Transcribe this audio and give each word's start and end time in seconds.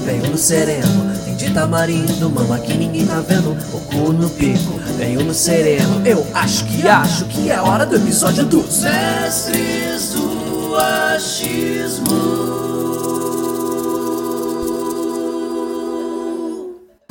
veio 0.00 0.26
no 0.30 0.38
sereno 0.38 1.14
Tem 1.24 1.36
de 1.36 1.50
tamarindo, 1.50 2.30
mama 2.30 2.58
que 2.58 2.74
ninguém 2.74 3.06
tá 3.06 3.20
vendo 3.20 3.52
O 3.72 3.80
cu 3.80 4.12
no 4.12 4.28
pico, 4.30 4.78
veio 4.96 5.22
no 5.24 5.34
sereno 5.34 6.06
Eu 6.06 6.26
acho 6.34 6.64
que 6.66 6.86
acho 6.86 7.24
que 7.26 7.50
é 7.50 7.60
hora 7.60 7.86
do 7.86 7.96
episódio 7.96 8.44
dos 8.44 8.82
Mestres 8.82 10.12
do 10.12 10.76
Achismo 10.76 12.40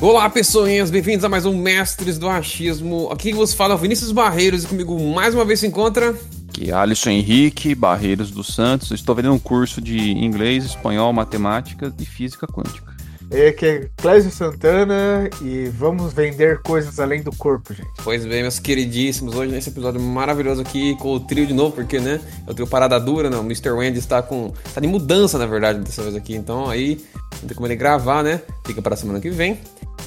Olá, 0.01 0.29
pessoinhas, 0.29 0.89
bem-vindos 0.89 1.25
a 1.25 1.29
mais 1.29 1.45
um 1.45 1.53
Mestres 1.53 2.17
do 2.17 2.29
Achismo. 2.29 3.09
Aqui 3.11 3.33
vos 3.33 3.53
fala 3.53 3.75
Vinícius 3.75 4.13
Barreiros 4.13 4.63
e 4.63 4.67
comigo 4.67 4.97
mais 4.97 5.35
uma 5.35 5.43
vez 5.43 5.59
se 5.59 5.67
encontra. 5.67 6.15
Aqui, 6.59 6.73
Alisson 6.73 7.11
Henrique 7.11 7.73
Barreiros 7.73 8.31
dos 8.31 8.47
Santos. 8.47 8.91
Estou 8.91 9.15
vendendo 9.15 9.33
um 9.33 9.39
curso 9.39 9.79
de 9.79 10.11
inglês, 10.11 10.65
espanhol, 10.65 11.13
matemática 11.13 11.93
e 11.97 12.05
física 12.05 12.45
quântica. 12.45 12.93
É 13.31 13.53
que 13.53 13.65
é 13.65 13.89
Clésio 13.95 14.29
Santana 14.29 15.29
e 15.41 15.69
vamos 15.69 16.11
vender 16.11 16.61
coisas 16.61 16.99
além 16.99 17.21
do 17.21 17.31
corpo, 17.31 17.73
gente. 17.73 17.87
Pois 18.03 18.25
bem, 18.25 18.41
meus 18.41 18.59
queridíssimos, 18.59 19.35
hoje 19.35 19.51
nesse 19.51 19.69
episódio 19.69 20.01
maravilhoso 20.01 20.61
aqui 20.61 20.97
com 20.97 21.13
o 21.13 21.19
trio 21.21 21.47
de 21.47 21.53
novo, 21.53 21.75
porque, 21.75 21.99
né, 21.99 22.19
eu 22.45 22.53
tenho 22.53 22.67
parada 22.67 22.99
dura, 22.99 23.29
não, 23.29 23.41
o 23.41 23.45
Mr. 23.45 23.69
Wendy 23.69 23.99
está 23.99 24.21
com, 24.21 24.51
está 24.65 24.81
de 24.81 24.87
mudança, 24.87 25.37
na 25.37 25.45
verdade, 25.45 25.79
dessa 25.79 26.01
vez 26.01 26.15
aqui, 26.15 26.35
então 26.35 26.67
aí 26.67 26.99
não 27.39 27.47
tem 27.47 27.55
como 27.55 27.67
ele 27.67 27.75
gravar, 27.75 28.23
né, 28.23 28.41
fica 28.65 28.81
para 28.81 28.95
a 28.95 28.97
semana 28.97 29.21
que 29.21 29.29
vem. 29.29 29.59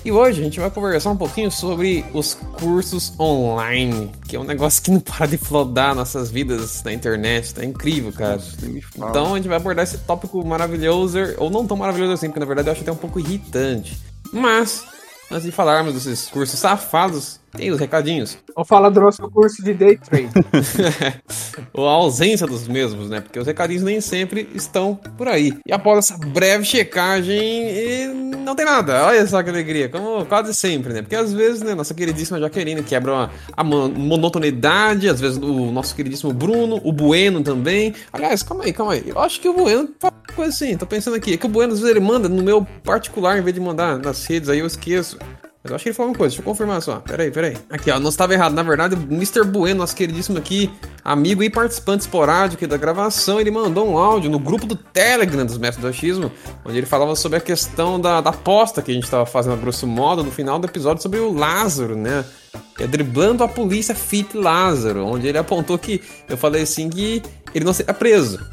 E 0.04 0.10
hoje 0.10 0.40
a 0.40 0.44
gente 0.44 0.58
vai 0.58 0.68
conversar 0.68 1.10
um 1.10 1.16
pouquinho 1.16 1.48
sobre 1.48 2.04
os 2.12 2.34
cursos 2.34 3.12
online, 3.20 4.10
que 4.26 4.34
é 4.34 4.40
um 4.40 4.44
negócio 4.44 4.82
que 4.82 4.90
não 4.90 4.98
para 4.98 5.26
de 5.26 5.38
flodar 5.38 5.94
nossas 5.94 6.28
vidas 6.28 6.82
na 6.82 6.92
internet, 6.92 7.54
tá 7.54 7.64
incrível, 7.64 8.12
cara. 8.12 8.42
Então 8.96 9.34
a 9.34 9.36
gente 9.36 9.46
vai 9.46 9.56
abordar 9.56 9.84
esse 9.84 9.98
tópico 9.98 10.44
maravilhoso, 10.44 11.18
ou 11.38 11.50
não 11.50 11.64
tão 11.66 11.76
maravilhoso 11.76 12.14
assim, 12.14 12.26
porque 12.26 12.40
na 12.40 12.46
verdade 12.46 12.68
eu 12.68 12.72
acho 12.72 12.82
até 12.82 12.90
um 12.90 12.96
pouco 12.96 13.20
irritante. 13.20 13.96
Mas, 14.32 14.84
antes 15.30 15.44
de 15.44 15.52
falarmos 15.52 15.94
desses 15.94 16.28
cursos 16.28 16.58
safados, 16.58 17.38
tem 17.56 17.70
os 17.70 17.78
recadinhos. 17.78 18.38
Vamos 18.54 18.68
falar 18.68 18.88
do 18.88 19.00
nosso 19.00 19.22
curso 19.30 19.62
de 19.62 19.74
day 19.74 19.98
trade. 19.98 20.30
Ou 21.72 21.88
a 21.88 21.92
ausência 21.92 22.46
dos 22.46 22.66
mesmos, 22.66 23.10
né? 23.10 23.20
Porque 23.20 23.38
os 23.38 23.46
recadinhos 23.46 23.82
nem 23.82 24.00
sempre 24.00 24.48
estão 24.54 24.94
por 24.94 25.28
aí. 25.28 25.52
E 25.66 25.72
após 25.72 25.98
essa 25.98 26.18
breve 26.18 26.64
checagem, 26.64 28.08
não 28.44 28.54
tem 28.54 28.64
nada. 28.64 29.06
Olha 29.06 29.26
só 29.26 29.42
que 29.42 29.50
alegria. 29.50 29.88
Como 29.88 30.24
quase 30.26 30.54
sempre, 30.54 30.92
né? 30.92 31.02
Porque 31.02 31.14
às 31.14 31.32
vezes, 31.32 31.62
né, 31.62 31.74
nossa 31.74 31.94
queridíssima 31.94 32.40
Jaqueline 32.40 32.82
quebra 32.82 33.12
uma, 33.12 33.30
a 33.54 33.62
monotonidade. 33.62 35.08
Às 35.08 35.20
vezes 35.20 35.36
o 35.36 35.70
nosso 35.70 35.94
queridíssimo 35.94 36.32
Bruno, 36.32 36.80
o 36.82 36.92
Bueno 36.92 37.42
também. 37.42 37.94
Aliás, 38.12 38.42
calma 38.42 38.64
aí, 38.64 38.72
calma 38.72 38.94
aí. 38.94 39.04
Eu 39.06 39.18
acho 39.18 39.40
que 39.40 39.48
o 39.48 39.54
Bueno 39.54 39.90
faz 40.00 40.14
coisa 40.34 40.50
assim. 40.50 40.76
Tô 40.76 40.86
pensando 40.86 41.16
aqui. 41.16 41.34
É 41.34 41.36
que 41.36 41.46
o 41.46 41.50
Bueno 41.50 41.74
às 41.74 41.80
vezes 41.80 41.94
ele 41.94 42.04
manda 42.04 42.28
no 42.28 42.42
meu 42.42 42.66
particular 42.82 43.38
em 43.38 43.42
vez 43.42 43.54
de 43.54 43.60
mandar 43.60 43.98
nas 43.98 44.24
redes. 44.24 44.48
Aí 44.48 44.60
eu 44.60 44.66
esqueço. 44.66 45.18
Mas 45.62 45.70
eu 45.70 45.76
acho 45.76 45.82
que 45.84 45.88
ele 45.90 45.94
falou 45.94 46.10
uma 46.10 46.18
coisa, 46.18 46.30
deixa 46.30 46.42
eu 46.42 46.44
confirmar 46.44 46.82
só. 46.82 46.98
Peraí, 46.98 47.30
peraí. 47.30 47.56
Aqui, 47.70 47.88
ó, 47.90 48.00
não 48.00 48.08
estava 48.08 48.34
errado. 48.34 48.52
Na 48.52 48.64
verdade, 48.64 48.96
o 48.96 49.14
Mr. 49.14 49.44
Bueno, 49.44 49.78
nosso 49.78 49.94
queridíssimo 49.94 50.36
aqui, 50.36 50.68
amigo 51.04 51.40
e 51.42 51.48
participante 51.48 52.00
esporádico 52.00 52.66
da 52.66 52.76
gravação, 52.76 53.40
ele 53.40 53.50
mandou 53.50 53.88
um 53.88 53.96
áudio 53.96 54.28
no 54.28 54.40
grupo 54.40 54.66
do 54.66 54.74
Telegram 54.74 55.46
dos 55.46 55.58
Mestres 55.58 55.82
do 55.82 55.88
Achismo, 55.88 56.32
onde 56.64 56.78
ele 56.78 56.86
falava 56.86 57.14
sobre 57.14 57.38
a 57.38 57.40
questão 57.40 58.00
da, 58.00 58.20
da 58.20 58.30
aposta 58.30 58.82
que 58.82 58.90
a 58.90 58.94
gente 58.94 59.04
estava 59.04 59.24
fazendo, 59.24 59.52
a 59.52 59.56
grosso 59.56 59.86
modo, 59.86 60.24
no 60.24 60.32
final 60.32 60.58
do 60.58 60.66
episódio 60.66 61.00
sobre 61.00 61.20
o 61.20 61.32
Lázaro, 61.32 61.94
né? 61.94 62.24
É 62.80 62.86
driblando 62.86 63.44
a 63.44 63.48
polícia 63.48 63.94
Fit 63.94 64.36
Lázaro, 64.36 65.06
onde 65.06 65.28
ele 65.28 65.38
apontou 65.38 65.78
que 65.78 66.02
eu 66.28 66.36
falei 66.36 66.62
assim 66.62 66.90
que 66.90 67.22
ele 67.54 67.64
não 67.64 67.72
seria 67.72 67.94
preso. 67.94 68.44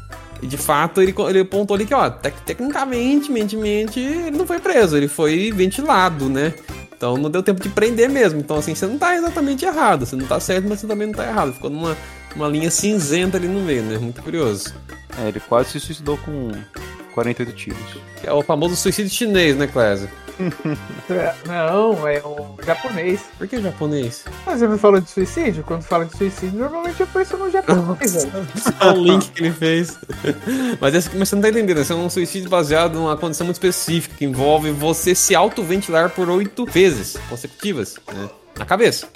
E 0.42 0.46
de 0.46 0.56
fato 0.56 1.02
ele, 1.02 1.14
ele 1.28 1.40
apontou 1.40 1.74
ali 1.74 1.84
que, 1.84 1.92
ó, 1.92 2.08
tec 2.08 2.34
tecnicamente, 2.46 3.30
mentemente, 3.30 4.00
ele 4.00 4.36
não 4.36 4.46
foi 4.46 4.58
preso, 4.58 4.96
ele 4.96 5.08
foi 5.08 5.52
ventilado, 5.52 6.28
né? 6.28 6.54
Então 7.00 7.16
não 7.16 7.30
deu 7.30 7.42
tempo 7.42 7.62
de 7.62 7.70
prender 7.70 8.10
mesmo. 8.10 8.40
Então, 8.40 8.58
assim, 8.58 8.74
você 8.74 8.86
não 8.86 8.98
tá 8.98 9.16
exatamente 9.16 9.64
errado. 9.64 10.04
Você 10.04 10.14
não 10.14 10.26
tá 10.26 10.38
certo, 10.38 10.68
mas 10.68 10.80
você 10.80 10.86
também 10.86 11.06
não 11.06 11.14
tá 11.14 11.26
errado. 11.26 11.54
Ficou 11.54 11.70
numa 11.70 11.96
uma 12.36 12.46
linha 12.46 12.70
cinzenta 12.70 13.38
ali 13.38 13.48
no 13.48 13.60
meio, 13.60 13.82
né? 13.82 13.96
Muito 13.96 14.20
curioso. 14.22 14.74
É, 15.18 15.28
ele 15.28 15.40
quase 15.40 15.70
se 15.70 15.80
suicidou 15.80 16.18
com 16.18 16.50
48 17.14 17.52
tiros. 17.52 17.96
É 18.22 18.32
o 18.32 18.42
famoso 18.42 18.76
suicídio 18.76 19.10
chinês, 19.10 19.56
né, 19.56 19.66
Clésia? 19.66 20.10
Não, 21.46 22.08
é 22.08 22.20
o 22.24 22.56
japonês. 22.64 23.20
Por 23.36 23.46
que 23.46 23.60
japonês? 23.60 24.24
Mas 24.46 24.60
você 24.60 24.68
me 24.68 24.78
falou 24.78 25.00
de 25.00 25.10
suicídio? 25.10 25.62
Quando 25.64 25.82
fala 25.82 26.06
de 26.06 26.16
suicídio, 26.16 26.58
normalmente 26.58 27.00
eu 27.00 27.06
penso 27.06 27.36
no 27.36 27.50
japonês. 27.50 28.26
Olha 28.80 28.98
o 28.98 29.04
link 29.04 29.30
que 29.30 29.42
ele 29.42 29.52
fez. 29.52 29.98
Mas, 30.80 30.94
esse, 30.94 31.14
mas 31.16 31.28
você 31.28 31.34
não 31.34 31.42
tá 31.42 31.50
entendendo, 31.50 31.78
esse 31.78 31.92
é 31.92 31.94
um 31.94 32.08
suicídio 32.08 32.48
baseado 32.48 32.94
numa 32.94 33.16
condição 33.16 33.44
muito 33.44 33.56
específica, 33.56 34.14
que 34.16 34.24
envolve 34.24 34.70
você 34.70 35.14
se 35.14 35.34
autoventilar 35.34 36.10
por 36.10 36.28
oito 36.30 36.64
vezes 36.64 37.16
consecutivas, 37.28 37.96
né? 38.12 38.30
Na 38.58 38.64
cabeça. 38.64 39.08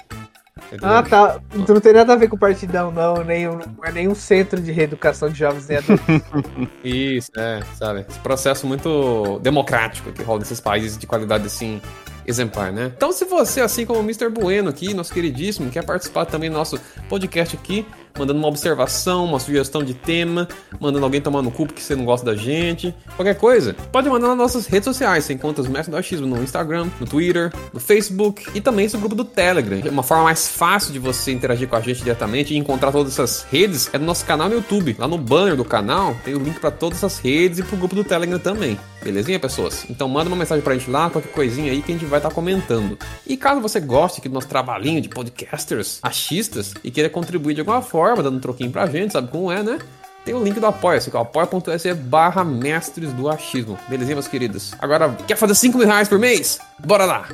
Ah, 0.81 1.03
tá. 1.03 1.39
Então 1.53 1.75
não 1.75 1.81
tem 1.81 1.93
nada 1.93 2.13
a 2.13 2.15
ver 2.15 2.27
com 2.27 2.37
partidão, 2.37 2.91
não. 2.91 3.23
Nem 3.23 3.47
um, 3.47 3.59
é 3.83 3.91
nenhum 3.91 4.15
centro 4.15 4.61
de 4.61 4.71
reeducação 4.71 5.29
de 5.29 5.39
jovens 5.39 5.69
e 5.69 5.75
adultos. 5.75 6.05
Isso, 6.83 7.31
é, 7.37 7.61
sabe? 7.75 8.05
Esse 8.07 8.19
processo 8.19 8.67
muito 8.67 9.39
democrático 9.39 10.11
que 10.11 10.23
rola 10.23 10.39
nesses 10.39 10.59
países 10.59 10.97
de 10.97 11.07
qualidade 11.07 11.45
assim 11.45 11.81
exemplar, 12.25 12.71
né? 12.71 12.91
Então, 12.95 13.11
se 13.11 13.25
você, 13.25 13.61
assim 13.61 13.85
como 13.85 13.99
o 13.99 14.03
Mr. 14.03 14.29
Bueno 14.29 14.69
aqui, 14.69 14.93
nosso 14.93 15.13
queridíssimo, 15.13 15.69
quer 15.69 15.83
participar 15.83 16.25
também 16.25 16.49
do 16.49 16.55
nosso 16.55 16.79
podcast 17.09 17.55
aqui, 17.55 17.85
mandando 18.17 18.39
uma 18.39 18.47
observação, 18.47 19.25
uma 19.25 19.39
sugestão 19.39 19.83
de 19.83 19.93
tema, 19.93 20.47
mandando 20.79 21.03
alguém 21.03 21.21
tomar 21.21 21.41
no 21.41 21.51
cu 21.51 21.65
porque 21.65 21.81
você 21.81 21.95
não 21.95 22.05
gosta 22.05 22.25
da 22.25 22.35
gente, 22.35 22.95
qualquer 23.15 23.35
coisa, 23.35 23.75
pode 23.91 24.09
mandar 24.09 24.29
nas 24.29 24.37
nossas 24.37 24.67
redes 24.67 24.85
sociais. 24.85 25.25
Você 25.25 25.33
encontra 25.33 25.61
os 25.61 25.67
Mestres 25.67 25.89
do 25.89 25.97
Achismo 25.97 26.27
no 26.27 26.41
Instagram, 26.41 26.87
no 26.99 27.05
Twitter, 27.05 27.51
no 27.73 27.79
Facebook 27.79 28.47
e 28.53 28.61
também 28.61 28.85
esse 28.85 28.97
grupo 28.97 29.15
do 29.15 29.25
Telegram. 29.25 29.81
Uma 29.91 30.03
forma 30.03 30.23
mais 30.23 30.47
fácil 30.47 30.93
de 30.93 30.99
você 30.99 31.31
interagir 31.31 31.67
com 31.67 31.75
a 31.75 31.81
gente 31.81 31.99
diretamente 31.99 32.53
e 32.53 32.57
encontrar 32.57 32.91
todas 32.91 33.13
essas 33.13 33.45
redes 33.51 33.89
é 33.93 33.97
no 33.97 34.05
nosso 34.05 34.25
canal 34.25 34.47
no 34.47 34.55
YouTube. 34.55 34.95
Lá 34.97 35.07
no 35.07 35.17
banner 35.17 35.55
do 35.55 35.65
canal 35.65 36.15
tem 36.23 36.35
o 36.35 36.39
link 36.39 36.59
para 36.59 36.71
todas 36.71 36.99
essas 36.99 37.19
redes 37.19 37.59
e 37.59 37.63
pro 37.63 37.77
grupo 37.77 37.95
do 37.95 38.03
Telegram 38.03 38.39
também. 38.39 38.79
Belezinha, 39.03 39.39
pessoas? 39.39 39.85
Então 39.89 40.07
manda 40.07 40.27
uma 40.27 40.35
mensagem 40.35 40.63
pra 40.63 40.73
gente 40.73 40.89
lá, 40.89 41.09
qualquer 41.09 41.31
coisinha 41.31 41.71
aí 41.71 41.81
que 41.81 41.91
a 41.91 41.95
gente 41.95 42.05
vai 42.05 42.14
estar 42.19 42.29
tá 42.29 42.35
comentando. 42.35 42.97
E 43.25 43.37
caso 43.37 43.61
você 43.61 43.79
goste 43.79 44.19
aqui 44.19 44.29
do 44.29 44.33
nosso 44.33 44.47
trabalhinho 44.47 45.01
de 45.01 45.09
podcasters 45.09 45.99
achistas 46.01 46.73
e 46.83 46.91
queira 46.91 47.09
contribuir 47.09 47.53
de 47.53 47.61
alguma 47.61 47.81
forma, 47.81 48.21
dando 48.23 48.37
um 48.37 48.41
troquinho 48.41 48.71
pra 48.71 48.85
gente, 48.87 49.13
sabe 49.13 49.29
como 49.29 49.51
é, 49.51 49.63
né? 49.63 49.79
Tem 50.25 50.33
o 50.33 50.43
link 50.43 50.59
do 50.59 50.65
Apoia-se, 50.65 51.11
que 51.11 51.17
é 51.17 51.19
apoia.se 51.19 51.93
barra 51.93 52.43
mestres 52.43 53.13
do 53.13 53.29
achismo. 53.29 53.77
Belezinha, 53.87 54.15
meus 54.15 54.27
queridos? 54.27 54.73
Agora, 54.79 55.15
quer 55.27 55.37
fazer 55.37 55.53
5 55.53 55.77
mil 55.77 55.85
reais 55.85 56.09
por 56.09 56.17
mês? 56.17 56.59
Bora 56.83 57.05
lá! 57.05 57.27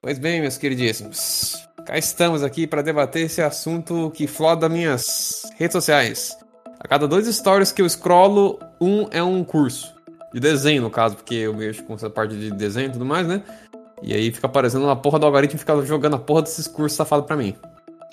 Pois 0.00 0.18
bem, 0.18 0.40
meus 0.40 0.56
queridíssimos. 0.58 1.66
Cá 1.84 1.98
estamos 1.98 2.42
aqui 2.42 2.66
para 2.66 2.82
debater 2.82 3.26
esse 3.26 3.42
assunto 3.42 4.12
que 4.14 4.26
floda 4.26 4.68
minhas 4.68 5.42
redes 5.56 5.72
sociais. 5.72 6.36
A 6.78 6.86
cada 6.86 7.08
dois 7.08 7.26
stories 7.26 7.72
que 7.72 7.82
eu 7.82 7.88
scrollo, 7.88 8.60
um 8.80 9.08
é 9.10 9.22
um 9.22 9.42
curso. 9.42 9.93
De 10.34 10.40
desenho, 10.40 10.82
no 10.82 10.90
caso, 10.90 11.14
porque 11.14 11.36
eu 11.36 11.54
mexo 11.54 11.84
com 11.84 11.94
essa 11.94 12.10
parte 12.10 12.34
de 12.34 12.50
desenho 12.50 12.88
e 12.88 12.92
tudo 12.92 13.04
mais, 13.04 13.24
né? 13.24 13.40
E 14.02 14.12
aí 14.12 14.32
fica 14.32 14.48
aparecendo 14.48 14.82
uma 14.82 14.96
porra 14.96 15.16
do 15.20 15.26
algoritmo 15.26 15.54
e 15.54 15.60
fica 15.60 15.80
jogando 15.86 16.16
a 16.16 16.18
porra 16.18 16.42
desses 16.42 16.66
cursos 16.66 16.96
safados 16.96 17.24
pra 17.24 17.36
mim. 17.36 17.54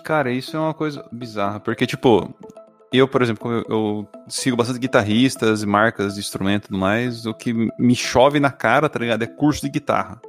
Cara, 0.04 0.32
isso 0.32 0.56
é 0.56 0.60
uma 0.60 0.74
coisa 0.74 1.04
bizarra, 1.12 1.60
porque, 1.60 1.88
tipo, 1.88 2.32
eu, 2.94 3.08
por 3.08 3.24
exemplo, 3.24 3.52
eu, 3.52 3.64
eu, 3.68 4.08
sigo 4.28 4.56
bastante 4.56 4.78
guitarristas, 4.78 5.64
marcas 5.64 6.14
de 6.14 6.20
instrumento 6.20 6.66
e 6.66 6.68
tudo 6.68 6.78
mais, 6.78 7.26
o 7.26 7.34
que 7.34 7.54
me 7.80 7.96
chove 7.96 8.40
na 8.40 8.52
cara, 8.52 8.88
tá 8.88 9.00
ligado? 9.00 9.24
É 9.24 9.28
curso 9.28 9.62
de 9.64 9.70
guitarra. 9.70 10.22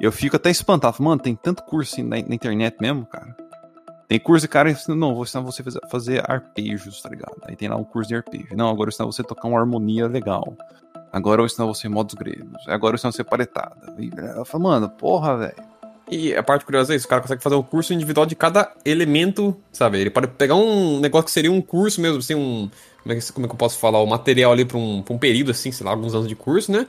Eu 0.00 0.10
fico 0.10 0.34
até 0.34 0.50
espantado, 0.50 1.00
mano, 1.00 1.22
tem 1.22 1.36
tanto 1.36 1.62
curso 1.62 1.94
assim 1.94 2.02
na, 2.02 2.16
na 2.16 2.34
internet 2.34 2.76
mesmo, 2.80 3.06
cara. 3.06 3.36
Tem 4.08 4.18
curso 4.18 4.46
de 4.46 4.48
cara 4.48 4.68
ensinando, 4.68 5.00
não, 5.00 5.14
vou 5.14 5.22
ensinar 5.22 5.44
você 5.44 5.62
a 5.62 5.88
fazer 5.88 6.28
arpejos, 6.28 7.00
tá 7.00 7.08
ligado? 7.08 7.36
Aí 7.42 7.54
tem 7.54 7.68
lá 7.68 7.76
um 7.76 7.84
curso 7.84 8.08
de 8.08 8.16
arpejo. 8.16 8.56
Não, 8.56 8.68
agora 8.68 8.88
eu 8.88 8.92
ensinar 8.92 9.06
você 9.06 9.22
a 9.22 9.24
tocar 9.24 9.46
uma 9.46 9.58
harmonia 9.58 10.08
legal. 10.08 10.56
Agora 11.16 11.40
eu 11.40 11.46
ensinar 11.46 11.64
você 11.64 11.88
modos 11.88 12.14
gregos. 12.14 12.68
Agora 12.68 12.92
eu 12.92 12.96
ensinar 12.96 13.10
você 13.10 13.24
paretada. 13.24 13.96
E 13.98 14.10
eu 14.36 14.44
falo, 14.44 14.64
mano, 14.64 14.90
porra, 14.90 15.38
velho. 15.38 15.54
E 16.10 16.36
a 16.36 16.42
parte 16.42 16.66
curiosa 16.66 16.92
é 16.92 16.96
isso, 16.96 17.06
o 17.06 17.08
cara 17.08 17.22
consegue 17.22 17.42
fazer 17.42 17.56
um 17.56 17.62
curso 17.62 17.94
individual 17.94 18.26
de 18.26 18.36
cada 18.36 18.70
elemento, 18.84 19.56
sabe? 19.72 19.98
Ele 19.98 20.10
pode 20.10 20.28
pegar 20.28 20.54
um 20.54 21.00
negócio 21.00 21.24
que 21.24 21.32
seria 21.32 21.50
um 21.50 21.62
curso 21.62 22.02
mesmo, 22.02 22.18
assim, 22.18 22.34
um. 22.34 22.70
Como 23.02 23.12
é 23.14 23.16
que, 23.16 23.32
como 23.32 23.46
é 23.46 23.48
que 23.48 23.54
eu 23.54 23.58
posso 23.58 23.78
falar? 23.78 24.00
O 24.02 24.06
material 24.06 24.52
ali 24.52 24.66
pra 24.66 24.76
um, 24.76 25.00
pra 25.00 25.14
um 25.14 25.18
período, 25.18 25.52
assim, 25.52 25.72
sei 25.72 25.86
lá, 25.86 25.92
alguns 25.92 26.14
anos 26.14 26.28
de 26.28 26.36
curso, 26.36 26.70
né? 26.70 26.86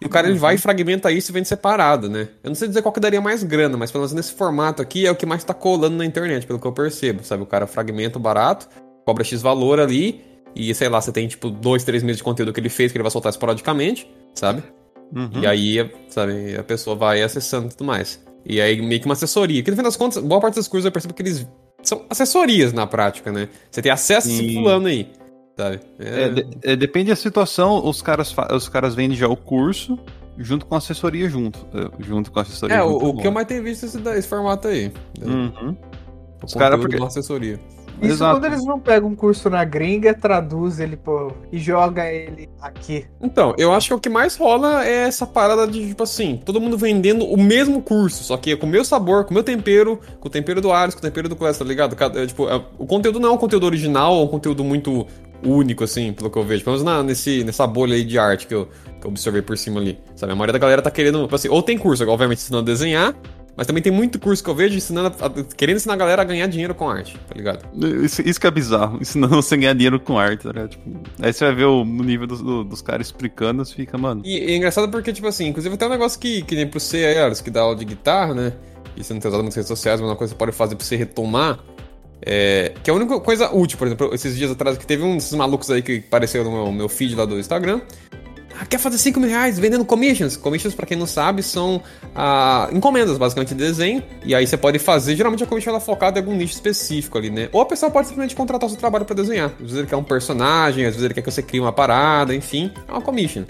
E 0.00 0.04
o 0.04 0.08
cara 0.08 0.28
ele 0.28 0.38
vai 0.38 0.56
e 0.56 0.58
fragmenta 0.58 1.12
isso 1.12 1.30
e 1.30 1.32
vende 1.32 1.46
separado, 1.46 2.10
né? 2.10 2.28
Eu 2.42 2.48
não 2.48 2.54
sei 2.56 2.66
dizer 2.66 2.82
qual 2.82 2.92
que 2.92 2.98
daria 2.98 3.20
mais 3.20 3.44
grana, 3.44 3.76
mas 3.76 3.92
pelo 3.92 4.02
menos 4.02 4.12
nesse 4.12 4.32
formato 4.32 4.82
aqui 4.82 5.06
é 5.06 5.10
o 5.12 5.16
que 5.16 5.26
mais 5.26 5.44
tá 5.44 5.54
colando 5.54 5.96
na 5.96 6.04
internet, 6.04 6.44
pelo 6.44 6.58
que 6.58 6.66
eu 6.66 6.72
percebo, 6.72 7.22
sabe? 7.22 7.44
O 7.44 7.46
cara 7.46 7.68
fragmenta 7.68 8.18
o 8.18 8.20
barato, 8.20 8.66
cobra 9.04 9.22
X 9.22 9.40
valor 9.40 9.78
ali, 9.78 10.24
e 10.54 10.74
sei 10.74 10.88
lá, 10.88 11.00
você 11.00 11.12
tem 11.12 11.26
tipo 11.28 11.50
dois, 11.50 11.84
três 11.84 12.02
meses 12.02 12.18
de 12.18 12.24
conteúdo 12.24 12.52
que 12.52 12.60
ele 12.60 12.68
fez, 12.68 12.90
que 12.92 12.98
ele 12.98 13.02
vai 13.04 13.10
soltar 13.10 13.30
esporadicamente, 13.30 14.10
sabe? 14.34 14.62
Uhum. 15.14 15.42
E 15.42 15.46
aí, 15.46 15.90
sabe, 16.08 16.56
a 16.56 16.62
pessoa 16.62 16.94
vai 16.96 17.22
acessando 17.22 17.66
e 17.66 17.70
tudo 17.70 17.84
mais. 17.84 18.24
E 18.44 18.60
aí 18.60 18.80
meio 18.80 19.00
que 19.00 19.06
uma 19.06 19.14
assessoria. 19.14 19.62
Que 19.62 19.70
no 19.70 19.76
fim 19.76 19.82
das 19.82 19.96
contas, 19.96 20.22
boa 20.22 20.40
parte 20.40 20.54
dos 20.54 20.68
cursos 20.68 20.84
eu 20.86 20.92
percebo 20.92 21.12
que 21.14 21.22
eles 21.22 21.46
são 21.82 22.04
assessorias 22.08 22.72
na 22.72 22.86
prática, 22.86 23.30
né? 23.32 23.48
Você 23.70 23.82
tem 23.82 23.90
acesso 23.92 24.28
a 24.28 24.30
esse 24.32 24.38
Sim. 24.48 24.54
fulano 24.54 24.86
aí, 24.86 25.08
sabe? 25.56 25.80
É, 25.98 26.28
de- 26.28 26.46
é, 26.62 26.76
depende 26.76 27.10
da 27.10 27.16
situação, 27.16 27.84
os 27.86 28.00
caras, 28.02 28.34
os 28.54 28.68
caras 28.68 28.94
vendem 28.94 29.16
já 29.16 29.28
o 29.28 29.36
curso 29.36 29.98
junto 30.38 30.64
com 30.64 30.74
a 30.74 30.78
assessoria 30.78 31.28
junto. 31.28 31.66
é, 31.74 32.02
Junto 32.04 32.30
com 32.32 32.38
a 32.38 32.42
assessoria. 32.42 32.76
É, 32.76 32.82
o, 32.82 32.96
o 32.96 33.16
que 33.16 33.26
eu 33.26 33.32
mais 33.32 33.46
tenho 33.46 33.62
visto 33.62 33.84
é 33.84 33.86
esse, 33.88 33.98
esse 34.18 34.28
formato 34.28 34.68
aí. 34.68 34.92
né? 35.18 35.26
Uhum. 35.26 35.76
Os 36.42 36.54
cara, 36.54 36.76
conteúdo 36.76 36.90
porque- 36.92 37.04
assessoria. 37.06 37.60
Isso 38.02 38.12
Exato. 38.14 38.36
quando 38.40 38.44
eles 38.46 38.64
não 38.64 38.78
pegam 38.80 39.10
um 39.10 39.14
curso 39.14 39.50
na 39.50 39.64
gringa, 39.64 40.14
traduz 40.14 40.80
ele, 40.80 40.96
pô, 40.96 41.32
e 41.52 41.58
joga 41.58 42.10
ele 42.10 42.48
aqui. 42.60 43.04
Então, 43.20 43.54
eu 43.58 43.72
acho 43.72 43.88
que 43.88 43.94
o 43.94 44.00
que 44.00 44.08
mais 44.08 44.36
rola 44.36 44.86
é 44.86 45.06
essa 45.08 45.26
parada 45.26 45.66
de, 45.66 45.88
tipo 45.88 46.02
assim, 46.02 46.40
todo 46.44 46.60
mundo 46.60 46.78
vendendo 46.78 47.24
o 47.26 47.36
mesmo 47.40 47.82
curso, 47.82 48.24
só 48.24 48.36
que 48.36 48.56
com 48.56 48.66
o 48.66 48.70
meu 48.70 48.84
sabor, 48.84 49.24
com 49.24 49.30
o 49.30 49.34
meu 49.34 49.42
tempero, 49.42 50.00
com 50.18 50.28
o 50.28 50.30
tempero 50.30 50.60
do 50.60 50.72
Ares, 50.72 50.94
com 50.94 50.98
o 51.00 51.02
tempero 51.02 51.28
do 51.28 51.36
Quest, 51.36 51.58
tá 51.58 51.64
ligado? 51.64 51.94
Cada- 51.94 52.22
é, 52.22 52.26
tipo, 52.26 52.48
é, 52.48 52.62
o 52.78 52.86
conteúdo 52.86 53.20
não 53.20 53.28
é 53.30 53.32
um 53.32 53.36
conteúdo 53.38 53.66
original, 53.66 54.18
é 54.20 54.24
um 54.24 54.28
conteúdo 54.28 54.64
muito 54.64 55.06
único, 55.44 55.84
assim, 55.84 56.12
pelo 56.12 56.30
que 56.30 56.38
eu 56.38 56.42
vejo. 56.44 56.64
Pelo 56.64 56.76
menos 56.76 56.84
na- 56.90 57.02
nesse, 57.02 57.44
nessa 57.44 57.66
bolha 57.66 57.94
aí 57.94 58.04
de 58.04 58.18
arte 58.18 58.46
que 58.46 58.54
eu, 58.54 58.68
que 59.00 59.06
eu 59.06 59.10
observei 59.10 59.40
por 59.42 59.56
cima 59.56 59.80
ali, 59.80 59.98
sabe? 60.14 60.32
A 60.32 60.36
maioria 60.36 60.52
da 60.52 60.58
galera 60.58 60.82
tá 60.82 60.90
querendo, 60.90 61.22
tipo 61.22 61.34
assim, 61.34 61.48
ou 61.48 61.62
tem 61.62 61.78
curso, 61.78 62.06
obviamente, 62.08 62.38
ensinando 62.38 62.62
a 62.70 62.72
desenhar, 62.72 63.14
mas 63.60 63.66
também 63.66 63.82
tem 63.82 63.92
muito 63.92 64.18
curso 64.18 64.42
que 64.42 64.48
eu 64.48 64.54
vejo 64.54 64.74
ensinando 64.74 65.14
querendo 65.54 65.76
ensinar 65.76 65.92
a 65.92 65.96
galera 65.98 66.22
a 66.22 66.24
ganhar 66.24 66.46
dinheiro 66.46 66.74
com 66.74 66.88
arte, 66.88 67.14
tá 67.28 67.34
ligado? 67.36 67.68
Isso, 68.02 68.22
isso 68.26 68.40
que 68.40 68.46
é 68.46 68.50
bizarro, 68.50 68.96
ensinando 69.02 69.36
você 69.36 69.54
a 69.54 69.58
ganhar 69.58 69.74
dinheiro 69.74 70.00
com 70.00 70.18
arte, 70.18 70.44
tá 70.44 70.48
ligado? 70.48 70.70
Tipo, 70.70 70.90
aí 71.20 71.30
você 71.30 71.44
vai 71.44 71.54
ver 71.54 71.64
o 71.66 71.84
no 71.84 72.02
nível 72.02 72.26
dos, 72.26 72.40
do- 72.40 72.64
dos 72.64 72.80
caras 72.80 73.08
explicando, 73.08 73.62
você 73.62 73.74
fica, 73.74 73.98
mano. 73.98 74.22
E, 74.24 74.50
é 74.50 74.56
engraçado 74.56 74.90
porque, 74.90 75.12
tipo 75.12 75.26
assim, 75.28 75.48
inclusive 75.48 75.76
tem 75.76 75.86
um 75.86 75.90
negócio 75.90 76.18
que, 76.18 76.40
que 76.40 76.54
nem 76.56 76.66
pro 76.66 76.80
você 76.80 77.04
aí, 77.04 77.18
Aros, 77.18 77.42
que 77.42 77.50
dá 77.50 77.60
aula 77.60 77.76
de 77.76 77.84
guitarra, 77.84 78.32
né? 78.32 78.54
E 78.96 79.04
você 79.04 79.12
não 79.12 79.20
tem 79.20 79.28
usado 79.28 79.42
nas 79.44 79.54
redes 79.54 79.68
sociais, 79.68 80.00
mas 80.00 80.08
é 80.08 80.10
uma 80.12 80.16
coisa 80.16 80.32
que 80.32 80.38
você 80.38 80.44
pode 80.46 80.56
fazer 80.56 80.74
pra 80.76 80.84
você 80.86 80.96
retomar. 80.96 81.58
É, 82.22 82.72
que 82.82 82.90
é 82.90 82.92
a 82.92 82.96
única 82.96 83.20
coisa 83.20 83.50
útil, 83.54 83.76
por 83.78 83.86
exemplo, 83.86 84.10
esses 84.14 84.36
dias 84.36 84.50
atrás 84.50 84.76
que 84.78 84.86
teve 84.86 85.02
um 85.02 85.16
desses 85.16 85.32
malucos 85.34 85.70
aí 85.70 85.82
que 85.82 85.98
apareceu 86.06 86.44
no 86.44 86.50
meu, 86.50 86.72
meu 86.72 86.88
feed 86.88 87.14
lá 87.14 87.24
do 87.26 87.38
Instagram. 87.38 87.80
Ah, 88.60 88.66
quer 88.66 88.78
fazer 88.78 88.98
5 88.98 89.18
mil 89.18 89.30
reais 89.30 89.58
vendendo 89.58 89.86
commissions? 89.86 90.36
Commissions, 90.36 90.74
pra 90.74 90.84
quem 90.84 90.94
não 90.94 91.06
sabe, 91.06 91.42
são 91.42 91.82
ah, 92.14 92.68
encomendas, 92.70 93.16
basicamente, 93.16 93.54
de 93.54 93.54
desenho. 93.54 94.02
E 94.22 94.34
aí 94.34 94.46
você 94.46 94.56
pode 94.58 94.78
fazer, 94.78 95.16
geralmente 95.16 95.42
a 95.42 95.46
commission 95.46 95.70
ela 95.70 95.78
é 95.78 95.80
focada 95.80 96.18
em 96.18 96.22
algum 96.22 96.36
nicho 96.36 96.52
específico 96.52 97.16
ali, 97.16 97.30
né? 97.30 97.48
Ou 97.52 97.62
a 97.62 97.66
pessoa 97.66 97.90
pode 97.90 98.08
simplesmente 98.08 98.36
contratar 98.36 98.66
o 98.66 98.70
seu 98.70 98.78
trabalho 98.78 99.06
pra 99.06 99.16
desenhar. 99.16 99.50
Às 99.54 99.60
vezes 99.60 99.76
ele 99.78 99.86
quer 99.86 99.96
um 99.96 100.04
personagem, 100.04 100.84
às 100.84 100.92
vezes 100.92 101.02
ele 101.02 101.14
quer 101.14 101.22
que 101.22 101.30
você 101.30 101.42
crie 101.42 101.58
uma 101.58 101.72
parada, 101.72 102.34
enfim, 102.34 102.70
é 102.86 102.92
uma 102.92 103.00
commission. 103.00 103.44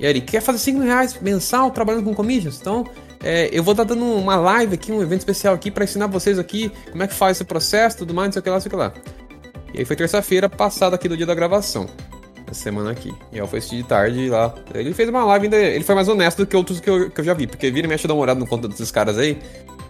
E 0.00 0.06
aí 0.06 0.20
quer 0.20 0.40
fazer 0.40 0.58
5 0.58 0.80
mil 0.80 0.88
reais 0.88 1.16
mensal 1.20 1.70
trabalhando 1.70 2.02
com 2.02 2.12
commissions? 2.12 2.58
Então, 2.60 2.84
é, 3.22 3.48
eu 3.52 3.62
vou 3.62 3.70
estar 3.70 3.84
dando 3.84 4.04
uma 4.04 4.34
live 4.34 4.74
aqui, 4.74 4.90
um 4.90 5.00
evento 5.00 5.20
especial 5.20 5.54
aqui 5.54 5.70
pra 5.70 5.84
ensinar 5.84 6.08
vocês 6.08 6.40
aqui 6.40 6.72
como 6.90 7.04
é 7.04 7.06
que 7.06 7.14
faz 7.14 7.36
esse 7.36 7.44
processo, 7.44 7.98
tudo 7.98 8.12
mais, 8.12 8.28
não 8.28 8.32
sei 8.32 8.40
o 8.40 8.42
que 8.42 8.50
lá, 8.50 8.56
não 8.56 8.60
sei 8.60 8.68
o 8.68 8.70
que 8.70 8.76
lá. 8.76 8.92
E 9.72 9.78
aí 9.78 9.84
foi 9.84 9.94
terça-feira 9.94 10.48
passada 10.48 10.96
aqui 10.96 11.08
do 11.08 11.16
dia 11.16 11.26
da 11.26 11.34
gravação. 11.36 11.86
Essa 12.48 12.62
semana 12.62 12.92
aqui. 12.92 13.12
E 13.32 13.38
eu 13.38 13.46
fui 13.46 13.58
assistir 13.58 13.76
de 13.76 13.82
tarde 13.82 14.28
lá. 14.28 14.54
Ele 14.74 14.94
fez 14.94 15.08
uma 15.08 15.24
live 15.24 15.46
ainda. 15.46 15.56
Ele 15.56 15.84
foi 15.84 15.94
mais 15.94 16.08
honesto 16.08 16.38
do 16.38 16.46
que 16.46 16.56
outros 16.56 16.78
que 16.78 16.88
eu, 16.88 17.10
que 17.10 17.20
eu 17.20 17.24
já 17.24 17.34
vi. 17.34 17.46
Porque 17.46 17.70
vira 17.70 17.86
e 17.86 17.88
mexe 17.88 18.06
dar 18.06 18.14
uma 18.14 18.22
olhada 18.22 18.38
no 18.38 18.46
conteúdo 18.46 18.72
desses 18.72 18.90
caras 18.90 19.18
aí. 19.18 19.36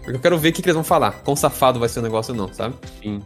Porque 0.01 0.17
eu 0.17 0.19
quero 0.19 0.37
ver 0.37 0.49
o 0.49 0.53
que, 0.53 0.61
que 0.61 0.67
eles 0.67 0.75
vão 0.75 0.83
falar. 0.83 1.21
Quão 1.23 1.35
safado 1.35 1.79
vai 1.79 1.89
ser 1.89 1.99
o 1.99 2.01
negócio 2.01 2.33
ou 2.33 2.37
não, 2.37 2.53
sabe? 2.53 2.75
Sim. 3.01 3.21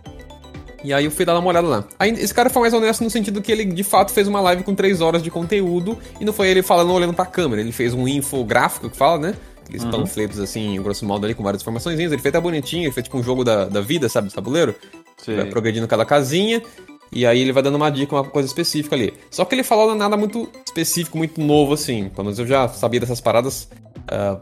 E 0.83 0.93
aí 0.93 1.05
eu 1.05 1.11
fui 1.11 1.25
dar 1.25 1.37
uma 1.37 1.47
olhada 1.47 1.67
lá. 1.67 1.83
Aí 1.99 2.11
esse 2.11 2.33
cara 2.33 2.49
foi 2.49 2.63
mais 2.63 2.73
honesto 2.73 3.03
no 3.03 3.09
sentido 3.09 3.41
que 3.41 3.51
ele 3.51 3.65
de 3.65 3.83
fato 3.83 4.11
fez 4.11 4.27
uma 4.27 4.41
live 4.41 4.63
com 4.63 4.73
3 4.73 4.99
horas 4.99 5.21
de 5.21 5.29
conteúdo 5.29 5.97
e 6.19 6.25
não 6.25 6.33
foi 6.33 6.47
ele 6.47 6.63
falando 6.63 6.91
olhando 6.91 7.13
pra 7.13 7.25
câmera. 7.25 7.61
Ele 7.61 7.71
fez 7.71 7.93
um 7.93 8.07
infográfico 8.07 8.89
que 8.89 8.97
fala, 8.97 9.19
né? 9.19 9.35
Aqueles 9.63 9.85
panfletos 9.85 10.39
assim, 10.39 10.81
grosso 10.81 11.05
modo 11.05 11.23
ali, 11.23 11.33
com 11.33 11.43
várias 11.43 11.61
informações. 11.61 11.99
Ele 11.99 12.09
fez 12.09 12.25
até 12.25 12.41
bonitinho, 12.41 12.85
ele 12.85 12.91
fez 12.91 13.03
tipo 13.05 13.17
um 13.17 13.23
jogo 13.23 13.43
da, 13.43 13.65
da 13.65 13.79
vida, 13.79 14.09
sabe? 14.09 14.27
Do 14.27 14.33
tabuleiro. 14.33 14.75
Sei. 15.17 15.35
Vai 15.35 15.45
progredindo 15.45 15.87
cada 15.87 16.03
casinha. 16.03 16.61
E 17.11 17.25
aí 17.25 17.41
ele 17.41 17.51
vai 17.51 17.61
dando 17.61 17.75
uma 17.75 17.89
dica, 17.89 18.15
uma 18.15 18.23
coisa 18.23 18.47
específica 18.47 18.95
ali. 18.95 19.13
Só 19.29 19.43
que 19.43 19.53
ele 19.53 19.63
falou 19.63 19.93
nada 19.95 20.15
muito 20.15 20.49
específico, 20.65 21.17
muito 21.17 21.41
novo, 21.41 21.73
assim. 21.73 22.09
Pelo 22.09 22.25
menos 22.25 22.39
eu 22.39 22.47
já 22.47 22.67
sabia 22.69 23.01
dessas 23.01 23.19
paradas 23.19 23.69
ah, 24.07 24.39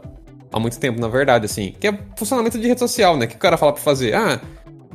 há 0.52 0.60
muito 0.60 0.78
tempo, 0.78 1.00
na 1.00 1.08
verdade, 1.08 1.46
assim. 1.46 1.74
Que 1.80 1.88
é 1.88 1.98
funcionamento 2.16 2.58
de 2.58 2.68
rede 2.68 2.78
social, 2.78 3.16
né? 3.16 3.26
Que 3.26 3.34
o 3.34 3.38
cara 3.38 3.56
fala 3.56 3.72
pra 3.72 3.82
fazer. 3.82 4.14
Ah, 4.14 4.40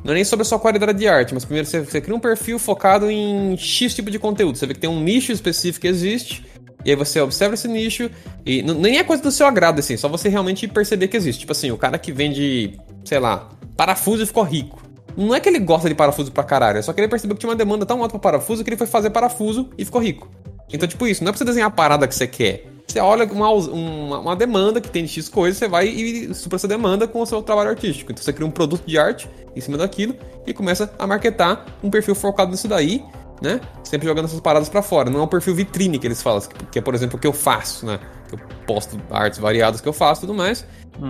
não 0.05 0.11
é 0.11 0.15
nem 0.15 0.23
sobre 0.23 0.43
a 0.43 0.45
sua 0.45 0.59
qualidade 0.59 0.97
de 0.97 1.07
arte, 1.07 1.33
mas 1.33 1.43
primeiro 1.43 1.67
você, 1.67 1.81
você 1.81 1.99
cria 1.99 2.15
um 2.15 2.19
perfil 2.19 2.57
focado 2.59 3.09
em 3.11 3.57
X 3.57 3.93
tipo 3.93 4.09
de 4.09 4.19
conteúdo. 4.19 4.57
Você 4.57 4.65
vê 4.65 4.73
que 4.73 4.79
tem 4.79 4.89
um 4.89 5.01
nicho 5.01 5.31
específico 5.31 5.81
que 5.81 5.87
existe. 5.87 6.45
E 6.85 6.91
aí 6.91 6.95
você 6.95 7.19
observa 7.19 7.55
esse 7.55 7.67
nicho 7.67 8.11
e 8.45 8.61
nem 8.61 8.99
é 8.99 9.03
coisa 9.03 9.23
do 9.23 9.31
seu 9.31 9.47
agrado, 9.47 9.79
assim, 9.79 9.97
só 9.97 10.07
você 10.07 10.29
realmente 10.29 10.67
perceber 10.67 11.07
que 11.07 11.17
existe. 11.17 11.39
Tipo 11.39 11.51
assim, 11.51 11.71
o 11.71 11.77
cara 11.77 11.97
que 11.97 12.11
vende, 12.11 12.79
sei 13.03 13.17
lá, 13.17 13.49
parafuso 13.75 14.21
e 14.21 14.25
ficou 14.27 14.43
rico. 14.43 14.84
Não 15.17 15.33
é 15.33 15.39
que 15.39 15.47
ele 15.49 15.59
gosta 15.59 15.87
de 15.87 15.95
parafuso 15.95 16.31
pra 16.31 16.43
caralho, 16.43 16.77
é 16.79 16.81
só 16.81 16.91
que 16.93 16.99
ele 17.01 17.07
percebeu 17.07 17.35
que 17.35 17.39
tinha 17.39 17.49
uma 17.49 17.55
demanda 17.55 17.85
tão 17.85 17.97
alta 18.01 18.11
pra 18.19 18.31
parafuso 18.31 18.63
que 18.63 18.69
ele 18.69 18.77
foi 18.77 18.87
fazer 18.87 19.09
parafuso 19.11 19.69
e 19.77 19.85
ficou 19.85 20.01
rico. 20.01 20.29
Então, 20.71 20.87
tipo 20.87 21.07
isso, 21.07 21.23
não 21.23 21.29
é 21.29 21.31
pra 21.31 21.37
você 21.37 21.45
desenhar 21.45 21.67
a 21.67 21.71
parada 21.71 22.07
que 22.07 22.15
você 22.15 22.27
quer. 22.27 22.65
Você 22.87 22.99
olha 22.99 23.25
uma, 23.25 23.49
uma, 23.51 24.19
uma 24.19 24.35
demanda 24.35 24.79
que 24.81 24.89
tem 24.89 25.03
de 25.05 25.09
X 25.11 25.27
coisas, 25.29 25.57
você 25.57 25.67
vai 25.67 25.87
e 25.87 26.33
supra 26.33 26.55
essa 26.57 26.67
demanda 26.67 27.07
com 27.07 27.21
o 27.21 27.25
seu 27.25 27.41
trabalho 27.41 27.69
artístico. 27.69 28.11
Então 28.11 28.23
você 28.23 28.31
cria 28.33 28.45
um 28.47 28.51
produto 28.51 28.83
de 28.85 28.97
arte 28.97 29.27
em 29.55 29.61
cima 29.61 29.77
daquilo 29.77 30.15
e 30.45 30.53
começa 30.53 30.91
a 30.99 31.07
marketar 31.07 31.65
um 31.83 31.89
perfil 31.89 32.13
focado 32.13 32.51
nisso 32.51 32.67
daí, 32.67 33.03
né? 33.41 33.59
Sempre 33.83 34.07
jogando 34.07 34.25
essas 34.25 34.39
paradas 34.39 34.69
pra 34.69 34.81
fora. 34.81 35.09
Não 35.09 35.19
é 35.21 35.23
um 35.23 35.27
perfil 35.27 35.55
vitrine 35.55 35.97
que 35.97 36.05
eles 36.07 36.21
falam, 36.21 36.41
que- 36.71 36.77
é, 36.77 36.81
por 36.81 36.93
exemplo, 36.93 37.17
o 37.17 37.19
que 37.19 37.25
eu 37.27 37.33
faço, 37.33 37.85
né? 37.85 37.99
Que 38.29 38.35
eu 38.35 38.39
posto 38.67 38.99
artes 39.09 39.39
variadas 39.39 39.81
que 39.81 39.87
eu 39.87 39.93
faço 39.93 40.21
e 40.21 40.27
tudo 40.27 40.33
mais. 40.37 40.65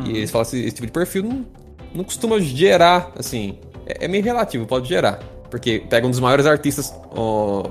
E 0.06 0.12
eles 0.18 0.32
falam 0.32 0.44
assim, 0.44 0.60
esse 0.60 0.76
tipo 0.76 0.86
de 0.88 0.94
perfil 0.94 1.24
não, 1.24 1.46
não 1.94 2.04
costuma 2.06 2.40
gerar, 2.40 3.12
assim. 3.18 3.60
É, 3.86 4.06
é 4.06 4.08
meio 4.08 4.24
relativo, 4.24 4.66
pode 4.66 4.88
gerar. 4.88 5.20
Porque 5.50 5.84
pega 5.90 6.06
um 6.06 6.10
dos 6.10 6.20
maiores 6.20 6.46
artistas 6.46 6.94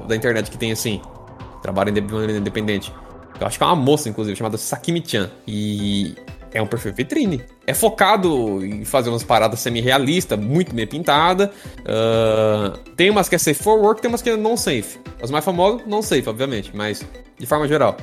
da 0.06 0.16
internet 0.16 0.50
que 0.50 0.56
tem, 0.56 0.72
assim, 0.72 1.00
trabalha 1.62 1.92
de 1.92 2.00
maneira 2.00 2.38
independente. 2.38 2.92
Eu 3.40 3.46
acho 3.46 3.58
que 3.58 3.64
é 3.64 3.66
uma 3.66 3.76
moça, 3.76 4.08
inclusive, 4.08 4.36
chamada 4.36 4.56
Sakimi-chan. 4.56 5.30
E 5.46 6.14
é 6.54 6.62
um 6.62 6.66
perfil 6.66 6.94
vitrine. 6.94 7.42
É 7.66 7.74
focado 7.74 8.64
em 8.64 8.84
fazer 8.84 9.10
umas 9.10 9.24
paradas 9.24 9.58
semi-realistas, 9.58 10.38
muito 10.38 10.72
bem 10.74 10.86
pintada. 10.86 11.50
Ah, 11.84 12.78
tem 12.96 13.10
umas 13.10 13.28
que 13.28 13.34
é 13.34 13.38
safe 13.38 13.60
for 13.60 13.78
work, 13.80 14.00
tem 14.00 14.08
umas 14.08 14.22
que 14.22 14.30
é 14.30 14.36
non 14.36 14.56
safe. 14.56 15.00
As 15.20 15.30
mais 15.30 15.44
famosas, 15.44 15.84
non 15.86 16.00
safe, 16.00 16.28
obviamente, 16.28 16.70
mas 16.72 17.04
de 17.36 17.46
forma 17.46 17.66
geral. 17.66 17.96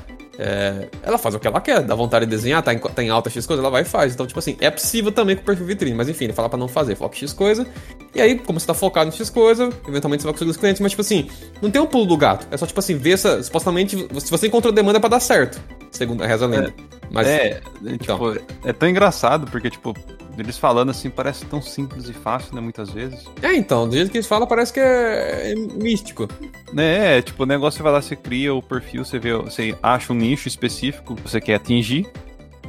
É, 0.43 0.88
ela 1.03 1.19
faz 1.19 1.36
o 1.36 1.39
que 1.39 1.45
ela 1.45 1.62
quer, 1.62 1.81
dá 1.81 1.93
vontade 1.93 2.25
de 2.25 2.31
desenhar, 2.31 2.63
tá 2.63 2.74
em, 2.74 2.79
tá 2.79 3.03
em 3.03 3.10
alta 3.10 3.29
X 3.29 3.45
coisa, 3.45 3.62
ela 3.62 3.69
vai 3.69 3.83
e 3.83 3.86
faz. 3.86 4.13
Então, 4.13 4.25
tipo 4.25 4.39
assim, 4.39 4.57
é 4.60 4.71
possível 4.71 5.12
também 5.12 5.36
com 5.36 5.43
o 5.43 5.45
perfil 5.45 5.65
vitrine, 5.67 5.95
mas 5.95 6.10
enfim, 6.10 6.25
ele 6.25 6.33
fala 6.33 6.50
pra 6.50 6.57
não 6.57 6.67
fazer, 6.67 6.95
foca 6.95 7.15
em 7.15 7.19
X 7.19 7.31
coisa. 7.31 7.67
E 8.15 8.19
aí, 8.19 8.39
como 8.39 8.60
você 8.60 8.65
tá 8.65 8.74
focado 8.74 9.10
em 9.10 9.13
X 9.13 9.29
coisa, 9.29 9.69
eventualmente 9.88 10.24
você 10.24 10.27
vai 10.27 10.33
conseguir 10.33 10.50
os 10.51 10.57
clientes, 10.57 10.81
mas 10.81 10.91
tipo 10.91 11.01
assim, 11.01 11.29
não 11.62 11.69
tem 11.69 11.79
um 11.79 11.86
pulo 11.86 12.05
do 12.05 12.17
gato. 12.17 12.48
É 12.50 12.57
só 12.57 12.65
tipo 12.65 12.79
assim, 12.79 12.98
ver 12.98 13.12
essa. 13.12 13.41
Supostamente, 13.43 13.95
se 14.19 14.31
você 14.31 14.48
encontrou 14.48 14.74
demanda 14.74 14.98
é 14.98 15.00
pra 15.00 15.10
dar 15.10 15.19
certo, 15.19 15.62
segundo 15.91 16.24
a 16.24 16.27
reza 16.27 16.48
lenda. 16.48 16.74
Mas, 17.12 17.27
É, 17.27 17.62
então. 17.86 18.17
tipo, 18.17 18.45
é 18.65 18.74
tão 18.74 18.89
engraçado, 18.89 19.45
porque, 19.51 19.69
tipo, 19.69 19.93
eles 20.41 20.57
falando 20.57 20.89
assim 20.89 21.10
parece 21.10 21.45
tão 21.45 21.62
simples 21.62 22.10
e 22.10 22.13
fácil, 22.13 22.55
né, 22.55 22.62
muitas 22.62 22.89
vezes. 22.89 23.25
É, 23.41 23.53
então, 23.53 23.88
do 23.88 23.95
jeito 23.95 24.12
que 24.12 24.17
eles 24.17 24.27
falam, 24.27 24.48
parece 24.48 24.74
que 24.74 24.79
é, 24.79 25.51
é 25.51 25.55
místico. 25.55 26.27
Né, 26.74 27.17
é, 27.17 27.21
tipo, 27.21 27.43
o 27.43 27.45
negócio 27.45 27.77
você 27.77 27.83
vai 27.83 27.91
lá, 27.91 28.01
você 28.01 28.15
cria 28.15 28.53
o 28.53 28.62
perfil, 28.62 29.05
você 29.05 29.19
vê, 29.19 29.33
você 29.33 29.75
acha 29.81 30.12
um 30.12 30.15
nicho 30.15 30.48
específico 30.48 31.15
que 31.15 31.21
você 31.21 31.39
quer 31.39 31.55
atingir, 31.55 32.10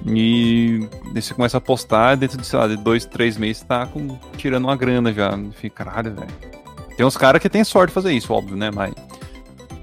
e 0.06 0.88
você 1.14 1.32
começa 1.32 1.58
a 1.58 1.60
postar, 1.60 2.16
dentro 2.16 2.36
de, 2.36 2.46
sei 2.46 2.58
lá, 2.58 2.66
de 2.66 2.76
dois, 2.76 3.04
três 3.04 3.36
meses 3.36 3.62
tá 3.62 3.86
com, 3.86 4.18
tirando 4.36 4.64
uma 4.64 4.76
grana 4.76 5.12
já. 5.12 5.38
Fica, 5.52 5.84
caralho, 5.84 6.14
velho. 6.14 6.32
Tem 6.96 7.06
uns 7.06 7.16
caras 7.16 7.40
que 7.40 7.48
tem 7.48 7.64
sorte 7.64 7.90
de 7.90 7.94
fazer 7.94 8.12
isso, 8.12 8.32
óbvio, 8.32 8.56
né, 8.56 8.70
mas... 8.70 8.92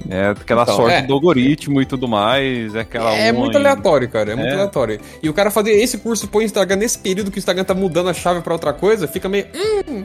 É 0.10 0.27
aquela 0.29 0.63
Então, 0.63 0.75
sorte 0.75 0.96
é. 0.96 1.01
do 1.01 1.13
algoritmo 1.13 1.82
e 1.82 1.86
tudo 1.86 2.08
mais, 2.08 2.74
é 2.75 2.82
aquela 2.82 3.12
É 3.13 3.32
muito 3.32 3.58
aleatório, 3.58 4.08
cara. 4.10 4.32
É 4.32 4.36
muito 4.36 4.50
É. 4.50 4.53
aleatório. 4.53 5.00
E 5.22 5.27
o 5.29 5.34
cara 5.34 5.51
fazer 5.51 5.72
esse 5.72 5.98
curso 5.98 6.27
põe 6.27 6.44
o 6.44 6.46
Instagram 6.46 6.77
nesse 6.77 7.00
período 7.00 7.32
que 7.32 7.38
o 7.38 7.39
Instagram 7.39 7.63
tá 7.63 7.74
mudando 7.74 8.10
a 8.10 8.13
chave 8.13 8.41
pra 8.41 8.53
outra 8.53 8.72
coisa, 8.74 9.08
fica 9.08 9.27
meio. 9.27 9.48
Hum, 9.89 10.03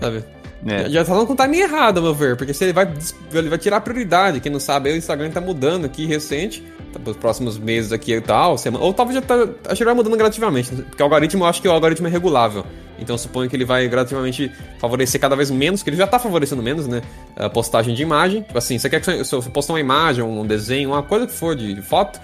sabe? 0.00 0.24
É. 0.66 0.88
Já 0.88 1.04
tá 1.04 1.12
com 1.26 1.32
o 1.32 1.36
timing 1.36 1.60
errado, 1.60 2.00
meu 2.00 2.14
ver, 2.14 2.36
porque 2.36 2.54
se 2.54 2.64
ele 2.64 2.72
vai, 2.72 2.90
ele 3.32 3.48
vai 3.48 3.58
tirar 3.58 3.80
prioridade. 3.82 4.40
Quem 4.40 4.50
não 4.50 4.60
sabe, 4.60 4.90
o 4.90 4.96
Instagram 4.96 5.30
tá 5.30 5.40
mudando 5.40 5.84
aqui 5.84 6.06
recente, 6.06 6.64
tá 6.92 6.98
pros 6.98 7.16
próximos 7.16 7.58
meses 7.58 7.92
aqui 7.92 8.14
e 8.14 8.20
tal, 8.20 8.56
semana, 8.56 8.82
ou 8.82 8.94
talvez 8.94 9.20
já 9.20 9.22
tá. 9.22 9.34
Acho 9.68 9.76
que 9.76 9.84
vai 9.84 9.94
mudando 9.94 10.16
gradativamente, 10.16 10.70
porque 10.74 11.02
o 11.02 11.04
algoritmo, 11.04 11.44
eu 11.44 11.48
acho 11.48 11.60
que 11.60 11.68
o 11.68 11.72
algoritmo 11.72 12.08
é 12.08 12.10
regulável. 12.10 12.64
Então 12.98 13.18
suponho 13.18 13.50
que 13.50 13.56
ele 13.56 13.64
vai 13.64 13.86
gradativamente 13.88 14.50
favorecer 14.78 15.20
cada 15.20 15.36
vez 15.36 15.50
menos, 15.50 15.82
que 15.82 15.90
ele 15.90 15.96
já 15.96 16.06
tá 16.06 16.18
favorecendo 16.18 16.62
menos, 16.62 16.86
né? 16.86 17.02
A 17.36 17.50
postagem 17.50 17.94
de 17.94 18.02
imagem. 18.02 18.42
Tipo 18.42 18.56
assim, 18.56 18.78
você 18.78 18.88
quer 18.88 19.00
que 19.00 19.10
eu 19.10 19.42
postar 19.42 19.74
uma 19.74 19.80
imagem, 19.80 20.24
um 20.24 20.46
desenho, 20.46 20.90
uma 20.90 21.02
coisa 21.02 21.26
que 21.26 21.32
for 21.32 21.54
de 21.54 21.82
foto, 21.82 22.18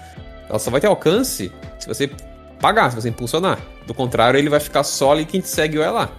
Ela 0.49 0.59
só 0.59 0.71
vai 0.71 0.81
ter 0.81 0.87
alcance 0.87 1.51
se 1.77 1.87
você 1.87 2.09
pagar, 2.59 2.89
se 2.89 2.95
você 2.95 3.09
impulsionar. 3.09 3.59
Do 3.85 3.93
contrário, 3.93 4.37
ele 4.37 4.49
vai 4.49 4.59
ficar 4.59 4.83
só 4.83 5.11
ali 5.11 5.25
quem 5.25 5.41
te 5.41 5.47
segue 5.47 5.77
vai 5.77 5.91
lá. 5.91 6.09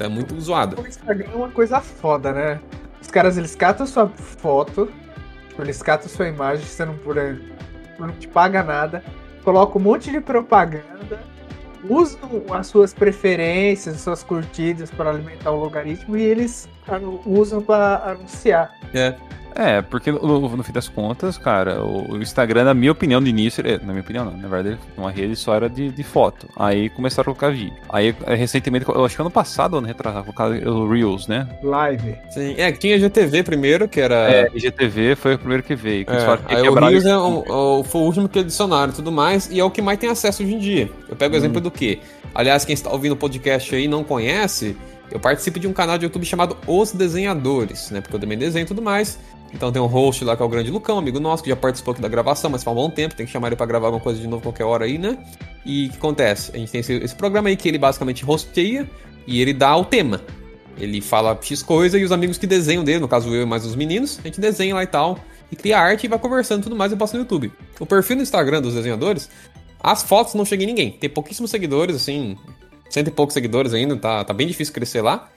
É 0.00 0.08
muito 0.08 0.38
zoado. 0.40 0.80
O 0.80 0.86
Instagram 0.86 1.28
é 1.32 1.36
uma 1.36 1.50
coisa 1.50 1.80
foda, 1.80 2.32
né? 2.32 2.60
Os 3.00 3.08
caras, 3.08 3.36
eles 3.36 3.54
catam 3.54 3.86
sua 3.86 4.08
foto, 4.08 4.90
eles 5.58 5.82
catam 5.82 6.08
sua 6.08 6.28
imagem, 6.28 6.64
você 6.64 6.84
não, 6.84 6.96
por, 6.96 7.16
não 7.98 8.08
te 8.12 8.26
paga 8.28 8.62
nada, 8.62 9.04
colocam 9.44 9.80
um 9.80 9.84
monte 9.84 10.10
de 10.10 10.20
propaganda, 10.20 11.20
usam 11.88 12.20
as 12.50 12.66
suas 12.66 12.92
preferências, 12.92 13.96
as 13.96 14.00
suas 14.00 14.22
curtidas 14.22 14.90
para 14.90 15.10
alimentar 15.10 15.50
o 15.50 15.60
logaritmo 15.60 16.16
e 16.16 16.22
eles 16.22 16.68
usam 17.26 17.62
para 17.62 17.96
anunciar. 18.10 18.74
É. 18.94 19.16
É, 19.54 19.82
porque 19.82 20.10
no, 20.12 20.48
no 20.56 20.62
fim 20.62 20.72
das 20.72 20.88
contas, 20.88 21.36
cara, 21.38 21.82
o, 21.84 22.16
Instagram, 22.20 22.64
na 22.64 22.74
minha 22.74 22.92
opinião, 22.92 23.22
de 23.22 23.30
início, 23.30 23.60
ele- 23.60 23.78
na 23.78 23.92
minha 23.92 24.00
opinião 24.00 24.24
não, 24.24 24.36
na 24.36 24.48
verdade, 24.48 24.78
uma 24.96 25.10
rede 25.10 25.34
só 25.36 25.54
era 25.54 25.68
de, 25.68 25.90
de 25.90 26.02
foto. 26.02 26.48
Aí 26.56 26.88
começaram 26.90 27.22
a 27.22 27.34
colocar 27.34 27.50
vídeo. 27.50 27.72
Aí, 27.88 28.14
eh, 28.26 28.34
recentemente, 28.34 28.86
eu 28.88 29.04
acho 29.04 29.14
que 29.16 29.20
ano 29.22 29.30
passado, 29.30 29.76
ano 29.76 29.86
retrasado, 29.86 30.24
colocaram 30.24 30.54
o 30.72 30.88
Reels, 30.88 31.26
né? 31.26 31.48
Live. 31.62 32.14
Sim. 32.30 32.54
É, 32.56 32.70
tinha 32.72 32.98
GTV 32.98 33.42
primeiro, 33.42 33.88
que 33.88 34.00
era. 34.00 34.30
É, 34.30 34.48
IGTV 34.54 35.16
foi 35.16 35.34
o 35.34 35.38
primeiro 35.38 35.62
que 35.62 35.74
veio. 35.74 36.06
Que 36.06 36.12
É, 36.12 36.16
que 36.36 36.54
aí 36.54 36.68
o 36.68 36.74
Reels 36.74 37.04
é 37.06 37.16
o, 37.16 37.44
o- 37.80 37.84
foi 37.84 38.00
o 38.00 38.04
último 38.04 38.28
que 38.28 38.38
adicionaram 38.38 38.92
e 38.92 38.96
tudo 38.96 39.10
mais, 39.12 39.48
e 39.50 39.58
é 39.60 39.64
o 39.64 39.70
que 39.70 39.82
mais 39.82 39.98
tem 39.98 40.08
acesso 40.10 40.42
hoje 40.42 40.54
em 40.54 40.58
dia. 40.58 40.90
Eu 41.08 41.16
pego 41.16 41.34
o 41.34 41.36
exemplo 41.38 41.60
do 41.60 41.70
quê? 41.70 41.98
Aliás, 42.34 42.64
quem 42.64 42.72
está 42.74 42.90
ouvindo 42.90 43.12
o 43.12 43.16
podcast 43.16 43.74
aí 43.74 43.84
e 43.84 43.88
não 43.88 44.04
conhece, 44.04 44.76
eu 45.10 45.18
participo 45.18 45.58
de 45.58 45.66
um 45.66 45.72
canal 45.72 45.98
de 45.98 46.04
YouTube 46.04 46.24
chamado 46.24 46.56
Os 46.66 46.92
Desenhadores, 46.92 47.90
né? 47.90 48.00
Porque 48.00 48.14
eu 48.14 48.20
também 48.20 48.38
desenho 48.38 48.62
e 48.62 48.66
tudo 48.66 48.80
mais. 48.80 49.18
Então 49.52 49.72
tem 49.72 49.82
um 49.82 49.86
host 49.86 50.24
lá 50.24 50.36
que 50.36 50.42
é 50.42 50.46
o 50.46 50.48
Grande 50.48 50.70
Lucão, 50.70 50.98
amigo 50.98 51.18
nosso, 51.18 51.42
que 51.42 51.50
já 51.50 51.56
participou 51.56 51.92
aqui 51.92 52.00
da 52.00 52.08
gravação, 52.08 52.50
mas 52.50 52.62
faz 52.62 52.76
um 52.76 52.80
bom 52.80 52.90
tempo, 52.90 53.14
tem 53.14 53.26
que 53.26 53.32
chamar 53.32 53.48
ele 53.48 53.56
pra 53.56 53.66
gravar 53.66 53.88
alguma 53.88 54.02
coisa 54.02 54.20
de 54.20 54.26
novo 54.26 54.42
qualquer 54.42 54.64
hora 54.64 54.84
aí, 54.84 54.96
né? 54.96 55.18
E 55.64 55.86
o 55.86 55.90
que 55.90 55.96
acontece? 55.96 56.52
A 56.54 56.58
gente 56.58 56.70
tem 56.70 56.80
esse, 56.80 56.92
esse 56.94 57.14
programa 57.14 57.48
aí 57.48 57.56
que 57.56 57.68
ele 57.68 57.78
basicamente 57.78 58.24
hosteia 58.28 58.88
e 59.26 59.40
ele 59.40 59.52
dá 59.52 59.76
o 59.76 59.84
tema. 59.84 60.20
Ele 60.78 61.00
fala 61.00 61.38
X 61.42 61.62
coisa 61.62 61.98
e 61.98 62.04
os 62.04 62.12
amigos 62.12 62.38
que 62.38 62.46
desenham 62.46 62.84
dele, 62.84 63.00
no 63.00 63.08
caso 63.08 63.28
eu 63.34 63.42
e 63.42 63.46
mais 63.46 63.66
os 63.66 63.74
meninos, 63.74 64.18
a 64.20 64.22
gente 64.22 64.40
desenha 64.40 64.74
lá 64.74 64.82
e 64.82 64.86
tal, 64.86 65.18
e 65.50 65.56
cria 65.56 65.78
arte 65.78 66.04
e 66.04 66.08
vai 66.08 66.18
conversando 66.18 66.62
tudo 66.62 66.76
mais 66.76 66.92
e 66.92 66.96
posta 66.96 67.16
no 67.16 67.24
YouTube. 67.24 67.52
O 67.78 67.84
perfil 67.84 68.16
no 68.16 68.22
Instagram 68.22 68.62
dos 68.62 68.74
desenhadores, 68.74 69.28
as 69.82 70.02
fotos 70.02 70.34
não 70.34 70.44
chegam 70.44 70.64
em 70.64 70.68
ninguém. 70.68 70.90
Tem 70.92 71.10
pouquíssimos 71.10 71.50
seguidores, 71.50 71.96
assim, 71.96 72.36
cento 72.88 73.08
e 73.08 73.10
poucos 73.10 73.34
seguidores 73.34 73.74
ainda, 73.74 73.96
tá, 73.96 74.24
tá 74.24 74.32
bem 74.32 74.46
difícil 74.46 74.72
crescer 74.72 75.02
lá. 75.02 75.28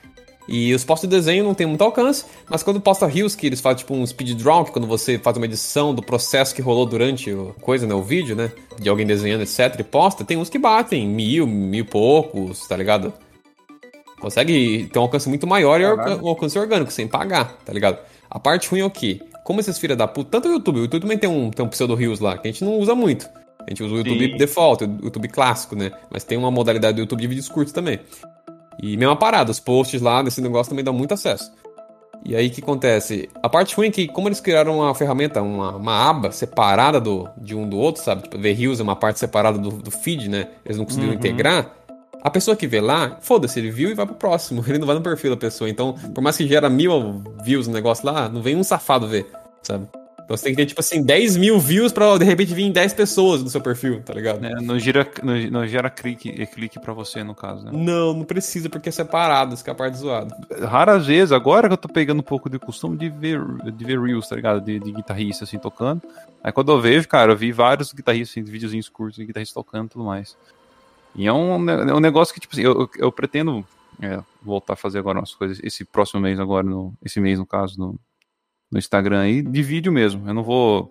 E 0.48 0.74
os 0.74 0.84
postos 0.84 1.10
de 1.10 1.16
desenho 1.16 1.44
não 1.44 1.54
tem 1.54 1.66
muito 1.66 1.84
alcance, 1.84 2.26
mas 2.50 2.64
quando 2.64 2.82
posta 2.82 3.08
reels, 3.08 3.34
que 3.34 3.48
eles 3.48 3.62
fazem 3.62 3.80
tipo 3.80 3.94
um 3.94 4.06
speed 4.06 4.38
draw, 4.38 4.66
que 4.66 4.72
quando 4.72 4.88
você 4.88 5.18
faz 5.18 5.38
uma 5.38 5.46
edição 5.46 5.96
do 5.96 6.02
processo 6.02 6.54
que 6.54 6.62
rolou 6.62 6.86
durante 6.86 7.32
o 7.32 7.56
coisa, 7.62 7.88
né, 7.88 7.94
o 7.94 8.02
vídeo, 8.02 8.36
né, 8.36 8.52
de 8.80 8.90
alguém 8.90 9.06
desenhando, 9.06 9.42
etc, 9.42 9.80
e 9.80 9.84
posta, 9.84 10.26
tem 10.26 10.38
uns 10.38 10.50
que 10.50 10.60
batem 10.60 11.08
mil, 11.08 11.48
mil 11.48 11.80
e 11.80 11.88
poucos, 11.88 12.68
tá 12.68 12.76
ligado? 12.76 13.14
Consegue 14.20 14.90
ter 14.92 15.00
um 15.00 15.04
alcance 15.04 15.28
muito 15.30 15.48
maior 15.48 15.80
e 15.80 15.86
um 15.86 16.28
alcance 16.28 16.58
orgânico, 16.58 16.92
sem 16.92 17.08
pagar, 17.08 17.58
tá 17.66 17.72
ligado? 17.72 18.00
A 18.30 18.40
parte 18.40 18.70
ruim 18.70 18.82
é 18.82 18.86
o 18.86 18.90
quê? 18.90 19.22
Como 19.44 19.60
esses 19.60 19.78
filha 19.78 19.96
da 19.96 20.08
puta, 20.08 20.32
tanto 20.32 20.48
o 20.48 20.52
YouTube, 20.54 20.80
o 20.80 20.82
YouTube 20.84 21.02
também 21.02 21.18
tem 21.18 21.30
um, 21.30 21.52
tem 21.52 21.66
um 21.66 21.70
pseudo 21.70 21.96
reels 21.96 22.20
lá, 22.20 22.38
que 22.38 22.48
a 22.48 22.52
gente 22.52 22.64
não 22.64 22.78
usa 22.80 22.96
muito. 22.96 23.30
A 23.66 23.70
gente 23.70 23.84
usa 23.84 23.94
o 23.94 23.98
YouTube 23.98 24.32
Sim. 24.32 24.38
default, 24.38 24.84
o 24.84 25.00
YouTube 25.04 25.28
clássico, 25.30 25.76
né? 25.76 25.92
Mas 26.10 26.24
tem 26.24 26.38
uma 26.38 26.52
modalidade 26.52 26.96
do 26.96 27.02
YouTube 27.02 27.22
de 27.22 27.28
vídeos 27.28 27.50
curtos 27.50 27.74
também. 27.74 28.00
E 28.82 28.98
mesma 28.98 29.16
parada, 29.16 29.52
os 29.52 29.60
posts 29.60 30.02
lá 30.02 30.22
desse 30.22 30.42
negócio 30.42 30.70
também 30.70 30.84
dão 30.84 30.94
muito 30.94 31.14
acesso. 31.14 31.52
E 32.26 32.36
aí 32.36 32.48
o 32.48 32.52
que 32.52 32.62
acontece? 32.62 33.30
A 33.42 33.50
parte 33.50 33.76
ruim 33.76 33.88
é 33.88 33.92
que, 33.92 34.08
como 34.08 34.30
eles 34.30 34.40
criaram 34.40 34.80
uma 34.80 34.96
ferramenta, 34.96 35.42
uma, 35.42 35.76
uma 35.76 36.10
aba 36.10 36.32
separada 36.32 37.00
do, 37.00 37.30
de 37.38 37.54
um 37.54 37.68
do 37.68 37.78
outro, 37.78 38.02
sabe? 38.02 38.24
Tipo, 38.24 38.38
The 38.38 38.52
Reels 38.54 38.80
é 38.80 38.84
uma 38.84 38.96
parte 38.96 39.20
separada 39.20 39.58
do, 39.58 39.70
do 39.70 39.92
feed, 39.92 40.30
né? 40.30 40.48
Eles 40.64 40.78
não 40.78 40.86
conseguiram 40.86 41.14
integrar. 41.14 41.74
A 42.22 42.30
pessoa 42.30 42.56
que 42.56 42.66
vê 42.66 42.80
lá, 42.80 43.18
foda-se, 43.20 43.60
ele 43.60 43.70
viu 43.70 43.90
e 43.90 43.94
vai 43.94 44.06
pro 44.06 44.16
próximo. 44.16 44.64
Ele 44.66 44.78
não 44.78 44.88
vai 44.88 44.96
no 44.96 45.02
perfil 45.02 45.32
da 45.32 45.38
pessoa. 45.38 45.70
Então, 45.70 45.94
por 46.16 46.22
mais 46.22 46.38
que 46.38 46.48
gera 46.48 46.70
mil 46.70 47.22
views 47.44 47.68
no 47.68 47.74
negócio 47.74 48.06
lá, 48.06 48.30
não 48.30 48.42
vem 48.42 48.56
um 48.56 48.64
safado 48.64 49.06
ver, 49.06 49.30
sabe? 49.62 49.86
Então 50.34 50.38
você 50.38 50.44
tem 50.46 50.54
que 50.56 50.62
ter, 50.62 50.66
tipo 50.66 50.80
assim, 50.80 51.04
10 51.04 51.38
mil 51.38 51.60
views 51.60 51.92
pra 51.92 52.18
de 52.18 52.26
repente 52.26 52.54
vir 52.54 52.72
10 52.72 52.94
pessoas 52.94 53.44
no 53.44 53.50
seu 53.50 53.62
perfil, 53.62 54.02
tá 54.02 54.14
ligado? 54.14 54.40
né, 54.42 54.50
não, 54.62 54.80
gira, 54.80 55.08
não, 55.22 55.36
não 55.52 55.68
gera 55.68 55.90
clique, 55.90 56.46
clique 56.48 56.80
pra 56.80 56.92
você, 56.94 57.24
no 57.24 57.36
caso, 57.36 57.66
né? 57.66 57.72
Não, 57.74 58.14
não 58.14 58.24
precisa, 58.24 58.70
porque 58.70 58.90
é 58.90 58.92
separado, 58.92 59.54
isso 59.54 59.64
que 59.64 59.70
é 59.70 59.74
a 59.74 59.76
parte 59.76 59.98
zoada. 59.98 60.36
raras 60.64 61.06
vezes, 61.06 61.32
agora 61.32 61.68
que 61.68 61.74
eu 61.74 61.78
tô 61.78 61.88
pegando 61.88 62.20
um 62.20 62.24
pouco 62.24 62.50
de 62.50 62.58
costume 62.58 62.98
de 62.98 63.10
ver, 63.10 63.40
de 63.72 63.86
ver 63.86 64.00
Reels, 64.00 64.28
tá 64.28 64.36
ligado? 64.36 64.60
De, 64.62 64.80
de 64.80 64.92
guitarrista, 64.92 65.44
assim, 65.44 65.60
tocando. 65.60 66.02
Aí 66.44 66.52
quando 66.52 66.72
eu 66.72 66.82
vejo, 66.82 67.08
cara, 67.08 67.32
eu 67.32 67.38
vi 67.38 67.52
vários 67.52 67.94
guitarristas, 67.94 68.32
assim, 68.32 68.44
videozinhos 68.52 68.90
curtos 68.90 69.18
de 69.18 69.26
guitarristas 69.26 69.54
tocando 69.54 69.86
e 69.88 69.90
tudo 69.90 70.04
mais. 70.06 70.36
E 71.16 71.28
é 71.28 71.34
um, 71.34 71.62
ne- 71.62 71.92
é 71.92 71.94
um 71.94 72.00
negócio 72.00 72.34
que, 72.34 72.40
tipo 72.40 72.54
assim, 72.56 72.64
eu, 72.64 72.74
eu, 72.74 72.90
eu 72.98 73.12
pretendo 73.12 73.64
é, 74.02 74.20
voltar 74.42 74.74
a 74.74 74.76
fazer 74.76 74.98
agora 75.00 75.20
umas 75.20 75.36
coisas, 75.36 75.60
esse 75.64 75.86
próximo 75.86 76.20
mês 76.22 76.40
agora, 76.40 76.66
no, 76.66 76.94
esse 77.04 77.20
mês, 77.20 77.38
no 77.38 77.46
caso, 77.46 77.80
no, 77.80 78.00
no 78.74 78.80
Instagram 78.80 79.22
aí, 79.22 79.42
de 79.42 79.62
vídeo 79.64 79.92
mesmo. 79.92 80.28
Eu 80.28 80.34
não 80.34 80.44
vou... 80.44 80.90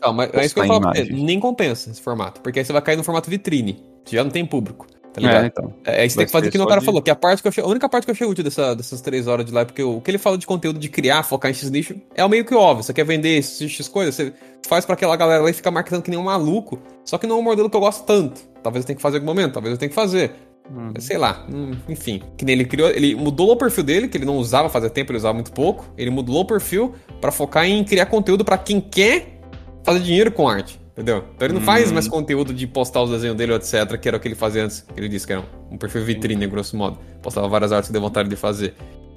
Não, 0.00 0.12
mas 0.14 0.30
é 0.32 0.44
isso 0.46 0.54
que 0.54 0.60
eu 0.60 0.66
falo 0.66 0.80
pra 0.80 0.94
você. 0.94 1.04
Nem 1.12 1.38
compensa 1.38 1.90
esse 1.90 2.00
formato. 2.00 2.40
Porque 2.40 2.58
aí 2.60 2.64
você 2.64 2.72
vai 2.72 2.80
cair 2.80 2.96
no 2.96 3.04
formato 3.04 3.28
vitrine. 3.28 3.82
que 4.04 4.16
Já 4.16 4.24
não 4.24 4.30
tem 4.30 4.46
público. 4.46 4.86
Tá 5.12 5.20
ligado? 5.20 5.42
É, 5.42 5.46
então. 5.46 5.74
É, 5.84 6.02
aí 6.02 6.08
você 6.08 6.14
Vai 6.16 6.24
tem 6.24 6.26
que 6.26 6.32
fazer 6.32 6.48
o 6.48 6.50
que 6.52 6.58
o 6.58 6.66
cara 6.66 6.80
de- 6.80 6.86
falou, 6.86 7.02
que 7.02 7.10
a 7.10 7.16
parte 7.16 7.42
que 7.42 7.48
eu 7.48 7.50
achei, 7.50 7.64
a 7.64 7.66
única 7.66 7.88
parte 7.88 8.04
que 8.04 8.10
eu 8.10 8.14
achei 8.14 8.26
útil 8.26 8.44
dessa, 8.44 8.76
dessas 8.76 9.00
três 9.00 9.26
horas 9.26 9.44
de 9.44 9.52
live, 9.52 9.66
porque 9.66 9.82
o, 9.82 9.96
o 9.96 10.00
que 10.00 10.08
ele 10.10 10.18
fala 10.18 10.38
de 10.38 10.46
conteúdo 10.46 10.78
de 10.78 10.88
criar, 10.88 11.24
focar 11.24 11.50
em 11.50 11.54
X 11.54 11.68
nicho, 11.68 11.96
é 12.14 12.24
o 12.24 12.28
meio 12.28 12.44
que 12.44 12.54
óbvio. 12.54 12.84
Você 12.84 12.94
quer 12.94 13.04
vender 13.04 13.42
X, 13.42 13.60
X 13.68 13.88
coisas, 13.88 14.14
você 14.14 14.32
faz 14.68 14.84
pra 14.86 14.94
aquela 14.94 15.16
galera 15.16 15.42
lá 15.42 15.50
e 15.50 15.52
fica 15.52 15.68
marketando 15.70 16.02
que 16.02 16.10
nem 16.10 16.18
um 16.18 16.24
maluco. 16.24 16.78
Só 17.04 17.18
que 17.18 17.26
não 17.26 17.36
é 17.36 17.38
um 17.40 17.42
modelo 17.42 17.68
que 17.68 17.76
eu 17.76 17.80
gosto 17.80 18.04
tanto. 18.04 18.40
Talvez 18.62 18.84
eu 18.84 18.86
tenha 18.86 18.96
que 18.96 19.02
fazer 19.02 19.16
em 19.16 19.20
algum 19.20 19.34
momento, 19.34 19.52
talvez 19.54 19.72
eu 19.72 19.78
tenha 19.78 19.88
que 19.88 19.94
fazer. 19.96 20.32
Uhum. 20.70 20.92
Sei 20.98 21.18
lá, 21.18 21.44
hum, 21.52 21.72
enfim. 21.88 22.22
Que 22.36 22.44
nem 22.44 22.54
ele 22.54 22.64
criou, 22.64 22.88
ele 22.90 23.14
mudou 23.14 23.50
o 23.50 23.56
perfil 23.56 23.82
dele, 23.82 24.08
que 24.08 24.16
ele 24.16 24.24
não 24.24 24.36
usava 24.36 24.68
fazia 24.68 24.88
tempo, 24.88 25.10
ele 25.10 25.18
usava 25.18 25.34
muito 25.34 25.52
pouco. 25.52 25.92
Ele 25.98 26.10
mudou 26.10 26.40
o 26.40 26.44
perfil 26.44 26.94
pra 27.20 27.32
focar 27.32 27.64
em 27.66 27.82
criar 27.84 28.06
conteúdo 28.06 28.44
pra 28.44 28.56
quem 28.56 28.80
quer 28.80 29.40
fazer 29.82 30.00
dinheiro 30.00 30.30
com 30.30 30.48
arte. 30.48 30.78
Entendeu? 30.92 31.24
Então 31.34 31.46
ele 31.46 31.54
não 31.54 31.62
faz 31.62 31.88
Uhum. 31.88 31.94
mais 31.94 32.06
conteúdo 32.08 32.52
de 32.52 32.66
postar 32.66 33.02
os 33.02 33.10
desenhos 33.10 33.36
dele, 33.36 33.54
etc., 33.54 33.96
que 33.98 34.06
era 34.06 34.16
o 34.16 34.20
que 34.20 34.28
ele 34.28 34.34
fazia 34.34 34.64
antes. 34.64 34.84
Ele 34.96 35.08
disse 35.08 35.26
que 35.26 35.32
era 35.32 35.42
um 35.70 35.78
perfil 35.78 36.04
vitrine, 36.04 36.46
grosso 36.46 36.76
modo. 36.76 36.98
Postava 37.22 37.48
várias 37.48 37.72
artes 37.72 37.88
que 37.88 37.92
deu 37.92 38.02
vontade 38.02 38.28
de 38.28 38.36
fazer. 38.36 38.74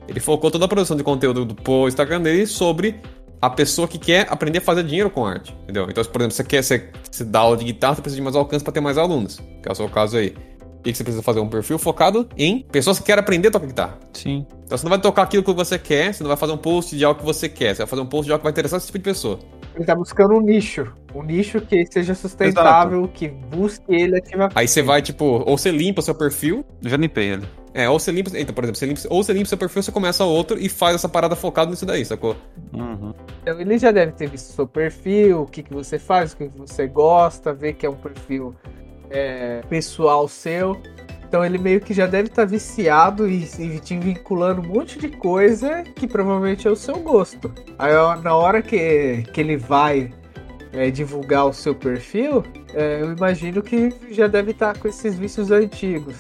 Ele 0.07 0.19
focou 0.19 0.50
toda 0.50 0.65
a 0.65 0.67
produção 0.67 0.95
de 0.95 1.03
conteúdo 1.03 1.45
do 1.45 1.88
Instagram 1.88 2.22
dele 2.22 2.45
sobre 2.45 2.95
a 3.41 3.50
pessoa 3.50 3.86
que 3.88 3.98
quer 3.98 4.27
aprender 4.29 4.60
a 4.60 4.62
fazer 4.62 4.83
dinheiro 4.83 5.10
com 5.10 5.25
arte. 5.25 5.53
Entendeu? 5.63 5.86
Então, 5.89 6.01
por 6.05 6.22
exemplo, 6.22 6.36
você 6.36 6.43
quer 6.45 6.63
você, 6.63 6.89
você 7.12 7.25
dar 7.25 7.39
aula 7.39 7.57
de 7.57 7.65
guitarra, 7.65 7.95
você 7.95 8.01
precisa 8.01 8.15
de 8.17 8.24
mais 8.24 8.36
alcance 8.38 8.63
para 8.63 8.72
ter 8.74 8.79
mais 8.79 8.98
alunos. 8.98 9.38
Que 9.62 9.67
é 9.67 9.72
o 9.72 9.75
seu 9.75 9.89
caso 9.89 10.15
aí. 10.17 10.33
Que 10.84 10.94
você 10.94 11.04
precisa 11.04 11.24
fazer? 11.24 11.40
Um 11.40 11.48
perfil 11.48 11.80
focado 11.80 12.28
em 12.38 12.63
pessoas 12.72 13.00
que 13.00 13.06
querem 13.06 13.22
aprender 13.22 13.48
a 13.48 13.52
tocar 13.52 13.66
guitarra. 13.68 13.98
Sim. 14.12 14.46
Então 14.66 14.78
você 14.78 14.84
não 14.84 14.90
vai 14.90 15.00
tocar 15.00 15.24
aquilo 15.24 15.42
que 15.44 15.54
você 15.54 15.80
quer, 15.80 16.13
você 16.13 16.24
não 16.24 16.28
vai 16.28 16.38
fazer 16.38 16.52
um 16.52 16.58
post 16.58 16.98
de 16.98 17.06
algo 17.06 17.20
que 17.20 17.25
você 17.25 17.48
quer, 17.48 17.74
você 17.74 17.84
vai 17.84 17.88
fazer 17.88 18.02
um 18.02 18.06
post 18.06 18.25
de 18.25 18.32
algo 18.32 18.42
que 18.42 18.44
vai 18.44 18.52
interessar 18.52 18.78
esse 18.78 18.88
tipo 18.88 18.98
de 18.98 19.04
pessoa. 19.06 19.40
Ele 19.75 19.86
tá 19.86 19.96
buscando 19.96 20.36
um 20.36 20.42
nicho. 20.42 20.94
Um 21.16 21.24
nicho 21.24 21.60
que 21.62 21.86
seja 21.90 22.13
sustentável, 22.13 23.08
que 23.08 23.28
busque 23.28 23.84
ele 23.88 24.18
ativamente. 24.18 24.54
Aí 24.56 24.68
você 24.68 24.82
vai, 24.84 25.02
tipo, 25.02 25.25
ou 25.25 25.58
você 25.58 25.72
limpa 25.72 26.00
o 26.02 26.04
seu 26.04 26.13
perfil, 26.13 26.63
Eu 26.84 26.90
já 26.90 26.98
limpei 26.98 27.30
ele. 27.32 27.48
é, 27.74 27.90
ou 27.90 27.98
você 28.00 28.12
limpa. 28.12 28.30
Então, 28.38 28.54
por 28.54 28.63
exemplo, 28.66 28.78
você 28.78 28.86
limpa, 28.86 29.02
ou 29.10 29.24
você 29.24 29.34
limpa 29.34 29.46
o 29.46 29.50
seu 29.50 29.58
perfil, 29.58 29.82
você 29.82 29.92
começa 29.92 30.24
outro 30.25 30.60
e 30.60 30.70
faz 30.70 30.96
essa 30.96 31.10
parada 31.10 31.36
focada 31.36 31.72
nisso 31.72 31.86
daí, 31.86 32.06
sacou? 32.06 32.36
Uhum. 32.74 33.13
Então 33.42 33.60
ele 33.60 33.78
já 33.80 33.92
deve 33.92 34.12
ter 34.12 34.30
visto 34.30 34.50
o 34.50 34.54
seu 34.54 34.68
perfil, 34.68 35.42
o 35.42 35.48
que, 35.48 35.63
que 35.63 35.74
você 35.74 35.98
faz, 35.98 36.34
o 36.34 36.38
que, 36.38 36.50
que 36.50 36.58
você 36.58 36.86
gosta, 36.88 37.52
ver 37.54 37.74
que 37.74 37.86
é 37.86 37.90
um 37.90 37.96
perfil 37.96 38.54
é, 39.13 39.62
pessoal 39.70 40.27
seu. 40.27 40.82
Então 41.27 41.43
ele 41.43 41.58
meio 41.58 41.79
que 41.79 41.93
já 41.93 42.05
deve 42.05 42.27
estar 42.27 42.46
viciado 42.46 43.27
e, 43.27 43.43
e 43.58 43.79
te 43.79 43.98
vinculando 43.98 44.62
um 44.62 44.65
monte 44.65 45.00
de 45.00 45.08
coisa 45.08 45.84
que 45.96 46.05
provavelmente 46.05 46.67
é 46.67 46.72
o 46.72 46.75
seu 46.75 47.00
gosto. 47.00 47.51
Aí 47.79 47.91
na 48.22 48.36
hora 48.36 48.62
que, 48.62 49.24
que 49.34 49.41
ele 49.41 49.58
vai 49.58 50.12
é, 50.72 50.91
divulgar 50.91 51.48
o 51.48 51.53
seu 51.53 51.74
perfil, 51.74 52.43
é, 52.74 53.01
eu 53.01 53.13
imagino 53.13 53.63
que 53.63 53.91
já 54.12 54.27
deve 54.27 54.51
estar 54.51 54.77
com 54.77 54.88
esses 54.88 55.15
vícios 55.17 55.50
antigos. 55.50 56.17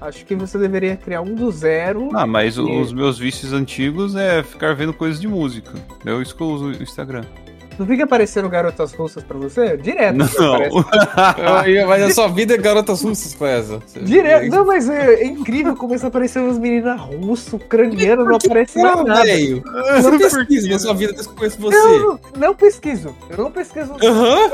Acho 0.00 0.24
que 0.24 0.34
você 0.34 0.58
deveria 0.58 0.96
criar 0.96 1.22
um 1.22 1.34
do 1.34 1.50
zero. 1.50 2.10
Ah, 2.12 2.26
mas 2.26 2.56
E- 2.56 2.60
os 2.60 2.92
meus 2.92 3.18
vícios 3.18 3.52
antigos 3.52 4.14
é 4.14 4.42
ficar 4.42 4.74
vendo 4.74 4.92
coisas 4.92 5.20
de 5.20 5.26
música. 5.26 5.72
Eu 6.04 6.22
que 6.22 6.40
eu 6.40 6.46
uso 6.46 6.66
o 6.66 6.82
Instagram. 6.82 7.24
Não 7.78 7.86
fica 7.86 8.04
aparecendo 8.04 8.48
garotas 8.48 8.92
russas 8.92 9.22
pra 9.22 9.36
você? 9.36 9.76
Direto. 9.76 10.16
Não. 10.16 10.26
aparece. 11.16 11.84
Mas 11.86 12.02
a 12.02 12.10
sua 12.10 12.28
vida 12.28 12.54
é 12.54 12.58
garotas 12.58 13.02
russas 13.02 13.34
com 13.34 13.46
essa. 13.46 13.80
Direto. 14.00 14.50
Não, 14.50 14.66
mas 14.66 14.88
é, 14.88 15.14
é 15.14 15.26
incrível, 15.26 15.76
começa 15.76 16.06
a 16.06 16.08
aparecer 16.08 16.40
umas 16.40 16.58
meninas 16.58 17.00
russas, 17.00 17.52
ucranianas, 17.52 18.26
não 18.26 18.36
aparece 18.36 18.78
Não, 18.78 19.04
nada. 19.04 19.22
velho. 19.22 19.62
Eu 19.66 20.10
não 20.10 20.18
pesquiso 20.18 20.68
na 20.68 20.78
sua 20.78 20.94
vida 20.94 21.12
desde 21.12 21.28
que 21.28 21.34
eu 21.34 21.38
conheço 21.38 21.60
você. 21.60 21.76
Não, 21.76 22.20
não 22.36 22.54
pesquiso. 22.54 23.14
Eu 23.30 23.44
não 23.44 23.50
pesquiso 23.50 23.92
Aham. 24.02 24.50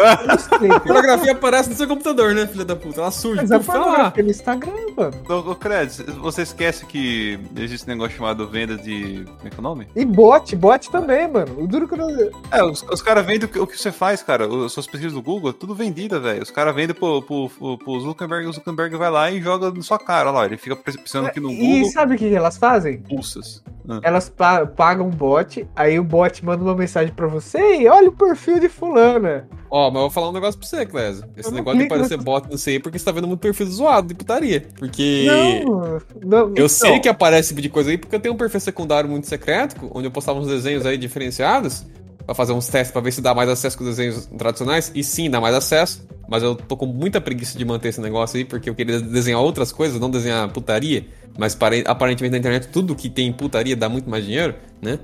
Twitter. 0.59 0.81
Fotografia 0.81 1.33
aparece 1.33 1.71
no 1.71 1.77
seu 1.77 1.89
computador, 1.89 2.35
né, 2.35 2.47
filha 2.47 2.65
da 2.65 2.77
puta? 2.77 3.01
Ela 3.01 3.11
surge. 3.11 3.41
Mas 3.43 3.51
é 3.51 3.57
ah, 3.57 3.61
pornografia 3.61 4.25
no 4.25 4.31
Instagram, 4.31 4.73
mano. 4.97 5.15
Ô, 5.29 5.51
ô, 5.51 5.55
Cred, 5.55 6.03
você 6.21 6.43
esquece 6.43 6.87
que 6.87 7.39
existe 7.57 7.87
um 7.87 7.93
negócio 7.93 8.17
chamado 8.17 8.47
venda 8.47 8.77
de. 8.77 9.25
Como 9.25 9.47
é 9.47 9.51
que 9.51 9.57
é 9.57 9.59
o 9.59 9.63
nome? 9.63 9.89
E 9.95 10.05
bot, 10.05 10.55
bot 10.57 10.91
também, 10.91 11.29
mano. 11.29 11.63
O 11.63 11.67
duro 11.67 11.89
que 11.89 11.95
eu 11.95 11.99
não... 11.99 12.31
É, 12.51 12.63
os, 12.65 12.85
os 12.91 13.03
caras 13.11 13.27
vendem 13.27 13.45
o 13.47 13.49
que, 13.49 13.59
o 13.59 13.67
que 13.67 13.77
você 13.79 13.91
faz, 13.93 14.23
cara. 14.23 14.47
As 14.65 14.73
suas 14.73 14.87
pesquisas 14.87 15.13
do 15.13 15.21
Google, 15.23 15.53
tudo 15.53 15.75
vendida, 15.75 16.19
velho. 16.21 16.43
Os 16.43 16.51
caras 16.51 16.75
vendem 16.75 16.95
pro, 16.95 17.21
pro, 17.23 17.49
pro, 17.51 17.79
pro 17.79 18.01
Zuckerberg, 18.01 18.47
o 18.47 18.53
Zuckerberg 18.53 18.97
vai 18.97 19.11
lá 19.11 19.31
e 19.31 19.41
joga 19.41 19.71
na 19.71 19.83
sua 19.83 19.99
cara. 19.99 20.29
Olha 20.31 20.39
lá, 20.39 20.47
ele 20.47 20.57
fica 20.57 20.77
pensando 20.77 21.27
aqui 21.27 21.41
no 21.41 21.51
E 21.51 21.57
Google, 21.57 21.91
sabe 21.91 22.15
o 22.15 22.19
que 22.19 22.33
elas 22.35 22.57
fazem? 22.57 22.99
pulsas. 22.99 23.63
Elas 24.05 24.29
pa- 24.29 24.67
pagam 24.67 25.09
um 25.09 25.11
bot, 25.11 25.67
aí 25.75 25.99
o 25.99 26.05
bot 26.05 26.45
manda 26.45 26.63
uma 26.63 26.77
mensagem 26.77 27.13
pra 27.13 27.27
você 27.27 27.59
e 27.81 27.89
olha 27.89 28.09
o 28.09 28.13
perfil 28.13 28.61
de 28.61 28.69
fulana. 28.69 29.49
Ó, 29.69 29.87
mas 29.89 29.97
eu 29.97 30.01
vou 30.03 30.11
falar 30.11 30.29
um 30.29 30.33
negócio 30.33 30.61
pra 30.61 30.69
você, 30.69 30.87
Clésio. 30.87 31.25
Esse 31.37 31.53
negócio 31.53 31.81
de 31.81 31.89
parecer 31.89 32.17
bot, 32.17 32.49
não 32.49 32.57
sei, 32.59 32.79
porque 32.79 32.99
você 32.99 33.05
tá 33.05 33.11
vendo 33.11 33.27
muito 33.27 33.41
perfil 33.41 33.67
zoado 33.67 34.07
de 34.07 34.15
putaria. 34.15 34.65
Porque. 34.79 35.27
Não, 35.65 35.99
não. 36.25 36.53
Eu 36.55 36.69
sei 36.69 36.93
não. 36.93 37.01
que 37.01 37.09
aparece 37.09 37.41
esse 37.41 37.49
tipo 37.49 37.63
de 37.63 37.69
coisa 37.69 37.91
aí 37.91 37.99
porque 37.99 38.15
eu 38.15 38.21
tenho 38.21 38.35
um 38.35 38.39
perfil 38.39 38.61
secundário 38.61 39.11
muito 39.11 39.27
secreto, 39.27 39.91
onde 39.93 40.07
eu 40.07 40.11
postava 40.13 40.39
uns 40.39 40.47
desenhos 40.47 40.87
aí 40.87 40.97
diferenciados, 40.97 41.85
pra 42.31 42.35
fazer 42.37 42.53
uns 42.53 42.69
testes 42.69 42.93
pra 42.93 43.01
ver 43.01 43.11
se 43.11 43.21
dá 43.21 43.35
mais 43.35 43.49
acesso 43.49 43.77
que 43.77 43.83
os 43.83 43.89
desenhos 43.97 44.27
tradicionais. 44.39 44.93
E 44.95 45.03
sim, 45.03 45.29
dá 45.29 45.41
mais 45.41 45.53
acesso, 45.53 46.07
mas 46.29 46.45
eu 46.45 46.55
tô 46.55 46.77
com 46.77 46.87
muita 46.87 47.21
preguiça 47.21 47.59
de 47.59 47.65
manter 47.65 47.89
esse 47.89 48.01
negócio 48.01 48.39
aí, 48.39 48.45
porque 48.45 48.71
eu 48.71 48.75
queria 48.75 49.01
desenhar 49.01 49.41
outras 49.41 49.73
coisas, 49.73 49.99
não 49.99 50.09
desenhar 50.09 50.49
putaria. 50.53 51.05
Mas 51.37 51.57
pare- 51.57 51.83
aparentemente 51.85 52.31
na 52.31 52.39
internet 52.39 52.69
tudo 52.69 52.95
que 52.95 53.11
tem 53.11 53.33
putaria 53.33 53.75
dá 53.75 53.89
muito 53.89 54.09
mais 54.09 54.25
dinheiro, 54.25 54.55
né? 54.81 55.01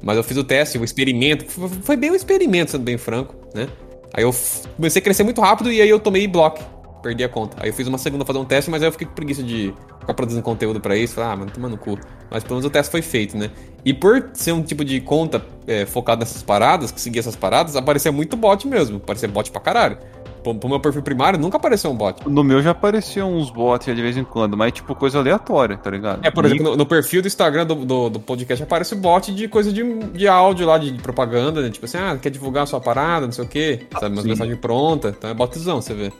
Mas 0.00 0.16
eu 0.16 0.22
fiz 0.22 0.36
o 0.36 0.44
teste, 0.44 0.78
o 0.78 0.84
experimento. 0.84 1.44
Foi 1.82 1.96
bem 1.96 2.12
um 2.12 2.14
experimento, 2.14 2.70
sendo 2.70 2.84
bem 2.84 2.96
franco, 2.96 3.34
né? 3.52 3.66
Aí 4.14 4.22
eu 4.22 4.32
comecei 4.76 5.00
a 5.00 5.02
crescer 5.02 5.24
muito 5.24 5.40
rápido 5.40 5.72
e 5.72 5.82
aí 5.82 5.90
eu 5.90 5.98
tomei 5.98 6.28
bloco. 6.28 6.62
Perdi 7.02 7.24
a 7.24 7.28
conta. 7.28 7.56
Aí 7.60 7.70
eu 7.70 7.72
fiz 7.72 7.86
uma 7.86 7.98
segunda 7.98 8.24
fazer 8.24 8.38
um 8.38 8.44
teste, 8.44 8.70
mas 8.70 8.82
aí 8.82 8.88
eu 8.88 8.92
fiquei 8.92 9.06
com 9.06 9.14
preguiça 9.14 9.42
de 9.42 9.72
ficar 10.00 10.14
produzindo 10.14 10.42
conteúdo 10.42 10.80
pra 10.80 10.96
isso. 10.96 11.14
Falei, 11.14 11.30
ah, 11.30 11.36
mano, 11.36 11.50
toma 11.50 11.68
no 11.68 11.78
cu. 11.78 11.98
Mas 12.30 12.42
pelo 12.42 12.56
menos 12.56 12.66
o 12.66 12.70
teste 12.70 12.90
foi 12.90 13.02
feito, 13.02 13.36
né? 13.36 13.50
E 13.84 13.94
por 13.94 14.30
ser 14.34 14.52
um 14.52 14.62
tipo 14.62 14.84
de 14.84 15.00
conta 15.00 15.42
é, 15.66 15.86
focado 15.86 16.20
nessas 16.20 16.42
paradas, 16.42 16.90
que 16.92 17.00
seguia 17.00 17.20
essas 17.20 17.36
paradas, 17.36 17.74
aparecia 17.76 18.12
muito 18.12 18.36
bot 18.36 18.66
mesmo. 18.68 18.98
Aparecia 18.98 19.28
bot 19.28 19.50
pra 19.50 19.60
caralho. 19.60 19.98
Pro, 20.42 20.54
pro 20.54 20.70
meu 20.70 20.80
perfil 20.80 21.02
primário 21.02 21.38
nunca 21.38 21.58
apareceu 21.58 21.90
um 21.90 21.94
bot. 21.94 22.26
No 22.26 22.42
meu 22.42 22.62
já 22.62 22.70
apareciam 22.70 23.34
uns 23.36 23.50
bots 23.50 23.94
de 23.94 24.00
vez 24.00 24.16
em 24.16 24.24
quando, 24.24 24.56
mas 24.56 24.72
tipo 24.72 24.94
coisa 24.94 25.18
aleatória, 25.18 25.76
tá 25.76 25.90
ligado? 25.90 26.24
É, 26.24 26.30
por 26.30 26.44
E- 26.44 26.48
exemplo, 26.48 26.64
no, 26.70 26.76
no 26.78 26.86
perfil 26.86 27.20
do 27.20 27.28
Instagram 27.28 27.66
do, 27.66 27.74
do, 27.74 28.08
do 28.10 28.20
podcast 28.20 28.62
aparece 28.62 28.94
bot 28.94 29.34
de 29.34 29.48
coisa 29.48 29.70
de, 29.70 29.82
de 29.98 30.26
áudio 30.28 30.66
lá, 30.66 30.78
de, 30.78 30.92
de 30.92 31.02
propaganda, 31.02 31.60
né? 31.60 31.68
Tipo 31.68 31.84
assim, 31.84 31.98
ah, 31.98 32.16
quer 32.20 32.30
divulgar 32.30 32.62
a 32.62 32.66
sua 32.66 32.80
parada, 32.80 33.26
não 33.26 33.32
sei 33.32 33.44
o 33.44 33.48
quê. 33.48 33.86
Sabe, 33.98 34.14
umas 34.16 34.24
mensagens 34.24 34.58
prontas. 34.58 35.14
Então 35.18 35.28
é 35.28 35.34
botzão, 35.34 35.80
você 35.82 35.92
vê. 35.92 36.10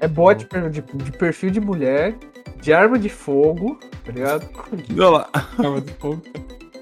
É 0.00 0.08
bot 0.08 0.46
de, 0.70 0.80
de 0.80 1.12
perfil 1.12 1.50
de 1.50 1.60
mulher, 1.60 2.14
de 2.60 2.72
arma 2.72 2.98
de 2.98 3.08
fogo, 3.08 3.78
tá 4.04 4.12
ligado? 4.12 4.48
Olha 4.92 5.08
lá, 5.08 5.28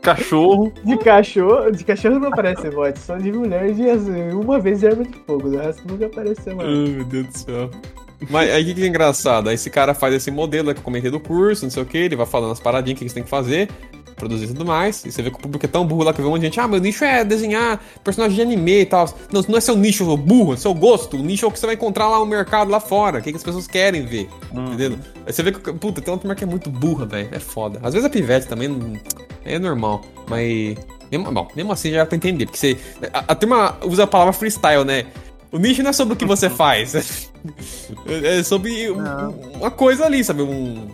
cachorro. 0.02 0.72
De 0.84 0.96
cachorro. 0.98 1.70
De 1.72 1.84
cachorro 1.84 2.18
não 2.18 2.28
aparece 2.28 2.70
bot, 2.70 2.98
só 2.98 3.16
de 3.16 3.32
mulher 3.32 3.70
e 3.70 3.74
de 3.74 3.90
assim, 3.90 4.30
uma 4.30 4.60
vez 4.60 4.80
de 4.80 4.86
arma 4.86 5.04
de 5.04 5.18
fogo. 5.26 5.48
O 5.48 5.56
resto 5.56 5.86
nunca 5.88 6.06
apareceu 6.06 6.54
mais. 6.54 6.68
Ai, 6.68 6.94
meu 6.94 7.04
Deus 7.04 7.26
do 7.26 7.38
céu. 7.38 7.70
Mas 8.30 8.50
aí 8.50 8.62
o 8.62 8.66
que, 8.66 8.74
que 8.74 8.84
é 8.84 8.86
engraçado? 8.86 9.48
Aí 9.48 9.54
esse 9.54 9.68
cara 9.68 9.92
faz 9.92 10.14
esse 10.14 10.30
modelo 10.30 10.72
que 10.72 10.80
eu 10.80 10.84
comentei 10.84 11.10
do 11.10 11.20
curso, 11.20 11.64
não 11.64 11.70
sei 11.70 11.82
o 11.82 11.86
que, 11.86 11.98
ele 11.98 12.16
vai 12.16 12.24
falando 12.24 12.52
as 12.52 12.60
paradinhas 12.60 12.98
que 12.98 13.08
você 13.08 13.14
tem 13.14 13.24
que 13.24 13.28
fazer, 13.28 13.68
produzir 14.16 14.46
e 14.46 14.48
tudo 14.48 14.64
mais. 14.64 15.04
E 15.04 15.12
você 15.12 15.22
vê 15.22 15.30
que 15.30 15.36
o 15.36 15.40
público 15.40 15.64
é 15.64 15.68
tão 15.68 15.86
burro 15.86 16.02
lá 16.02 16.12
que 16.12 16.20
vê 16.20 16.26
um 16.26 16.30
monte 16.30 16.40
de 16.40 16.46
gente, 16.46 16.58
ah, 16.58 16.66
meu 16.66 16.80
nicho 16.80 17.04
é 17.04 17.22
desenhar 17.24 17.80
personagem 18.02 18.34
de 18.34 18.42
anime 18.42 18.80
e 18.80 18.86
tal. 18.86 19.06
Não, 19.32 19.42
não 19.48 19.58
é 19.58 19.60
seu 19.60 19.76
nicho 19.76 20.16
burro, 20.16 20.54
é 20.54 20.56
seu 20.56 20.74
gosto. 20.74 21.16
O 21.16 21.22
nicho 21.22 21.44
é 21.44 21.48
o 21.48 21.52
que 21.52 21.58
você 21.58 21.66
vai 21.66 21.74
encontrar 21.74 22.08
lá 22.08 22.18
no 22.18 22.26
mercado 22.26 22.70
lá 22.70 22.80
fora, 22.80 23.18
o 23.18 23.22
que, 23.22 23.30
que 23.30 23.36
as 23.36 23.44
pessoas 23.44 23.66
querem 23.66 24.04
ver. 24.06 24.28
Entendeu? 24.52 24.98
Aí 25.26 25.32
você 25.32 25.42
vê 25.42 25.52
que, 25.52 25.72
puta, 25.74 26.00
tem 26.00 26.12
uma 26.12 26.18
turma 26.18 26.34
que 26.34 26.44
é 26.44 26.46
muito 26.46 26.70
burra, 26.70 27.04
velho. 27.06 27.28
É 27.30 27.38
foda. 27.38 27.78
Às 27.82 27.92
vezes 27.94 28.04
a 28.06 28.10
pivete 28.10 28.46
também 28.48 29.00
é 29.44 29.58
normal, 29.58 30.02
mas. 30.28 30.76
Mesmo, 31.10 31.30
bom, 31.30 31.46
mesmo 31.54 31.72
assim 31.72 31.90
já 31.92 31.98
dá 31.98 32.06
pra 32.06 32.16
entender, 32.16 32.46
porque 32.46 32.58
você. 32.58 32.76
A, 33.12 33.24
a 33.28 33.34
turma 33.34 33.76
usa 33.84 34.02
a 34.04 34.06
palavra 34.06 34.32
freestyle, 34.32 34.84
né? 34.84 35.06
O 35.52 35.58
nicho 35.58 35.82
não 35.82 35.90
é 35.90 35.92
sobre 35.92 36.14
o 36.14 36.16
que 36.16 36.24
você 36.24 36.48
faz. 36.50 37.28
É 38.08 38.42
sobre 38.42 38.90
um- 38.90 39.30
uma 39.60 39.70
coisa 39.70 40.04
ali, 40.04 40.24
sabe? 40.24 40.42
Um, 40.42 40.88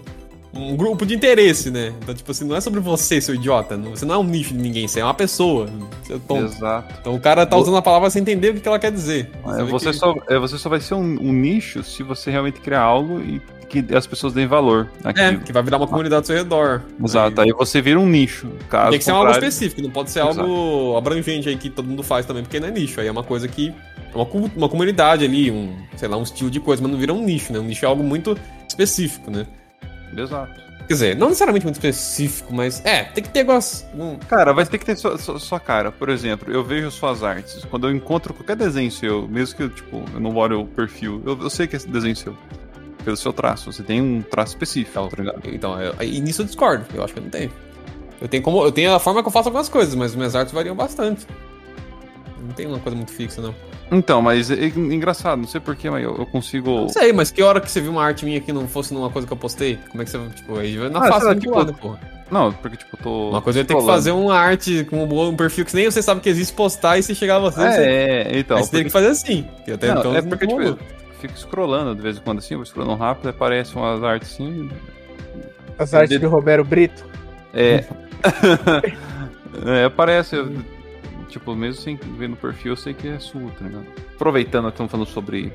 um 0.55 0.77
grupo 0.77 1.07
de 1.07 1.15
interesse, 1.15 1.71
né? 1.71 1.93
Então, 2.03 2.15
tipo 2.15 2.31
assim, 2.31 2.45
não 2.45 2.55
é 2.57 2.61
sobre 2.61 2.79
você, 2.81 3.21
seu 3.21 3.35
idiota. 3.35 3.77
Você 3.79 4.05
não 4.05 4.17
é 4.17 4.19
um 4.19 4.25
nicho 4.25 4.53
de 4.55 4.61
ninguém, 4.61 4.87
você 4.87 5.01
é 5.01 5.05
uma 5.05 5.15
pessoa. 5.15 5.69
Seu 6.05 6.21
tonto. 6.21 6.45
Exato. 6.53 6.95
Então 7.01 7.15
o 7.15 7.21
cara 7.21 7.47
tá 7.47 7.57
usando 7.57 7.77
a 7.77 7.83
palavra 7.83 8.11
sem 8.11 8.21
entender 8.23 8.51
o 8.51 8.61
que 8.61 8.69
ela 8.69 8.79
quer 8.79 8.93
dizer. 8.93 9.31
É, 9.59 9.63
você, 9.65 9.87
que- 9.91 9.93
só, 9.97 10.15
é, 10.29 10.39
você 10.39 10.59
só 10.59 10.69
vai 10.69 10.81
ser 10.81 10.95
um, 10.95 11.01
um 11.21 11.33
nicho 11.33 11.83
se 11.83 12.03
você 12.03 12.31
realmente 12.31 12.61
criar 12.61 12.81
algo 12.83 13.21
e 13.21 13.41
que 13.69 13.83
as 13.95 14.07
pessoas 14.07 14.35
deem 14.35 14.47
valor. 14.47 14.91
É, 15.03 15.09
Aquilo. 15.09 15.41
que 15.41 15.53
vai 15.53 15.63
virar 15.63 15.79
uma 15.79 15.87
comunidade 15.89 16.17
ao 16.21 16.25
seu 16.25 16.37
redor. 16.37 16.83
Exato, 17.03 17.41
Aí- 17.41 17.47
aí 17.49 17.53
você 17.57 17.81
vira 17.81 17.99
um 17.99 18.07
nicho. 18.07 18.49
Caso 18.69 18.91
Tem 18.91 18.99
que 18.99 19.05
ser 19.07 19.13
algo 19.13 19.31
específico, 19.31 19.81
não 19.81 19.91
pode 19.91 20.11
ser 20.11 20.21
Exato. 20.21 20.41
algo 20.43 20.97
abrangente 20.99 21.49
aí 21.49 21.57
que 21.57 21.71
todo 21.71 21.89
mundo 21.89 22.03
faz 22.03 22.27
também, 22.27 22.43
porque 22.43 22.61
não 22.61 22.69
é 22.69 22.71
nicho. 22.71 23.01
Aí 23.01 23.07
é 23.07 23.11
uma 23.11 23.23
coisa 23.25 23.49
que. 23.49 23.73
É 24.15 24.15
uma, 24.15 24.27
uma 24.55 24.69
comunidade 24.69 25.25
ali, 25.25 25.51
um, 25.51 25.75
sei 25.97 26.07
lá, 26.07 26.19
um 26.19 26.23
estilo 26.23 26.51
de 26.51 26.61
coisa, 26.61 26.83
mas 26.83 26.93
não 26.93 26.99
vira 26.99 27.15
um 27.15 27.25
nicho, 27.25 27.51
né? 27.51 27.59
Um 27.59 27.65
nicho 27.65 27.83
é 27.87 27.89
algo 27.89 28.03
muito 28.05 28.37
específico, 28.69 29.31
né? 29.31 29.47
Exato. 30.17 30.73
Quer 30.87 30.95
dizer, 30.95 31.17
não 31.17 31.29
necessariamente 31.29 31.65
muito 31.65 31.77
específico, 31.77 32.53
mas 32.53 32.85
é, 32.85 33.05
tem 33.05 33.23
que 33.23 33.31
ter. 33.31 33.47
Um, 33.95 34.17
Cara, 34.29 34.53
vai 34.53 34.67
ter 34.67 34.79
que 34.79 34.85
ter 34.85 34.97
sua, 34.97 35.17
sua, 35.17 35.39
sua 35.39 35.61
cara. 35.61 35.93
Por 35.93 36.09
exemplo, 36.09 36.53
eu 36.53 36.63
vejo 36.65 36.91
suas 36.91 37.23
artes. 37.23 37.65
Quando 37.65 37.89
eu 37.89 37.95
encontro 37.95 38.35
qualquer 38.35 38.57
desenho 38.57 38.91
seu, 38.91 39.29
mesmo 39.29 39.57
que 39.57 39.69
tipo, 39.69 40.05
eu 40.13 40.21
não 40.21 40.35
olhe 40.37 40.55
o 40.55 40.67
perfil, 40.67 41.23
eu, 41.25 41.41
eu 41.41 41.51
sei 41.51 41.67
que 41.67 41.77
é 41.77 41.79
esse 41.79 41.89
desenho 41.89 42.17
seu. 42.17 42.37
Pelo 43.05 43.17
seu 43.17 43.33
traço. 43.33 43.73
Você 43.73 43.83
tem 43.83 44.01
um 44.01 44.23
traço 44.23 44.53
específico, 44.53 45.09
tá 45.09 45.17
ligado? 45.23 45.41
então, 45.47 45.81
eu, 45.81 45.95
e 46.03 46.21
nisso 46.21 46.43
eu 46.43 46.47
discordo. 46.47 46.85
Eu 46.95 47.03
acho 47.03 47.13
que 47.13 47.19
eu 47.19 47.25
não 47.25 47.31
tenho. 47.31 47.51
Eu 48.21 48.29
tenho 48.29 48.43
como. 48.43 48.65
Eu 48.65 48.71
tenho 48.71 48.95
a 48.95 49.01
forma 49.01 49.23
que 49.23 49.29
eu 49.29 49.33
faço 49.33 49.49
algumas 49.49 49.69
coisas, 49.69 49.95
mas 49.95 50.15
minhas 50.15 50.37
artes 50.37 50.53
variam 50.53 50.77
bastante. 50.77 51.27
Não 52.43 52.51
tem 52.53 52.67
uma 52.67 52.79
coisa 52.79 52.97
muito 52.97 53.13
fixa, 53.13 53.41
não. 53.41 53.55
Então, 53.91 54.21
mas 54.23 54.51
é, 54.51 54.55
é 54.55 54.67
engraçado, 54.67 55.39
não 55.39 55.47
sei 55.47 55.61
porquê, 55.61 55.89
mas 55.91 56.03
eu, 56.03 56.17
eu 56.17 56.27
consigo. 56.27 56.71
Não 56.83 56.89
sei, 56.89 57.13
mas 57.13 57.31
que 57.31 57.43
hora 57.43 57.61
que 57.61 57.71
você 57.71 57.81
viu 57.81 57.93
uma 57.93 58.03
arte 58.03 58.25
minha 58.25 58.41
que 58.41 58.53
não 58.53 58.67
fosse 58.67 58.93
numa 58.93 59.11
coisa 59.11 59.27
que 59.27 59.33
eu 59.33 59.37
postei? 59.37 59.79
Como 59.91 60.03
é 60.03 60.05
que 60.05 60.11
você. 60.11 60.19
Tipo, 60.31 60.59
aí 60.59 60.77
na 60.91 60.99
Ah, 60.99 61.21
muito 61.27 61.41
tipo, 61.41 61.55
lado, 61.55 61.75
porra. 61.75 62.01
Não, 62.31 62.51
porque 62.51 62.79
tipo, 62.79 62.97
eu 62.97 63.03
tô. 63.03 63.29
Uma 63.31 63.43
coisa 63.43 63.61
é 63.61 63.65
ter 63.65 63.77
que 63.77 63.85
fazer 63.85 64.11
uma 64.11 64.35
arte 64.35 64.85
com 64.85 65.05
um 65.05 65.29
um 65.29 65.37
perfil 65.37 65.67
que 65.67 65.75
nem 65.75 65.85
você 65.91 66.01
sabe 66.03 66.21
que 66.23 66.29
existe, 66.31 66.55
postar 66.55 66.99
e 66.99 67.03
se 67.03 67.15
chegar 67.15 67.37
a 67.37 67.41
você, 67.41 67.61
você, 67.61 67.81
É, 67.83 68.23
é, 68.33 68.39
então. 68.39 68.57
aí 68.57 68.65
você 68.65 68.71
tem 68.71 68.85
que 68.85 68.91
fazer 68.91 69.09
assim. 69.09 69.47
Que 69.65 69.73
até 69.73 69.89
Não, 69.89 69.99
então 70.01 70.17
é 70.17 70.23
não 70.23 70.29
porque, 70.31 70.47
tipo, 70.47 70.63
eu 70.63 70.79
fico 71.21 71.39
scrollando 71.39 71.95
de 71.95 72.01
vez 72.01 72.17
em 72.17 72.21
quando 72.21 72.39
assim, 72.39 72.55
eu 72.55 72.59
vou 72.59 72.67
scrollando 72.67 72.97
rápido, 72.97 73.29
aparecem 73.29 73.77
umas 73.77 74.03
artes 74.03 74.33
assim. 74.33 74.71
As 75.79 75.93
artes 75.93 76.19
do 76.19 76.29
Romero 76.29 76.65
Brito. 76.65 77.05
É. 77.53 77.85
é, 79.67 79.85
aparece. 79.85 80.37
eu- 80.37 80.51
tipo, 81.33 81.55
mesmo 81.57 81.81
sem 81.83 81.97
ver 81.97 82.29
no 82.29 82.37
perfil, 82.37 82.73
eu 82.73 82.77
sei 82.77 82.95
que 82.95 83.09
é 83.09 83.19
sua, 83.19 83.51
tá 83.59 83.65
ligado? 83.67 83.87
Aproveitando, 84.15 84.69
estamos 84.69 84.91
falando 84.93 85.07
sobre. 85.09 85.53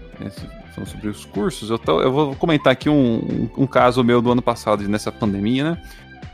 falando 0.73 0.89
sobre 0.89 1.07
os 1.09 1.25
cursos, 1.25 1.69
eu, 1.69 1.79
tô- 1.79 2.01
eu 2.01 2.11
vou 2.11 2.35
comentar 2.35 2.73
aqui 2.73 2.89
um, 2.89 3.17
um, 3.17 3.49
um 3.63 3.67
caso 3.67 4.03
meu 4.03 4.21
do 4.21 4.31
ano 4.31 4.41
passado, 4.41 4.83
nessa 4.87 5.11
pandemia, 5.11 5.71
né? 5.71 5.81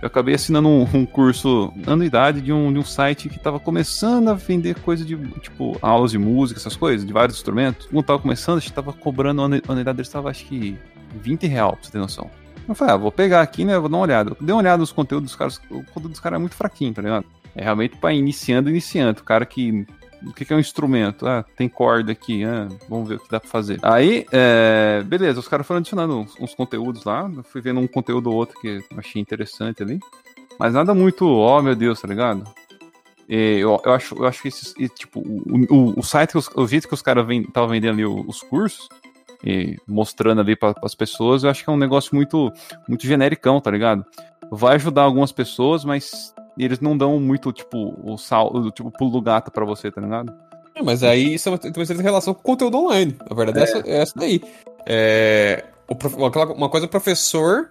Eu 0.02 0.08
acabei 0.08 0.36
assinando 0.36 0.68
um, 0.68 0.82
um 0.94 1.06
curso 1.06 1.72
anuidade 1.88 2.42
de 2.42 2.52
um, 2.52 2.74
de 2.74 2.78
um 2.78 2.84
site 2.84 3.30
que 3.30 3.40
tava 3.40 3.58
começando 3.58 4.28
a 4.28 4.34
vender 4.34 4.76
coisa 4.82 5.06
de, 5.06 5.16
tipo, 5.40 5.78
aulas 5.82 6.12
de 6.12 6.18
música, 6.18 6.60
essas 6.60 6.76
coisas, 6.76 7.08
de 7.08 7.14
vários 7.14 7.38
instrumentos. 7.38 7.88
Quando 7.88 8.04
tava 8.06 8.20
começando, 8.20 8.58
a 8.58 8.60
gente 8.60 8.74
tava 8.74 8.92
cobrando, 8.92 9.42
a 9.42 9.46
anu- 9.46 9.62
a 9.66 9.72
anuidade 9.72 9.96
deles 9.96 10.10
tava, 10.10 10.30
acho 10.30 10.44
que, 10.46 10.78
20 11.22 11.48
real, 11.48 11.72
pra 11.74 11.84
você 11.84 11.92
ter 11.92 12.00
noção. 12.00 12.30
Eu 12.68 12.76
falei, 12.76 12.94
ah, 12.94 12.98
vou 12.98 13.12
pegar 13.14 13.42
aqui, 13.42 13.64
né, 13.64 13.78
vou 13.80 13.88
dar 13.88 13.96
uma 13.98 14.04
olhada. 14.04 14.32
Eu 14.32 14.38
dei 14.42 14.54
uma 14.54 14.60
olhada 14.62 14.78
nos 14.80 14.92
conteúdos 14.92 15.30
dos 15.32 15.36
caras, 15.38 15.58
o 15.70 15.84
conteúdo 15.84 16.10
dos 16.10 16.20
caras 16.20 16.36
é 16.38 16.40
muito 16.40 16.56
fraquinho, 16.56 16.94
tá 16.94 17.02
ligado? 17.02 17.26
É 17.56 17.64
realmente 17.64 17.98
pra 17.98 18.14
iniciando, 18.14 18.70
iniciante, 18.70 19.22
o 19.22 19.26
cara 19.26 19.46
que... 19.46 19.86
O 20.26 20.32
que 20.32 20.46
que 20.46 20.54
é 20.54 20.56
um 20.56 20.60
instrumento? 20.60 21.28
Ah, 21.28 21.44
tem 21.58 21.68
corda 21.68 22.14
aqui, 22.14 22.46
ah, 22.46 22.70
vamos 22.88 23.10
ver 23.10 23.16
o 23.16 23.20
que 23.20 23.30
dá 23.30 23.42
pra 23.42 23.50
fazer. 23.50 23.78
Aí, 23.84 24.26
é, 24.32 25.04
beleza, 25.06 25.38
os 25.38 25.50
caras 25.50 25.68
foram 25.68 25.80
adicionando 25.80 26.18
uns, 26.18 26.34
uns 26.40 26.56
conteúdos 26.56 27.04
lá, 27.04 27.30
eu 27.36 27.44
fui 27.44 27.60
vendo 27.60 27.82
um 27.82 27.88
conteúdo 27.88 28.30
ou 28.30 28.36
outro 28.38 28.58
que 28.62 28.82
achei 28.96 29.22
interessante 29.22 29.84
ali. 29.84 30.00
Mas 30.58 30.74
nada 30.74 30.94
muito, 30.94 31.28
ó, 31.28 31.62
meu 31.62 31.76
Deus, 31.76 32.00
tá 32.00 32.08
ligado? 32.08 32.42
E 33.28 33.58
eu, 33.60 33.82
eu, 33.84 33.92
acho, 33.94 34.16
eu 34.16 34.26
acho 34.26 34.42
que 34.42 34.48
esses, 34.48 34.74
e, 34.80 34.88
tipo, 34.88 35.20
o, 35.20 35.76
o, 35.76 36.00
o 36.00 36.04
site, 36.04 36.38
os- 36.38 36.50
o 36.56 36.66
jeito 36.68 36.88
que 36.88 36.94
os 36.94 37.02
caras 37.02 37.28
estavam 37.30 37.68
vendendo 37.68 37.96
ali 37.96 38.06
o- 38.06 38.24
os 38.26 38.42
cursos, 38.42 38.88
e 39.44 39.76
mostrando 39.86 40.40
ali 40.40 40.56
para 40.56 40.74
as 40.84 40.96
pessoas, 40.96 41.44
eu 41.44 41.50
acho 41.50 41.66
que 41.66 41.70
é 41.70 41.74
um 41.74 41.78
negócio 41.78 42.16
muito, 42.16 42.50
muito 42.88 43.06
genericão, 43.06 43.60
tá 43.60 43.70
ligado? 43.70 44.06
Vai 44.50 44.76
ajudar 44.76 45.02
algumas 45.02 45.34
pessoas, 45.34 45.84
mas 45.84 46.34
eles 46.58 46.80
não 46.80 46.98
dão 46.98 47.20
muito, 47.20 47.52
tipo, 47.52 47.96
o 48.04 48.18
sal, 48.18 48.54
o, 48.54 48.70
tipo, 48.72 48.92
pulo 48.92 49.12
do 49.12 49.22
gato 49.22 49.50
pra 49.52 49.66
você, 49.66 49.92
tá 49.92 50.00
ligado? 50.02 50.34
É, 50.76 50.82
mas 50.82 51.04
aí 51.04 51.36
isso 51.36 51.50
é 51.50 51.52
uma- 51.52 51.58
tem 51.58 51.72
relação 52.02 52.34
com 52.34 52.40
o 52.40 52.44
conteúdo 52.44 52.78
online. 52.78 53.16
A 53.30 53.34
verdade 53.34 53.60
é, 53.60 53.64
essa, 53.64 53.78
é 53.86 53.96
essa 54.02 54.14
daí. 54.16 54.42
É, 54.86 55.64
o 55.88 55.96
uma 56.54 56.70
coisa 56.70 56.86
é 56.86 56.88
o 56.88 56.90
professor 56.90 57.70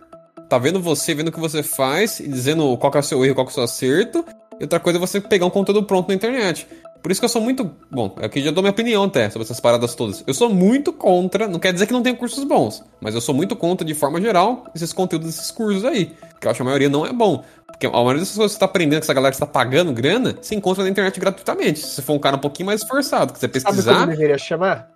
tá 0.49 0.59
vendo 0.59 0.81
você, 0.81 1.15
vendo 1.15 1.29
o 1.29 1.33
que 1.33 1.41
você 1.41 1.63
faz 1.63 2.21
e 2.21 2.29
dizendo 2.29 2.77
qual 2.77 2.93
é 2.95 2.99
o 2.99 3.03
seu 3.03 3.25
erro, 3.25 3.35
qual 3.35 3.47
é 3.47 3.51
o 3.51 3.53
seu 3.53 3.63
acerto. 3.63 4.25
E 4.61 4.65
outra 4.65 4.79
coisa 4.79 4.99
é 4.99 5.01
você 5.01 5.21
pegar 5.21 5.47
um 5.47 5.51
conteúdo 5.51 5.83
pronto 5.85 6.09
na 6.09 6.15
internet. 6.15 6.67
Por 7.03 7.11
isso 7.11 7.21
que 7.21 7.25
eu 7.25 7.29
sou 7.29 7.43
muito. 7.43 7.69
Bom, 7.91 8.15
aqui 8.23 8.41
já 8.43 8.53
dou 8.53 8.63
minha 8.63 8.71
opinião 8.71 9.03
até 9.05 9.29
sobre 9.29 9.45
essas 9.45 9.59
paradas 9.59 9.95
todas. 9.95 10.23
Eu 10.25 10.35
sou 10.35 10.49
muito 10.49 10.93
contra, 10.93 11.49
não 11.49 11.59
quer 11.59 11.73
dizer 11.73 11.87
que 11.87 11.93
não 11.93 12.03
tenha 12.03 12.15
cursos 12.15 12.45
bons, 12.45 12.85
mas 13.01 13.15
eu 13.15 13.21
sou 13.21 13.35
muito 13.35 13.57
contra, 13.57 13.85
de 13.85 13.93
forma 13.93 14.21
geral, 14.21 14.65
esses 14.75 14.93
conteúdos 14.93 15.29
desses 15.35 15.51
cursos 15.51 15.85
aí. 15.85 16.15
Que 16.41 16.47
eu 16.47 16.51
acho 16.51 16.59
que 16.59 16.63
a 16.63 16.65
maioria 16.65 16.89
não 16.89 17.05
é 17.05 17.13
bom. 17.13 17.43
Porque 17.73 17.87
a 17.87 17.91
maioria 17.91 18.21
das 18.21 18.35
coisas 18.35 18.53
que 18.53 18.55
você 18.55 18.59
tá 18.59 18.67
aprendendo, 18.67 19.01
que 19.01 19.05
essa 19.05 19.15
galera 19.15 19.33
que 19.33 19.37
você 19.39 19.45
tá 19.45 19.51
pagando 19.51 19.93
grana, 19.93 20.37
você 20.41 20.55
encontra 20.55 20.85
na 20.85 20.91
internet 20.91 21.19
gratuitamente. 21.19 21.81
Se 21.81 21.97
você 21.97 22.03
for 22.03 22.15
um 22.15 22.19
cara 22.19 22.37
um 22.37 22.41
pouquinho 22.41 22.67
mais 22.67 22.81
esforçado, 22.81 23.33
que 23.33 23.39
você 23.39 23.47
Sabe 23.47 23.53
pesquisar. 23.55 23.95
como 23.95 24.07
deveria 24.07 24.39
chamar? 24.39 24.89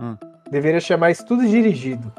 Hum. 0.00 0.16
Deveria 0.50 0.80
chamar 0.80 1.10
estudo 1.10 1.46
dirigido. 1.46 2.12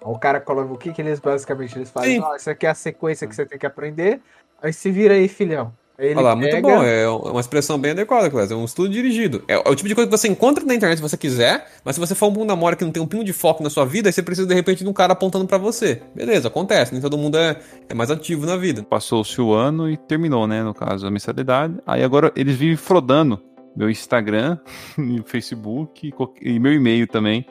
O 0.00 0.18
cara 0.18 0.40
coloca 0.40 0.72
o 0.72 0.78
que, 0.78 0.92
que 0.92 1.02
eles 1.02 1.18
basicamente 1.18 1.76
eles 1.76 1.90
fazem. 1.90 2.16
Sim. 2.16 2.20
Ó, 2.20 2.36
isso 2.36 2.48
aqui 2.48 2.66
é 2.66 2.70
a 2.70 2.74
sequência 2.74 3.26
que 3.26 3.34
você 3.34 3.44
tem 3.44 3.58
que 3.58 3.66
aprender. 3.66 4.20
Aí 4.62 4.72
se 4.72 4.90
vira 4.90 5.14
aí, 5.14 5.26
filhão. 5.28 5.72
Ele 5.98 6.14
Olha 6.14 6.20
lá, 6.20 6.36
muito 6.36 6.50
pega- 6.50 6.68
bom. 6.68 6.82
É 6.82 7.08
uma 7.08 7.40
expressão 7.40 7.78
bem 7.78 7.92
adequada, 7.92 8.28
Clésia. 8.28 8.52
É 8.52 8.56
um 8.56 8.66
estudo 8.66 8.90
dirigido. 8.90 9.42
É, 9.48 9.54
é 9.54 9.58
o 9.70 9.74
tipo 9.74 9.88
de 9.88 9.94
coisa 9.94 10.10
que 10.10 10.16
você 10.16 10.28
encontra 10.28 10.62
na 10.64 10.74
internet 10.74 10.98
se 10.98 11.02
você 11.02 11.16
quiser, 11.16 11.66
mas 11.82 11.94
se 11.96 12.00
você 12.00 12.14
for 12.14 12.26
um 12.28 12.32
bunda 12.32 12.54
mora 12.54 12.76
que 12.76 12.84
não 12.84 12.92
tem 12.92 13.02
um 13.02 13.06
pingo 13.06 13.24
de 13.24 13.32
foco 13.32 13.62
na 13.62 13.70
sua 13.70 13.86
vida, 13.86 14.08
aí 14.08 14.12
você 14.12 14.22
precisa 14.22 14.46
de 14.46 14.52
repente 14.54 14.84
de 14.84 14.90
um 14.90 14.92
cara 14.92 15.14
apontando 15.14 15.46
pra 15.46 15.56
você. 15.56 16.02
Beleza, 16.14 16.48
acontece. 16.48 16.92
Nem 16.92 17.00
todo 17.00 17.16
mundo 17.16 17.38
é, 17.38 17.56
é 17.88 17.94
mais 17.94 18.10
ativo 18.10 18.44
na 18.44 18.56
vida. 18.58 18.82
Passou-se 18.82 19.40
o 19.40 19.54
ano 19.54 19.90
e 19.90 19.96
terminou, 19.96 20.46
né? 20.46 20.62
No 20.62 20.74
caso, 20.74 21.06
a 21.06 21.10
mensalidade. 21.10 21.74
Aí 21.86 22.04
agora 22.04 22.30
eles 22.36 22.56
vivem 22.56 22.76
frodando 22.76 23.40
meu 23.74 23.88
Instagram, 23.88 24.58
Facebook 25.24 26.12
e 26.42 26.58
meu 26.58 26.72
e-mail 26.74 27.06
também, 27.06 27.46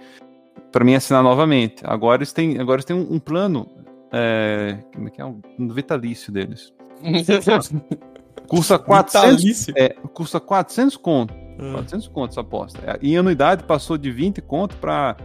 pra 0.71 0.83
mim 0.85 0.93
assinar 0.93 1.23
novamente. 1.23 1.81
Agora 1.83 2.17
eles 2.19 2.31
têm, 2.31 2.59
agora 2.59 2.75
eles 2.77 2.85
têm 2.85 2.95
um, 2.95 3.13
um 3.15 3.19
plano. 3.19 3.67
É, 4.11 4.77
como 4.93 5.07
é 5.07 5.11
que 5.11 5.19
é? 5.21 5.25
Um 5.25 5.67
vitalício 5.69 6.31
deles. 6.31 6.71
Custa 8.47 8.77
400, 8.79 9.31
Vitalício. 9.43 9.73
é, 9.77 9.89
custa 10.13 10.39
400 10.39 10.97
conto. 10.97 11.33
Hum. 11.59 11.71
400 11.73 12.07
conto 12.09 12.31
essa 12.31 12.41
aposta. 12.41 12.79
É, 12.85 12.97
E 13.01 13.15
anuidade 13.15 13.63
passou 13.63 13.97
de 13.97 14.11
20 14.11 14.41
conto 14.41 14.75
pra 14.77 15.15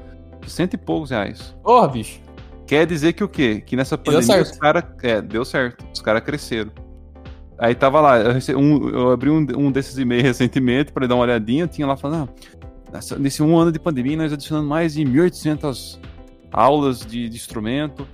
cento 0.46 0.74
e 0.74 0.76
poucos 0.78 1.11
reais. 1.11 1.54
Porra, 1.62 1.88
bicho. 1.88 2.20
Quer 2.66 2.87
dizer 2.87 3.12
que 3.14 3.24
o 3.24 3.28
quê? 3.28 3.61
Que 3.64 3.74
nessa 3.76 3.98
pandemia 3.98 4.42
os 4.42 4.52
caras. 4.52 4.85
É, 5.02 5.20
deu 5.20 5.44
certo. 5.44 5.85
Os 5.92 6.00
caras 6.00 6.22
cresceram. 6.22 6.70
Aí 7.59 7.74
tava 7.74 8.00
lá, 8.00 8.18
eu, 8.18 8.33
rece- 8.33 8.54
um- 8.54 8.88
eu 8.88 9.11
abri 9.11 9.28
um, 9.28 9.44
um 9.59 9.70
desses 9.72 9.98
e-mails 9.98 10.22
recentemente 10.24 10.92
pra 10.92 11.06
dar 11.06 11.14
uma 11.16 11.24
olhadinha, 11.24 11.66
tinha 11.66 11.87
lá 11.87 11.94
falando, 11.96 12.30
ah, 12.30 12.88
nessa- 12.92 13.18
nesse 13.18 13.42
um 13.42 13.59
ano 13.59 13.70
de 13.70 13.78
pandemia 13.78 14.16
nós 14.16 14.33
adicionamos 14.33 14.66
mais 14.68 14.94
de 14.94 15.04
1.800 15.04 15.98
aulas 16.50 17.00
de, 17.00 17.28
de 17.28 17.37
instrumento, 17.37 18.06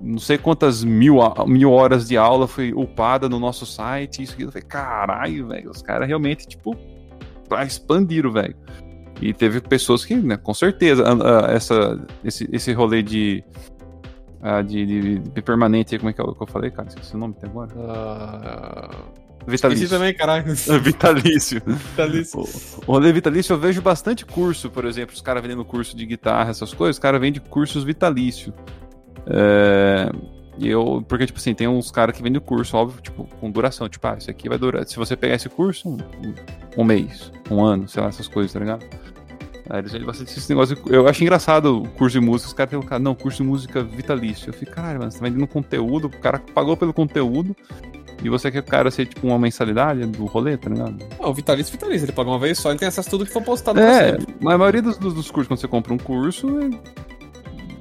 não 0.00 0.18
sei 0.18 0.38
quantas 0.38 0.82
mil, 0.84 1.18
mil 1.46 1.70
horas 1.72 2.06
de 2.08 2.16
aula 2.16 2.46
foi 2.46 2.72
upada 2.72 3.28
no 3.28 3.38
nosso 3.38 3.66
site, 3.66 4.22
isso 4.22 4.32
aqui. 4.34 4.42
Eu 4.42 4.52
falei, 4.52 4.66
caralho, 4.66 5.48
velho, 5.48 5.70
os 5.70 5.82
caras 5.82 6.06
realmente, 6.08 6.46
tipo, 6.46 6.76
ah, 7.50 7.64
expandiram, 7.64 8.30
velho. 8.32 8.54
E 9.20 9.32
teve 9.32 9.60
pessoas 9.60 10.04
que, 10.04 10.14
né, 10.16 10.36
com 10.36 10.54
certeza, 10.54 11.04
ah, 11.06 11.52
essa, 11.52 12.00
esse, 12.24 12.48
esse 12.52 12.72
rolê 12.72 13.02
de, 13.02 13.44
ah, 14.42 14.62
de, 14.62 14.84
de- 14.86 15.18
de 15.18 15.42
permanente, 15.42 15.96
como 15.98 16.10
é 16.10 16.12
que 16.12 16.20
eu, 16.20 16.34
que 16.34 16.42
eu 16.42 16.46
falei, 16.46 16.70
cara? 16.70 16.88
Esqueci 16.88 17.14
o 17.14 17.18
nome 17.18 17.34
até 17.38 17.46
agora. 17.46 17.70
Ah, 17.76 18.90
Vitalício. 19.46 19.84
Esqueci 19.84 19.98
também, 20.00 20.14
caralho. 20.14 20.44
Vitalício. 20.82 21.60
Vitalício. 21.66 22.40
O 22.86 22.92
rolê 22.92 23.12
vitalício 23.12 23.52
eu 23.54 23.58
vejo 23.58 23.82
bastante 23.82 24.24
curso, 24.24 24.70
por 24.70 24.84
exemplo, 24.84 25.14
os 25.14 25.20
caras 25.20 25.42
vendendo 25.42 25.64
curso 25.64 25.96
de 25.96 26.06
guitarra, 26.06 26.50
essas 26.50 26.72
coisas, 26.72 26.96
os 26.96 27.00
caras 27.00 27.20
vendem 27.20 27.42
cursos 27.50 27.82
vitalício. 27.82 28.52
É, 29.26 30.10
eu, 30.60 31.04
porque, 31.08 31.26
tipo 31.26 31.38
assim, 31.38 31.54
tem 31.54 31.66
uns 31.68 31.90
caras 31.90 32.16
que 32.16 32.22
vendem 32.22 32.40
curso, 32.40 32.76
óbvio, 32.76 33.00
tipo, 33.00 33.24
com 33.40 33.50
duração. 33.50 33.88
Tipo, 33.88 34.06
ah, 34.08 34.16
isso 34.18 34.30
aqui 34.30 34.48
vai 34.48 34.58
durar. 34.58 34.86
Se 34.86 34.96
você 34.96 35.16
pegar 35.16 35.34
esse 35.34 35.48
curso, 35.48 35.88
um, 35.88 35.98
um- 36.78 36.84
mês, 36.84 37.32
um 37.50 37.62
ano, 37.64 37.88
sei 37.88 38.02
lá, 38.02 38.08
essas 38.08 38.28
coisas, 38.28 38.52
tá 38.52 38.58
ligado? 38.58 38.84
Aí 39.70 39.78
eles 39.78 39.92
vendem 39.92 40.06
bastante 40.06 40.36
esse 40.36 40.48
negócio. 40.50 40.76
Eu 40.88 41.08
acho 41.08 41.22
engraçado 41.22 41.82
o 41.82 41.88
curso 41.90 42.18
de 42.20 42.24
música, 42.24 42.48
os 42.48 42.52
caras 42.54 42.70
têm 42.70 42.80
cara, 42.82 42.98
não, 42.98 43.14
curso 43.14 43.42
de 43.42 43.48
música 43.48 43.82
vitalício. 43.82 44.50
Eu 44.50 44.52
fico, 44.52 44.72
caralho, 44.72 44.98
mano, 44.98 45.10
você 45.10 45.18
tá 45.18 45.24
vendendo 45.24 45.46
conteúdo, 45.46 46.06
o 46.06 46.10
cara 46.10 46.38
pagou 46.54 46.76
pelo 46.76 46.92
conteúdo. 46.92 47.56
E 48.24 48.28
você 48.28 48.52
quer 48.52 48.60
o 48.60 48.62
cara 48.64 48.88
ser 48.88 49.06
tipo 49.06 49.26
uma 49.26 49.36
mensalidade 49.38 50.06
do 50.06 50.26
rolê, 50.26 50.56
tá 50.56 50.70
ligado? 50.70 50.96
Não, 51.20 51.30
o 51.30 51.34
Vitalício, 51.34 51.72
Vitalício. 51.72 52.04
Ele 52.04 52.12
paga 52.12 52.30
uma 52.30 52.38
vez 52.38 52.56
só, 52.56 52.70
ele 52.70 52.78
tem 52.78 52.86
acesso 52.86 53.08
a 53.08 53.10
tudo 53.10 53.24
que 53.26 53.32
for 53.32 53.42
postado 53.42 53.80
É, 53.80 54.16
mas 54.40 54.54
a 54.54 54.58
maioria 54.58 54.80
dos, 54.82 54.96
dos, 54.96 55.12
dos 55.14 55.28
cursos, 55.28 55.48
quando 55.48 55.58
você 55.58 55.66
compra 55.66 55.92
um 55.92 55.98
curso, 55.98 56.46
é- 56.60 56.70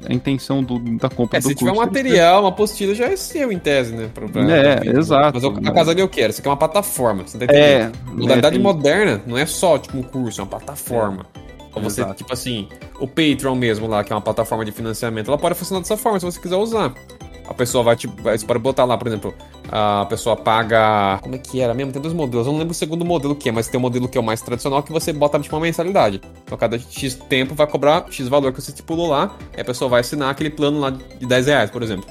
a 0.07 0.13
intenção 0.13 0.63
do, 0.63 0.79
da 0.97 1.09
compra 1.09 1.37
É, 1.37 1.41
do 1.41 1.47
se 1.49 1.55
tiver 1.55 1.71
um 1.71 1.75
curso. 1.75 1.87
material, 1.89 2.41
uma 2.41 2.49
apostila, 2.49 2.93
já 2.95 3.05
é 3.05 3.15
seu 3.15 3.51
em 3.51 3.59
tese, 3.59 3.93
né? 3.93 4.09
Pra, 4.13 4.27
pra- 4.27 4.41
É, 4.43 4.75
pra 4.75 4.83
vídeo. 4.83 4.99
exato. 4.99 5.31
Mas 5.35 5.43
eu- 5.43 5.69
a 5.69 5.73
casa 5.73 5.91
ali 5.91 6.01
eu 6.01 6.09
quero, 6.09 6.31
isso 6.31 6.39
aqui 6.41 6.47
é 6.47 6.51
uma 6.51 6.57
plataforma, 6.57 7.23
você 7.27 7.37
tá 7.37 7.45
entendendo? 7.45 7.95
É, 7.95 8.11
Modalidade 8.11 8.57
né, 8.57 8.63
tem- 8.63 8.73
moderna 8.73 9.21
não 9.27 9.37
é 9.37 9.45
só 9.45 9.77
tipo 9.77 9.97
um 9.97 10.03
curso, 10.03 10.41
é 10.41 10.43
uma 10.43 10.49
plataforma. 10.49 11.25
Então 11.69 11.81
você, 11.81 12.01
Exato. 12.01 12.15
tipo 12.15 12.33
assim, 12.33 12.67
o 12.99 13.07
Patreon 13.07 13.55
mesmo 13.55 13.87
lá, 13.87 14.03
que 14.03 14.11
é 14.11 14.15
uma 14.15 14.21
plataforma 14.21 14.65
de 14.65 14.71
financiamento, 14.73 15.29
ela 15.29 15.37
pode 15.37 15.55
funcionar 15.55 15.79
dessa 15.81 15.95
forma 15.95 16.19
se 16.19 16.25
você 16.25 16.39
quiser 16.39 16.57
usar. 16.57 16.93
A 17.47 17.53
pessoa 17.53 17.83
vai, 17.83 17.95
tipo, 17.95 18.21
vai, 18.21 18.37
você 18.37 18.45
pode 18.45 18.59
botar 18.59 18.85
lá, 18.85 18.97
por 18.97 19.07
exemplo, 19.07 19.33
a 19.71 20.05
pessoa 20.05 20.35
paga. 20.35 21.19
Como 21.21 21.35
é 21.35 21.37
que 21.37 21.59
era 21.59 21.73
mesmo? 21.73 21.91
Tem 21.91 22.01
dois 22.01 22.13
modelos. 22.13 22.45
Eu 22.47 22.53
não 22.53 22.59
lembro 22.59 22.71
o 22.71 22.75
segundo 22.75 23.03
modelo 23.03 23.35
que 23.35 23.49
é, 23.49 23.51
mas 23.51 23.67
tem 23.67 23.77
o 23.77 23.81
modelo 23.81 24.07
que 24.07 24.17
é 24.17 24.21
o 24.21 24.23
mais 24.23 24.41
tradicional 24.41 24.81
que 24.83 24.91
você 24.91 25.11
bota 25.11 25.39
tipo 25.39 25.55
uma 25.55 25.61
mensalidade. 25.61 26.21
Então 26.43 26.57
cada 26.57 26.77
X 26.79 27.15
tempo 27.15 27.55
vai 27.55 27.67
cobrar 27.67 28.05
X 28.09 28.27
valor 28.27 28.53
que 28.53 28.61
você 28.61 28.71
estipulou 28.71 29.09
lá, 29.09 29.35
e 29.57 29.61
a 29.61 29.65
pessoa 29.65 29.89
vai 29.89 30.01
assinar 30.01 30.29
aquele 30.29 30.49
plano 30.49 30.79
lá 30.79 30.89
de 30.89 31.25
10 31.25 31.47
reais, 31.47 31.69
por 31.69 31.83
exemplo. 31.83 32.05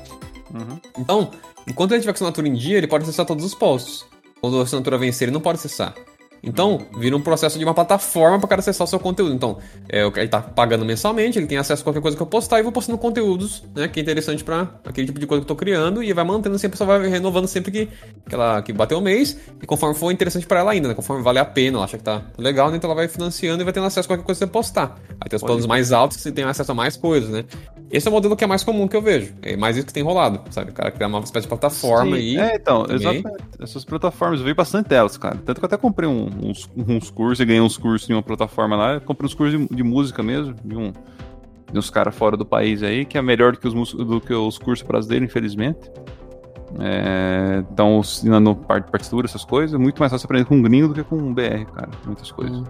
Uhum. 0.52 0.78
Então, 0.98 1.30
enquanto 1.66 1.92
ele 1.92 2.00
tiver 2.00 2.12
com 2.12 2.16
assinatura 2.16 2.48
em 2.48 2.54
dia, 2.54 2.78
ele 2.78 2.86
pode 2.86 3.04
acessar 3.04 3.24
todos 3.24 3.44
os 3.44 3.54
posts. 3.54 4.04
Quando 4.40 4.58
a 4.58 4.62
assinatura 4.62 4.98
vencer, 4.98 5.28
ele 5.28 5.32
não 5.32 5.40
pode 5.40 5.58
acessar. 5.58 5.94
Então, 6.42 6.86
vira 6.98 7.16
um 7.16 7.20
processo 7.20 7.58
de 7.58 7.64
uma 7.64 7.74
plataforma 7.74 8.38
para 8.38 8.46
o 8.46 8.48
cara 8.48 8.60
acessar 8.60 8.86
o 8.86 8.88
seu 8.88 8.98
conteúdo. 8.98 9.34
Então, 9.34 9.58
é, 9.88 10.04
ele 10.04 10.28
tá 10.28 10.40
pagando 10.40 10.84
mensalmente, 10.84 11.38
ele 11.38 11.46
tem 11.46 11.58
acesso 11.58 11.82
a 11.82 11.84
qualquer 11.84 12.00
coisa 12.00 12.16
que 12.16 12.22
eu 12.22 12.26
postar 12.26 12.58
e 12.60 12.62
vou 12.62 12.72
postando 12.72 12.96
conteúdos, 12.98 13.62
né? 13.74 13.88
Que 13.88 14.00
é 14.00 14.02
interessante 14.02 14.42
para 14.42 14.68
aquele 14.84 15.06
tipo 15.06 15.18
de 15.18 15.26
coisa 15.26 15.40
que 15.40 15.50
eu 15.50 15.56
tô 15.56 15.56
criando 15.56 16.02
e 16.02 16.12
vai 16.12 16.24
mantendo 16.24 16.58
sempre, 16.58 16.78
pessoa 16.78 16.98
vai 16.98 17.08
renovando 17.08 17.46
sempre 17.46 17.70
que, 17.70 17.86
que 18.28 18.34
ela 18.34 18.62
que 18.62 18.72
bateu 18.72 18.98
o 18.98 19.02
mês 19.02 19.36
e 19.62 19.66
conforme 19.66 19.94
for 19.94 20.10
interessante 20.10 20.46
para 20.46 20.60
ela 20.60 20.72
ainda, 20.72 20.88
né? 20.88 20.94
Conforme 20.94 21.22
vale 21.22 21.38
a 21.38 21.44
pena, 21.44 21.76
ela 21.76 21.84
acha 21.84 21.98
que 21.98 22.04
tá 22.04 22.22
legal, 22.38 22.70
né? 22.70 22.76
Então 22.76 22.88
ela 22.88 22.96
vai 22.96 23.08
financiando 23.08 23.62
e 23.62 23.64
vai 23.64 23.72
tendo 23.72 23.86
acesso 23.86 24.06
a 24.06 24.10
qualquer 24.10 24.24
coisa 24.24 24.38
que 24.38 24.46
você 24.46 24.50
postar. 24.50 24.98
Aí 25.20 25.28
tem 25.28 25.36
os 25.36 25.42
planos 25.42 25.66
mais 25.66 25.92
altos 25.92 26.16
que 26.16 26.22
você 26.22 26.32
tem 26.32 26.44
acesso 26.44 26.72
a 26.72 26.74
mais 26.74 26.96
coisas, 26.96 27.28
né? 27.30 27.44
Esse 27.90 28.06
é 28.06 28.10
o 28.10 28.14
modelo 28.14 28.36
que 28.36 28.44
é 28.44 28.46
mais 28.46 28.62
comum 28.62 28.86
que 28.86 28.96
eu 28.96 29.02
vejo. 29.02 29.34
É 29.42 29.56
mais 29.56 29.76
isso 29.76 29.84
que 29.84 29.92
tem 29.92 30.02
rolado, 30.02 30.40
sabe? 30.52 30.70
O 30.70 30.72
cara 30.74 30.92
criar 30.92 31.08
uma 31.08 31.18
espécie 31.20 31.42
de 31.42 31.48
plataforma 31.48 32.16
Sim, 32.16 32.22
aí. 32.22 32.38
É, 32.38 32.54
então, 32.54 32.84
também. 32.84 33.18
exatamente. 33.18 33.44
Essas 33.60 33.84
plataformas, 33.84 34.38
eu 34.38 34.46
vi 34.46 34.54
bastante 34.54 34.88
delas, 34.88 35.16
cara. 35.16 35.36
Tanto 35.44 35.58
que 35.58 35.64
eu 35.64 35.66
até 35.66 35.76
comprei 35.76 36.08
um- 36.08 36.29
uns, 36.42 36.70
uns 36.76 37.10
cursos 37.10 37.40
e 37.40 37.44
ganhei 37.44 37.60
uns 37.60 37.76
cursos 37.76 38.08
em 38.08 38.12
uma 38.12 38.22
plataforma 38.22 38.76
lá. 38.76 38.94
Eu 38.94 39.00
comprei 39.00 39.26
uns 39.26 39.34
cursos 39.34 39.58
de, 39.58 39.74
de 39.74 39.82
música 39.82 40.22
mesmo, 40.22 40.54
de, 40.64 40.76
um, 40.76 40.92
de 41.72 41.78
uns 41.78 41.90
caras 41.90 42.14
fora 42.14 42.36
do 42.36 42.44
país 42.44 42.82
aí, 42.82 43.04
que 43.04 43.18
é 43.18 43.22
melhor 43.22 43.52
do 43.52 43.58
que 43.58 43.68
os, 43.68 43.94
do 43.94 44.20
que 44.20 44.32
os 44.32 44.58
cursos 44.58 44.86
brasileiros, 44.86 45.28
infelizmente. 45.28 45.90
É, 46.78 47.64
então, 47.72 47.98
ensinando 47.98 48.54
parte 48.54 48.86
de 48.86 48.92
partitura, 48.92 49.26
essas 49.26 49.44
coisas, 49.44 49.74
é 49.74 49.78
muito 49.78 49.98
mais 49.98 50.12
fácil 50.12 50.26
aprender 50.26 50.44
com 50.44 50.56
um 50.56 50.62
gringo 50.62 50.88
do 50.88 50.94
que 50.94 51.02
com 51.02 51.16
um 51.16 51.34
BR, 51.34 51.64
cara. 51.74 51.90
Muitas 52.06 52.30
coisas. 52.30 52.58
Hum. 52.58 52.64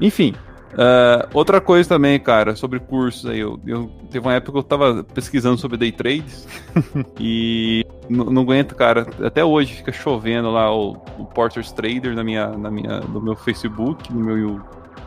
Enfim, 0.00 0.34
ah, 0.76 1.28
outra 1.32 1.60
coisa 1.60 1.88
também, 1.88 2.18
cara, 2.18 2.56
sobre 2.56 2.78
cursos 2.80 3.28
aí. 3.30 3.40
Eu, 3.40 3.58
eu 3.66 3.90
teve 4.10 4.26
uma 4.26 4.34
época 4.34 4.52
que 4.52 4.58
eu 4.58 4.62
tava 4.62 5.04
pesquisando 5.04 5.58
sobre 5.58 5.76
day 5.76 5.92
trades 5.92 6.46
e 7.20 7.84
não 8.08 8.42
aguento, 8.42 8.74
cara. 8.74 9.06
Até 9.24 9.44
hoje 9.44 9.74
fica 9.74 9.92
chovendo 9.92 10.50
lá 10.50 10.74
o, 10.74 10.92
o 11.18 11.24
Porter's 11.26 11.72
Trader 11.72 12.14
na 12.14 12.22
minha, 12.24 12.48
na 12.48 12.70
minha, 12.70 13.00
no 13.00 13.20
meu 13.20 13.36
Facebook, 13.36 14.12
no 14.12 14.20
meu. 14.20 14.60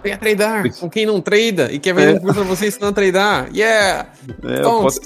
Venha 0.03 0.17
tradar 0.17 0.63
com 0.79 0.89
quem 0.89 1.05
não 1.05 1.19
trada 1.19 1.71
e 1.71 1.77
quer 1.79 1.93
vender 1.93 2.13
É. 2.13 2.15
um 2.15 2.19
curso 2.21 2.35
pra 2.39 2.43
você 2.43 2.67
ensinando 2.67 2.91
a 2.91 2.93
tradar. 2.93 3.49
Yeah! 3.53 4.07
É, 4.43 4.61
posso- 4.61 5.01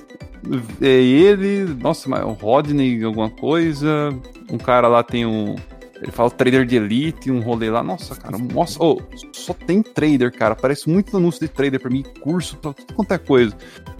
é 0.81 0.87
ele, 0.87 1.73
nossa, 1.81 2.07
mas 2.09 2.23
o 2.23 2.31
Rodney, 2.33 3.03
alguma 3.03 3.29
coisa. 3.29 4.09
Um 4.51 4.57
cara 4.57 4.87
lá 4.87 5.01
tem 5.01 5.25
um. 5.25 5.55
Ele 6.03 6.11
fala 6.11 6.29
trader 6.29 6.65
de 6.65 6.75
elite, 6.75 7.31
um 7.31 7.39
rolê 7.39 7.69
lá. 7.69 7.81
Nossa, 7.81 8.13
cara, 8.15 8.37
nossa, 8.37 8.83
ô, 8.83 9.01
só 9.31 9.53
tem 9.53 9.81
trader, 9.81 10.31
cara. 10.31 10.53
Parece 10.53 10.89
muito 10.89 11.15
anúncio 11.15 11.39
de 11.39 11.47
trader 11.47 11.79
pra 11.79 11.89
mim, 11.89 12.03
curso, 12.21 12.57
pra 12.57 12.73
tudo 12.73 12.93
quanto 12.93 13.13
é 13.13 13.17
coisa. 13.17 13.55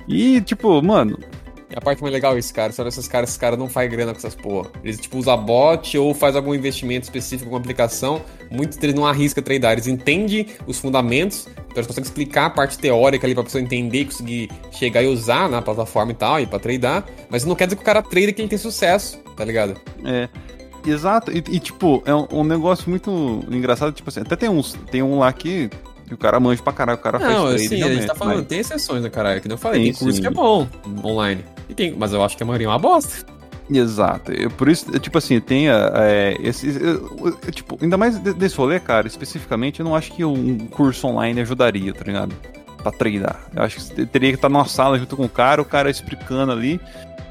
E, 0.08 0.42
tipo, 0.42 0.82
mano, 0.82 1.18
a 1.76 1.82
parte 1.82 2.02
mais 2.02 2.14
legal 2.14 2.36
é 2.36 2.40
esse 2.40 2.54
cara, 2.54 2.72
sabe? 2.72 2.90
Esses 2.90 3.08
caras, 3.08 3.30
esses 3.30 3.38
caras 3.38 3.58
não 3.58 3.68
fazem 3.68 3.90
grana 3.90 4.12
com 4.12 4.18
essas 4.18 4.36
porra. 4.36 4.70
Eles, 4.84 5.00
tipo, 5.00 5.18
usam 5.18 5.38
bot 5.44 5.98
ou 5.98 6.14
faz 6.14 6.36
algum 6.36 6.54
investimento 6.54 7.06
específico 7.06 7.50
com 7.50 7.56
aplicação. 7.56 8.22
Muitos 8.52 8.78
deles 8.78 8.96
não 8.96 9.06
arriscam 9.06 9.42
tradar. 9.42 9.74
Eles 9.74 9.88
entendem 9.88 10.48
os 10.68 10.80
fundamentos, 10.80 11.48
então 11.48 11.78
eles 11.78 11.88
conseguem 11.88 12.08
explicar 12.08 12.48
a 12.48 12.50
parte 12.50 12.78
teórica 12.78 13.26
ali 13.26 13.34
pra 13.34 13.44
pessoa 13.44 13.62
entender 13.62 14.02
e 14.02 14.06
conseguir 14.06 14.52
chegar 14.72 15.02
e 15.02 15.08
usar 15.08 15.50
na 15.50 15.62
plataforma 15.62 16.12
e 16.12 16.16
tal, 16.16 16.40
e 16.40 16.46
pra 16.46 16.60
tradar. 16.60 17.08
Mas 17.30 17.46
não 17.46 17.56
quer 17.56 17.66
dizer 17.66 17.78
que 17.78 17.82
o 17.82 17.86
cara 17.86 18.02
trade 18.02 18.34
que 18.34 18.42
ele 18.42 18.50
tem 18.50 18.58
sucesso, 18.58 19.18
tá 19.36 19.44
ligado? 19.44 19.80
É. 20.04 20.30
Exato, 20.86 21.32
e, 21.32 21.38
e, 21.38 21.60
tipo, 21.60 22.04
é 22.06 22.14
um, 22.14 22.28
um 22.32 22.44
negócio 22.44 22.90
muito 22.90 23.44
engraçado, 23.50 23.92
tipo 23.94 24.10
assim, 24.10 24.20
até 24.22 24.36
tem 24.36 24.50
uns, 24.50 24.74
tem 24.92 25.02
um 25.02 25.20
lá 25.20 25.32
que, 25.32 25.70
que 26.08 26.14
o 26.14 26.18
cara 26.18 26.40
manja 26.40 26.62
pra 26.62 26.74
caralho, 26.74 26.98
o 27.00 27.02
cara 27.02 27.20
Não, 27.20 27.26
faz 27.26 27.40
trade 27.40 27.66
assim, 27.66 27.84
a 27.84 27.94
gente 27.94 28.08
tá 28.08 28.16
falando, 28.16 28.38
mas- 28.40 28.48
tem 28.48 28.60
exceções, 28.60 29.02
né, 29.04 29.10
caralho? 29.10 29.40
Que 29.42 29.48
nem 29.48 29.54
eu 29.56 29.58
falei, 29.60 29.80
Sim, 29.80 29.92
tem 29.92 29.94
curso 30.00 30.16
sim. 30.16 30.22
que 30.22 30.28
é 30.28 30.32
bom 30.32 30.68
online. 31.04 31.44
E 31.70 31.74
tem, 31.74 31.96
mas 31.98 32.12
eu 32.14 32.24
acho 32.24 32.36
que 32.36 32.44
a 32.44 32.46
maioria 32.46 32.68
é 32.68 32.70
uma 32.70 32.80
bosta. 32.80 33.26
Exato, 33.72 34.32
é 34.34 34.50
por 34.50 34.68
isso, 34.68 34.94
é, 34.94 35.00
tipo 35.00 35.18
assim, 35.18 35.40
tem 35.40 35.70
é, 35.70 35.74
é, 35.74 36.38
é, 37.48 37.52
tipo, 37.52 37.78
ainda 37.82 37.96
mais 37.98 38.20
de- 38.20 38.34
desse 38.34 38.58
rolê, 38.58 38.78
cara, 38.80 39.08
especificamente, 39.08 39.80
eu 39.80 39.86
não 39.86 39.96
acho 39.96 40.12
que 40.12 40.26
um 40.26 40.68
curso 40.68 41.08
online 41.08 41.40
ajudaria, 41.40 41.94
tá 41.94 42.04
ligado? 42.04 42.36
Pra 42.84 42.92
treinar. 42.92 43.40
Eu 43.56 43.64
acho 43.64 43.78
que 43.78 43.82
você 43.82 44.06
teria 44.06 44.30
que 44.30 44.36
estar 44.36 44.50
numa 44.50 44.66
sala 44.66 45.00
junto 45.00 45.16
com 45.18 45.24
o 45.26 45.30
cara, 45.30 45.62
o 45.62 45.66
cara 45.66 45.90
explicando 45.90 46.52
ali, 46.52 46.80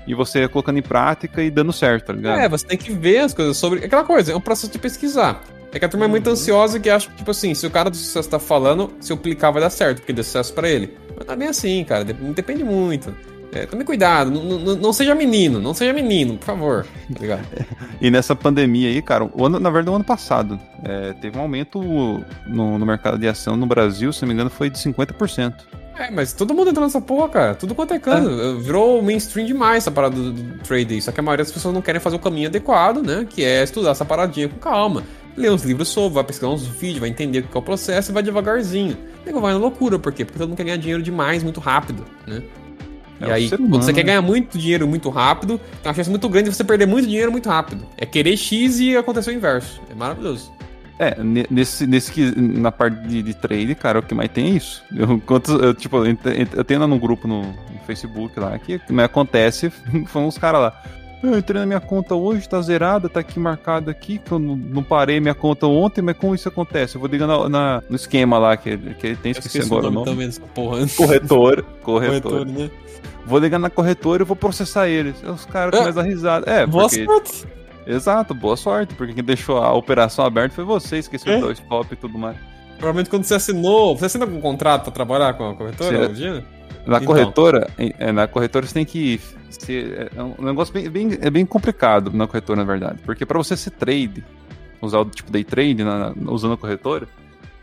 e 0.06 0.14
você 0.14 0.48
colocando 0.48 0.78
em 0.78 0.82
prática 0.82 1.42
e 1.42 1.50
dando 1.50 1.72
certo, 1.72 2.06
tá 2.06 2.12
ligado? 2.12 2.40
É, 2.40 2.48
você 2.48 2.66
tem 2.66 2.76
que 2.78 2.92
ver 2.92 3.18
as 3.18 3.32
coisas 3.34 3.56
sobre. 3.56 3.84
Aquela 3.84 4.02
coisa, 4.04 4.32
é 4.32 4.36
um 4.36 4.40
processo 4.40 4.72
de 4.72 4.78
pesquisar. 4.78 5.42
É 5.74 5.78
que 5.78 5.84
a 5.84 5.88
turma 5.88 6.04
é 6.04 6.08
muito 6.08 6.28
ansiosa 6.28 6.78
que 6.80 6.90
acha 6.90 7.08
que, 7.08 7.16
tipo 7.16 7.30
assim, 7.30 7.54
se 7.54 7.66
o 7.66 7.70
cara 7.70 7.88
do 7.88 7.96
sucesso 7.96 8.28
tá 8.28 8.38
falando, 8.38 8.92
se 9.00 9.10
eu 9.12 9.16
clicar 9.16 9.52
vai 9.52 9.62
dar 9.62 9.70
certo, 9.70 9.98
porque 9.98 10.12
deu 10.12 10.22
sucesso 10.24 10.52
pra 10.52 10.68
ele. 10.68 10.94
Mas 11.16 11.26
não 11.26 11.32
é 11.34 11.36
bem 11.36 11.48
assim, 11.48 11.82
cara. 11.84 12.04
dep- 12.04 12.18
Depende 12.34 12.62
muito. 12.64 13.14
É, 13.54 13.66
tome 13.66 13.84
cuidado, 13.84 14.30
não, 14.30 14.94
seja 14.94 15.14
menino, 15.14 15.60
não 15.60 15.74
seja 15.74 15.92
menino, 15.92 16.38
por 16.38 16.46
favor. 16.46 16.86
Tá? 17.14 17.40
E 18.00 18.10
nessa 18.10 18.34
pandemia 18.34 18.88
aí, 18.88 19.00
cara, 19.00 19.24
o 19.24 19.46
ano, 19.46 19.60
na 19.60 19.70
verdade, 19.70 19.90
o 19.90 19.94
ano 19.94 20.04
passado, 20.04 20.58
é, 20.82 21.12
teve 21.12 21.38
um 21.38 21.42
aumento 21.42 21.80
no, 21.80 22.78
no 22.78 22.84
mercado 22.84 23.16
de 23.16 23.28
ação 23.28 23.56
no 23.56 23.64
Brasil, 23.64 24.12
se 24.12 24.22
não 24.22 24.28
me 24.28 24.34
engano, 24.34 24.50
foi 24.50 24.68
de 24.68 24.78
50%. 24.78 25.54
É, 25.96 26.10
mas 26.10 26.32
todo 26.32 26.54
mundo 26.54 26.70
entrou 26.70 26.84
nessa 26.84 27.00
porra, 27.00 27.28
cara. 27.28 27.54
Tudo 27.54 27.74
quanto 27.74 27.94
é 27.94 27.98
canto. 27.98 28.58
Virou 28.60 29.02
mainstream 29.02 29.46
demais 29.46 29.84
essa 29.84 29.90
parada 29.90 30.16
do, 30.16 30.32
do 30.32 30.58
trade 30.60 30.94
aí. 30.94 31.02
Só 31.02 31.12
que 31.12 31.20
a 31.20 31.22
maioria 31.22 31.44
das 31.44 31.52
pessoas 31.52 31.74
não 31.74 31.82
querem 31.82 32.00
fazer 32.00 32.16
o 32.16 32.18
caminho 32.18 32.48
adequado, 32.48 33.02
né? 33.02 33.26
Que 33.28 33.44
é 33.44 33.62
estudar 33.62 33.90
essa 33.90 34.04
paradinha 34.04 34.48
com 34.48 34.58
calma. 34.58 35.04
Ler 35.36 35.52
uns 35.52 35.62
livros 35.62 35.88
sobre, 35.88 36.14
vai 36.14 36.24
pesquisar 36.24 36.50
uns 36.50 36.66
vídeos, 36.66 36.98
vai 36.98 37.08
entender 37.08 37.40
o 37.40 37.42
que 37.44 37.56
é 37.56 37.60
o 37.60 37.62
processo 37.62 38.10
e 38.10 38.14
vai 38.14 38.22
devagarzinho. 38.22 38.96
O 39.22 39.26
nego 39.26 39.40
vai 39.40 39.52
na 39.52 39.58
loucura, 39.58 39.98
por 39.98 40.12
quê? 40.12 40.24
Porque 40.24 40.38
todo 40.38 40.48
mundo 40.48 40.56
quer 40.56 40.64
ganhar 40.64 40.76
dinheiro 40.76 41.02
demais, 41.02 41.42
muito 41.42 41.60
rápido, 41.60 42.04
né? 42.26 42.42
É 43.20 43.26
e 43.26 43.32
aí, 43.32 43.48
ser 43.48 43.56
quando 43.56 43.66
humano, 43.66 43.82
você 43.82 43.92
quer 43.92 44.02
ganhar 44.02 44.22
muito 44.22 44.58
dinheiro 44.58 44.86
muito 44.86 45.08
rápido, 45.10 45.60
tem 45.82 45.90
uma 45.90 45.94
chance 45.94 46.10
muito 46.10 46.28
grande 46.28 46.50
de 46.50 46.56
você 46.56 46.64
perder 46.64 46.86
muito 46.86 47.06
dinheiro 47.08 47.30
muito 47.30 47.48
rápido. 47.48 47.86
É 47.96 48.04
querer 48.04 48.36
X 48.36 48.80
e 48.80 48.96
acontecer 48.96 49.30
o 49.30 49.34
inverso. 49.34 49.80
É 49.90 49.94
maravilhoso. 49.94 50.52
É, 50.98 51.20
ne- 51.22 51.46
nesse, 51.50 51.86
nesse 51.86 52.34
na 52.36 52.70
parte 52.70 53.08
de, 53.08 53.22
de 53.22 53.34
trade, 53.34 53.74
cara, 53.74 53.98
o 53.98 54.02
que 54.02 54.14
mais 54.14 54.30
tem 54.30 54.46
é 54.46 54.50
isso. 54.50 54.84
Eu, 54.94 55.20
quantos, 55.20 55.52
eu, 55.60 55.74
tipo, 55.74 55.98
eu, 56.04 56.64
tenho 56.64 56.80
lá 56.80 56.86
num 56.86 56.98
grupo 56.98 57.26
no, 57.26 57.42
no 57.42 57.80
Facebook 57.86 58.38
lá, 58.38 58.56
que 58.58 58.78
que 58.78 58.92
mais 58.92 59.06
acontece 59.06 59.70
foram 60.06 60.28
os 60.28 60.38
caras 60.38 60.60
lá. 60.60 60.82
"Ah, 61.22 61.26
Eu 61.28 61.38
entrei 61.38 61.60
na 61.60 61.66
minha 61.66 61.80
conta 61.80 62.14
hoje, 62.14 62.48
tá 62.48 62.60
zerada, 62.60 63.08
tá 63.08 63.20
aqui 63.20 63.38
marcado 63.38 63.90
aqui, 63.90 64.18
que 64.18 64.32
eu 64.32 64.38
não, 64.38 64.56
não 64.56 64.82
parei 64.82 65.20
minha 65.20 65.34
conta 65.34 65.66
ontem, 65.66 66.02
mas 66.02 66.16
como 66.16 66.34
isso 66.34 66.48
acontece? 66.48 66.96
Eu 66.96 67.00
vou 67.00 67.08
ligar 67.10 67.26
na, 67.26 67.48
na- 67.48 67.82
no 67.88 67.96
esquema 67.96 68.38
lá 68.38 68.56
que, 68.56 68.70
ele- 68.70 68.94
que 68.94 69.06
ele 69.06 69.16
tem, 69.16 69.30
Eu 69.30 69.38
esqueci 69.38 69.58
esqueci 69.58 69.66
agora 69.72 69.88
o 69.88 69.90
nome 69.90 70.06
também 70.06 70.30
porra. 70.54 70.78
Corretor, 70.96 71.64
corretor. 71.82 72.22
Corretor, 72.32 72.46
né? 72.46 72.70
Vou 73.24 73.38
ligar 73.38 73.58
na 73.58 73.70
corretora 73.70 74.22
e 74.22 74.26
vou 74.26 74.34
processar 74.36 74.88
eles. 74.88 75.14
Aí 75.22 75.30
Os 75.30 75.44
caras 75.46 75.72
É. 75.74 75.78
começam 75.78 76.00
a 76.00 76.04
dar 76.04 76.08
risada. 76.08 76.50
É, 76.50 76.66
Boa 76.66 76.88
porque... 76.88 77.04
sorte. 77.04 77.46
Exato, 77.86 78.32
boa 78.34 78.56
sorte, 78.56 78.94
porque 78.94 79.12
quem 79.12 79.24
deixou 79.24 79.58
a 79.58 79.72
operação 79.72 80.24
aberta 80.24 80.54
foi 80.54 80.64
você, 80.64 80.98
esqueceu 80.98 81.32
É. 81.32 81.36
de 81.36 81.42
dar 81.42 81.48
o 81.48 81.52
stop 81.52 81.92
e 81.92 81.96
tudo 81.96 82.16
mais. 82.18 82.36
Provavelmente 82.78 83.10
quando 83.10 83.24
você 83.24 83.34
assinou. 83.34 83.96
Você 83.96 84.06
assina 84.06 84.24
algum 84.24 84.40
contrato 84.40 84.84
pra 84.84 84.92
trabalhar 84.92 85.34
com 85.34 85.50
a 85.50 85.54
corretora, 85.54 86.14
Sim. 86.14 86.42
Na 86.86 86.96
Então. 86.96 87.06
corretora, 87.06 87.70
é, 87.78 88.10
na 88.12 88.26
corretora 88.26 88.66
você 88.66 88.74
tem 88.74 88.84
que 88.84 89.20
ser, 89.50 90.10
é 90.16 90.22
um 90.22 90.44
negócio 90.44 90.72
bem, 90.74 90.88
bem, 90.90 91.10
é 91.20 91.30
bem 91.30 91.46
complicado 91.46 92.10
na 92.12 92.26
corretora, 92.26 92.58
na 92.58 92.64
verdade, 92.64 92.98
porque 93.04 93.24
para 93.24 93.38
você 93.38 93.56
ser 93.56 93.70
trade, 93.70 94.24
usar 94.80 94.98
o 95.00 95.04
tipo 95.04 95.30
day 95.30 95.44
trade 95.44 95.84
na- 95.84 96.12
usando 96.26 96.54
a 96.54 96.56
corretora, 96.56 97.06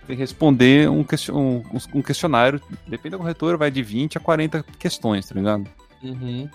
tem 0.07 0.15
que 0.15 0.21
responder 0.21 0.89
um, 0.89 1.03
question- 1.03 1.35
um, 1.35 1.63
um 1.95 2.01
questionário, 2.01 2.61
depende 2.87 3.11
da 3.11 3.17
corretora, 3.17 3.57
vai 3.57 3.69
de 3.69 3.83
20 3.83 4.17
a 4.17 4.21
40 4.21 4.63
questões, 4.79 5.27
tá 5.27 5.35
ligado? 5.35 5.65
Uhum. 6.01 6.47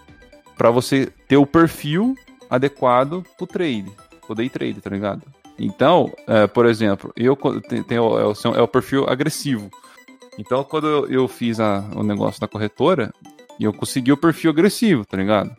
Pra 0.56 0.70
você 0.70 1.06
ter 1.28 1.36
o 1.36 1.44
perfil 1.46 2.16
adequado 2.48 3.24
pro 3.36 3.46
trade, 3.46 3.90
pro 4.26 4.34
day 4.34 4.48
trade, 4.48 4.80
tá 4.80 4.88
ligado? 4.90 5.22
Então, 5.58 6.12
é, 6.26 6.46
por 6.46 6.66
exemplo, 6.66 7.12
eu 7.16 7.36
tenho, 7.86 8.18
é, 8.18 8.24
o, 8.26 8.32
é 8.56 8.62
o 8.62 8.66
perfil 8.68 9.04
agressivo. 9.08 9.70
Então, 10.38 10.64
quando 10.64 10.86
eu, 10.88 11.06
eu 11.08 11.28
fiz 11.28 11.60
a- 11.60 11.84
o 11.94 12.02
negócio 12.02 12.40
na 12.40 12.48
corretora, 12.48 13.12
eu 13.60 13.72
consegui 13.72 14.12
o 14.12 14.16
perfil 14.16 14.50
agressivo, 14.50 15.04
tá 15.04 15.16
ligado? 15.16 15.50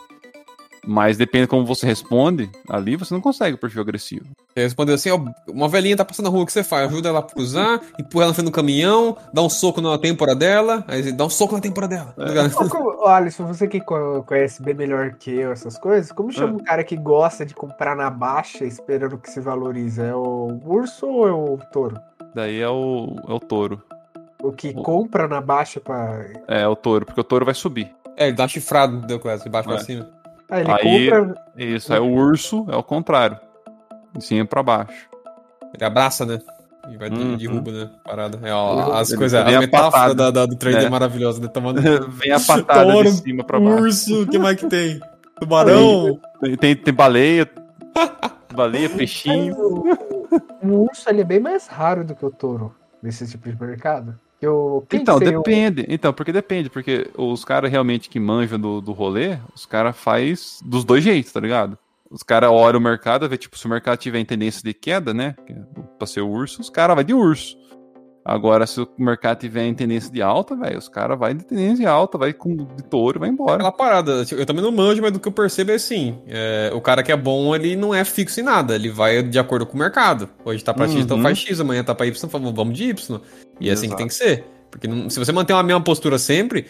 Mas 0.88 1.18
depende 1.18 1.48
como 1.48 1.66
você 1.66 1.84
responde, 1.88 2.48
ali 2.70 2.96
você 2.96 3.12
não 3.12 3.20
consegue 3.22 3.56
o 3.56 3.58
perfil 3.58 3.82
agressivo. 3.82 4.26
Você 4.54 4.62
respondeu 4.62 4.94
assim, 4.94 5.10
ó, 5.10 5.20
uma 5.50 5.68
velhinha 5.68 5.98
tá 5.98 6.06
passando 6.06 6.26
na 6.26 6.30
rua, 6.32 6.44
o 6.44 6.46
que 6.46 6.52
você 6.52 6.64
faz? 6.64 6.88
Ajuda 6.88 7.10
ela 7.10 7.20
a 7.20 7.24
cruzar, 7.24 7.82
empurra 8.00 8.26
ela 8.26 8.28
na 8.32 8.34
frente 8.36 8.46
do 8.46 8.52
caminhão, 8.52 9.18
dá 9.34 9.42
um 9.42 9.50
soco 9.50 9.82
na 9.82 9.98
têmpora 9.98 10.36
dela, 10.36 10.84
aí 10.88 11.12
dá 11.12 11.26
um 11.26 11.30
soco 11.30 11.56
na 11.56 11.60
têmpora 11.62 11.88
dela. 11.88 12.14
tá 12.16 12.24
ligado? 12.26 12.54
Ô, 12.56 12.70
como- 12.70 13.06
Alisson, 13.08 13.48
você 13.48 13.68
que 13.68 13.80
co- 13.82 14.24
conhece 14.28 14.62
bem 14.62 14.76
melhor 14.76 15.14
que 15.16 15.32
eu 15.32 15.52
essas 15.52 15.76
coisas, 15.78 16.12
como 16.12 16.32
chama 16.32 16.54
um 16.54 16.64
cara 16.64 16.84
que 16.84 16.96
gosta 16.96 17.44
de 17.46 17.56
comprar 17.56 17.96
na 17.96 18.10
baixa 18.12 18.64
esperando 18.64 19.18
que 19.18 19.32
se 19.32 19.40
valoriza? 19.40 20.04
É 20.04 20.14
o 20.16 20.60
urso 20.66 21.08
ou 21.08 21.28
é 21.28 21.32
o 21.32 21.58
touro? 21.74 22.00
Daí 22.36 22.60
é 22.60 22.70
o, 22.70 23.16
é 23.28 23.34
o 23.34 23.40
touro. 23.40 23.82
O 24.48 24.52
que 24.52 24.70
O- 24.76 24.84
compra 24.84 25.28
na 25.28 25.42
baixa 25.42 25.80
pra. 25.80 26.24
É 26.48 26.68
o 26.68 26.76
touro, 26.76 27.06
porque 27.06 27.20
o 27.20 27.24
touro 27.24 27.46
vai 27.46 27.54
subir. 27.56 27.92
É, 28.16 28.28
ele 28.28 28.36
dá 28.36 28.44
uma 28.44 28.50
chifrada 28.50 28.94
no 28.94 29.02
Deoclésio, 29.02 29.44
de 29.46 29.50
baixo 29.50 29.68
pra 29.68 29.78
É. 29.78 29.82
cima. 29.82 30.10
Ah, 30.50 30.60
ele 30.62 30.72
Aí- 30.72 31.10
compra. 31.10 31.36
Isso, 31.58 31.94
aí 31.94 32.00
o 32.00 32.12
urso 32.14 32.66
é 32.70 32.76
o 32.76 32.84
contrário. 32.84 33.40
De 34.16 34.24
cima 34.24 34.46
pra 34.46 34.62
baixo. 34.64 35.10
Ele 35.74 35.84
abraça, 35.84 36.26
né? 36.26 36.40
E 36.90 36.96
vai 36.98 37.10
Uhum. 37.10 37.36
de 37.36 37.48
derruba, 37.48 37.72
né? 37.72 37.90
Parada. 38.06 38.40
É, 38.48 38.54
ó, 38.54 38.94
as 38.94 39.10
Ele- 39.10 39.18
coisas, 39.18 39.44
a 39.44 39.50
é 39.52 39.60
metáfora 39.60 39.92
patada. 39.92 40.14
da, 40.16 40.32
da- 40.32 40.46
do 40.46 40.56
trade 40.56 40.78
é, 40.78 40.84
É. 40.84 40.90
maravilhosa, 40.90 41.42
né? 41.42 41.48
Tomando 41.48 41.82
Vem 42.12 42.32
a 42.32 42.40
patada 42.40 42.92
Touro, 42.94 43.10
de 43.10 43.18
cima 43.18 43.44
pra 43.44 43.60
baixo. 43.60 43.82
urso, 43.84 44.22
o 44.22 44.28
que 44.28 44.38
mais 44.38 44.56
que 44.58 44.68
tem? 44.68 45.00
Tubarão. 45.42 46.20
Tem, 46.40 46.56
tem, 46.56 46.76
tem 46.76 46.94
baleia, 46.94 47.50
baleia, 48.54 48.90
peixinho. 48.90 49.56
O, 50.66 50.68
o 50.68 50.84
urso 50.90 51.08
ele 51.10 51.22
é 51.22 51.24
bem 51.24 51.40
mais 51.40 51.68
raro 51.68 52.04
do 52.04 52.16
que 52.16 52.26
o 52.26 52.32
touro 52.32 52.76
nesse 53.02 53.28
tipo 53.28 53.48
de 53.50 53.60
mercado. 53.62 54.20
Quem 54.90 55.02
Então, 55.02 55.20
depende. 55.20 55.86
Então, 55.90 56.14
porque 56.14 56.32
depende. 56.32 56.70
Porque 56.70 57.10
os 57.18 57.44
caras 57.44 57.72
realmente 57.72 58.10
que 58.10 58.20
manjam 58.20 58.60
do, 58.60 58.82
do 58.82 58.92
rolê, 58.92 59.38
os 59.54 59.66
caras 59.66 59.98
faz 59.98 60.60
dos 60.64 60.84
dois 60.84 61.04
jeitos, 61.04 61.32
tá 61.32 61.40
ligado? 61.40 61.78
Os 62.10 62.24
caras 62.24 62.50
olham 62.50 62.80
o 62.80 62.84
mercado, 62.84 63.28
vê, 63.28 63.38
tipo, 63.38 63.58
se 63.58 63.66
o 63.66 63.70
mercado 63.70 63.98
tiver 63.98 64.20
em 64.20 64.26
tendência 64.26 64.62
de 64.64 64.74
queda, 64.74 65.14
né? 65.14 65.36
é 65.50 65.56
Pra 65.98 66.08
ser 66.08 66.22
o 66.22 66.30
urso, 66.30 66.62
os 66.62 66.70
caras 66.70 66.96
vai 66.96 67.04
de 67.04 67.14
urso. 67.14 67.58
Agora, 68.28 68.66
se 68.66 68.82
o 68.82 68.88
mercado 68.98 69.38
tiver 69.38 69.66
em 69.66 69.74
tendência 69.76 70.12
de 70.12 70.20
alta, 70.20 70.56
velho, 70.56 70.80
os 70.80 70.90
caras 70.90 71.18
vai 71.20 71.36
de 71.36 71.46
tendência 71.46 71.76
de 71.78 71.86
alta, 71.86 72.18
vai 72.18 72.34
com 72.34 72.56
de 72.56 72.84
touro 72.84 73.18
e 73.18 73.22
vai 73.22 73.30
embora. 73.30 73.54
Aquela 73.58 73.72
parada, 73.72 74.26
tipo, 74.26 74.42
eu 74.42 74.46
também 74.48 74.64
não 74.64 74.72
manjo, 74.72 75.00
mas 75.00 75.12
do 75.12 75.20
que 75.20 75.28
eu 75.28 75.32
percebo 75.32 75.70
é 75.70 75.76
assim: 75.76 76.18
é, 76.28 76.72
o 76.74 76.82
cara 76.82 77.04
que 77.04 77.12
é 77.12 77.16
bom, 77.16 77.56
ele 77.56 77.76
não 77.76 77.94
é 77.94 78.04
fixo 78.04 78.40
em 78.40 78.44
nada, 78.44 78.74
ele 78.74 78.90
vai 78.90 79.22
de 79.22 79.38
acordo 79.38 79.66
com 79.68 79.76
o 79.76 79.80
mercado. 79.80 80.28
Hoje 80.44 80.64
tá 80.64 80.74
pra 80.74 80.88
X, 80.88 80.96
então 80.96 81.18
Uhum. 81.18 81.24
faz 81.24 81.38
X, 81.38 81.60
amanhã 81.60 81.84
tá 81.84 81.94
pra 81.94 82.08
Y, 82.08 82.16
então 82.28 82.52
vamos 82.52 82.76
de 82.76 82.86
Y. 82.86 83.22
E 83.62 83.70
é 83.70 83.74
assim 83.74 83.90
que 83.90 83.96
tem 83.96 84.08
que 84.08 84.14
ser. 84.16 84.44
Porque 84.72 84.88
não- 84.88 85.08
se 85.08 85.20
você 85.20 85.32
manter 85.32 85.54
uma 85.54 85.62
mesma 85.64 85.82
postura 85.82 86.18
sempre, 86.18 86.66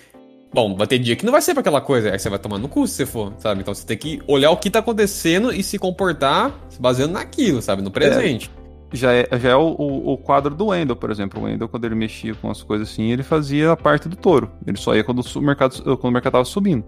bom, 0.53 0.75
vai 0.75 0.85
ter 0.87 0.99
dia 0.99 1.15
que 1.15 1.23
não 1.25 1.31
vai 1.31 1.41
ser 1.41 1.53
pra 1.53 1.61
aquela 1.61 1.79
coisa, 1.79 2.11
aí 2.11 2.19
você 2.19 2.29
vai 2.29 2.37
tomar 2.37 2.57
no 2.59 2.67
cu 2.67 2.85
se 2.85 2.95
você 2.95 3.05
for, 3.05 3.33
sabe? 3.39 3.61
Então 3.61 3.73
você 3.73 3.85
tem 3.85 3.97
que 3.97 4.21
olhar 4.27 4.51
o 4.51 4.57
que 4.57 4.69
tá 4.69 4.79
acontecendo 4.79 5.53
e 5.53 5.63
se 5.63 5.79
comportar 5.79 6.51
se 6.69 6.81
baseando 6.81 7.13
naquilo, 7.13 7.61
sabe? 7.61 7.81
No 7.81 7.89
presente. 7.91 8.51
Já 8.91 9.11
é, 9.13 9.27
já 9.39 9.49
é 9.49 9.55
o, 9.55 9.67
o- 9.67 10.17
quadro 10.17 10.53
do 10.55 10.67
Wendel, 10.67 10.95
por 10.95 11.09
exemplo. 11.11 11.41
O 11.41 11.45
Wendel, 11.45 11.67
quando 11.67 11.85
ele 11.85 11.95
mexia 11.95 12.33
com 12.35 12.49
as 12.49 12.61
coisas 12.63 12.89
assim, 12.89 13.11
ele 13.11 13.23
fazia 13.23 13.71
a 13.71 13.77
parte 13.77 14.07
do 14.07 14.15
touro. 14.15 14.49
Ele 14.65 14.77
só 14.77 14.95
ia 14.95 15.03
quando 15.03 15.19
o 15.21 15.41
mercado, 15.41 15.81
quando 15.97 16.05
o 16.05 16.11
mercado 16.11 16.33
tava 16.33 16.45
subindo. 16.45 16.83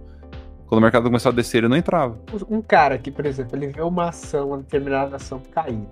Quando 0.67 0.79
o 0.79 0.81
mercado 0.81 1.03
começava 1.03 1.33
a 1.33 1.37
descer, 1.37 1.59
ele 1.59 1.67
não 1.69 1.77
entrava. 1.77 2.17
Um 2.49 2.61
cara 2.61 2.97
que, 2.97 3.09
por 3.09 3.25
exemplo, 3.25 3.57
ele 3.57 3.67
vê 3.67 3.81
uma 3.81 4.09
ação, 4.09 4.49
uma 4.49 4.57
determinada 4.57 5.15
ação 5.15 5.41
caindo. 5.51 5.87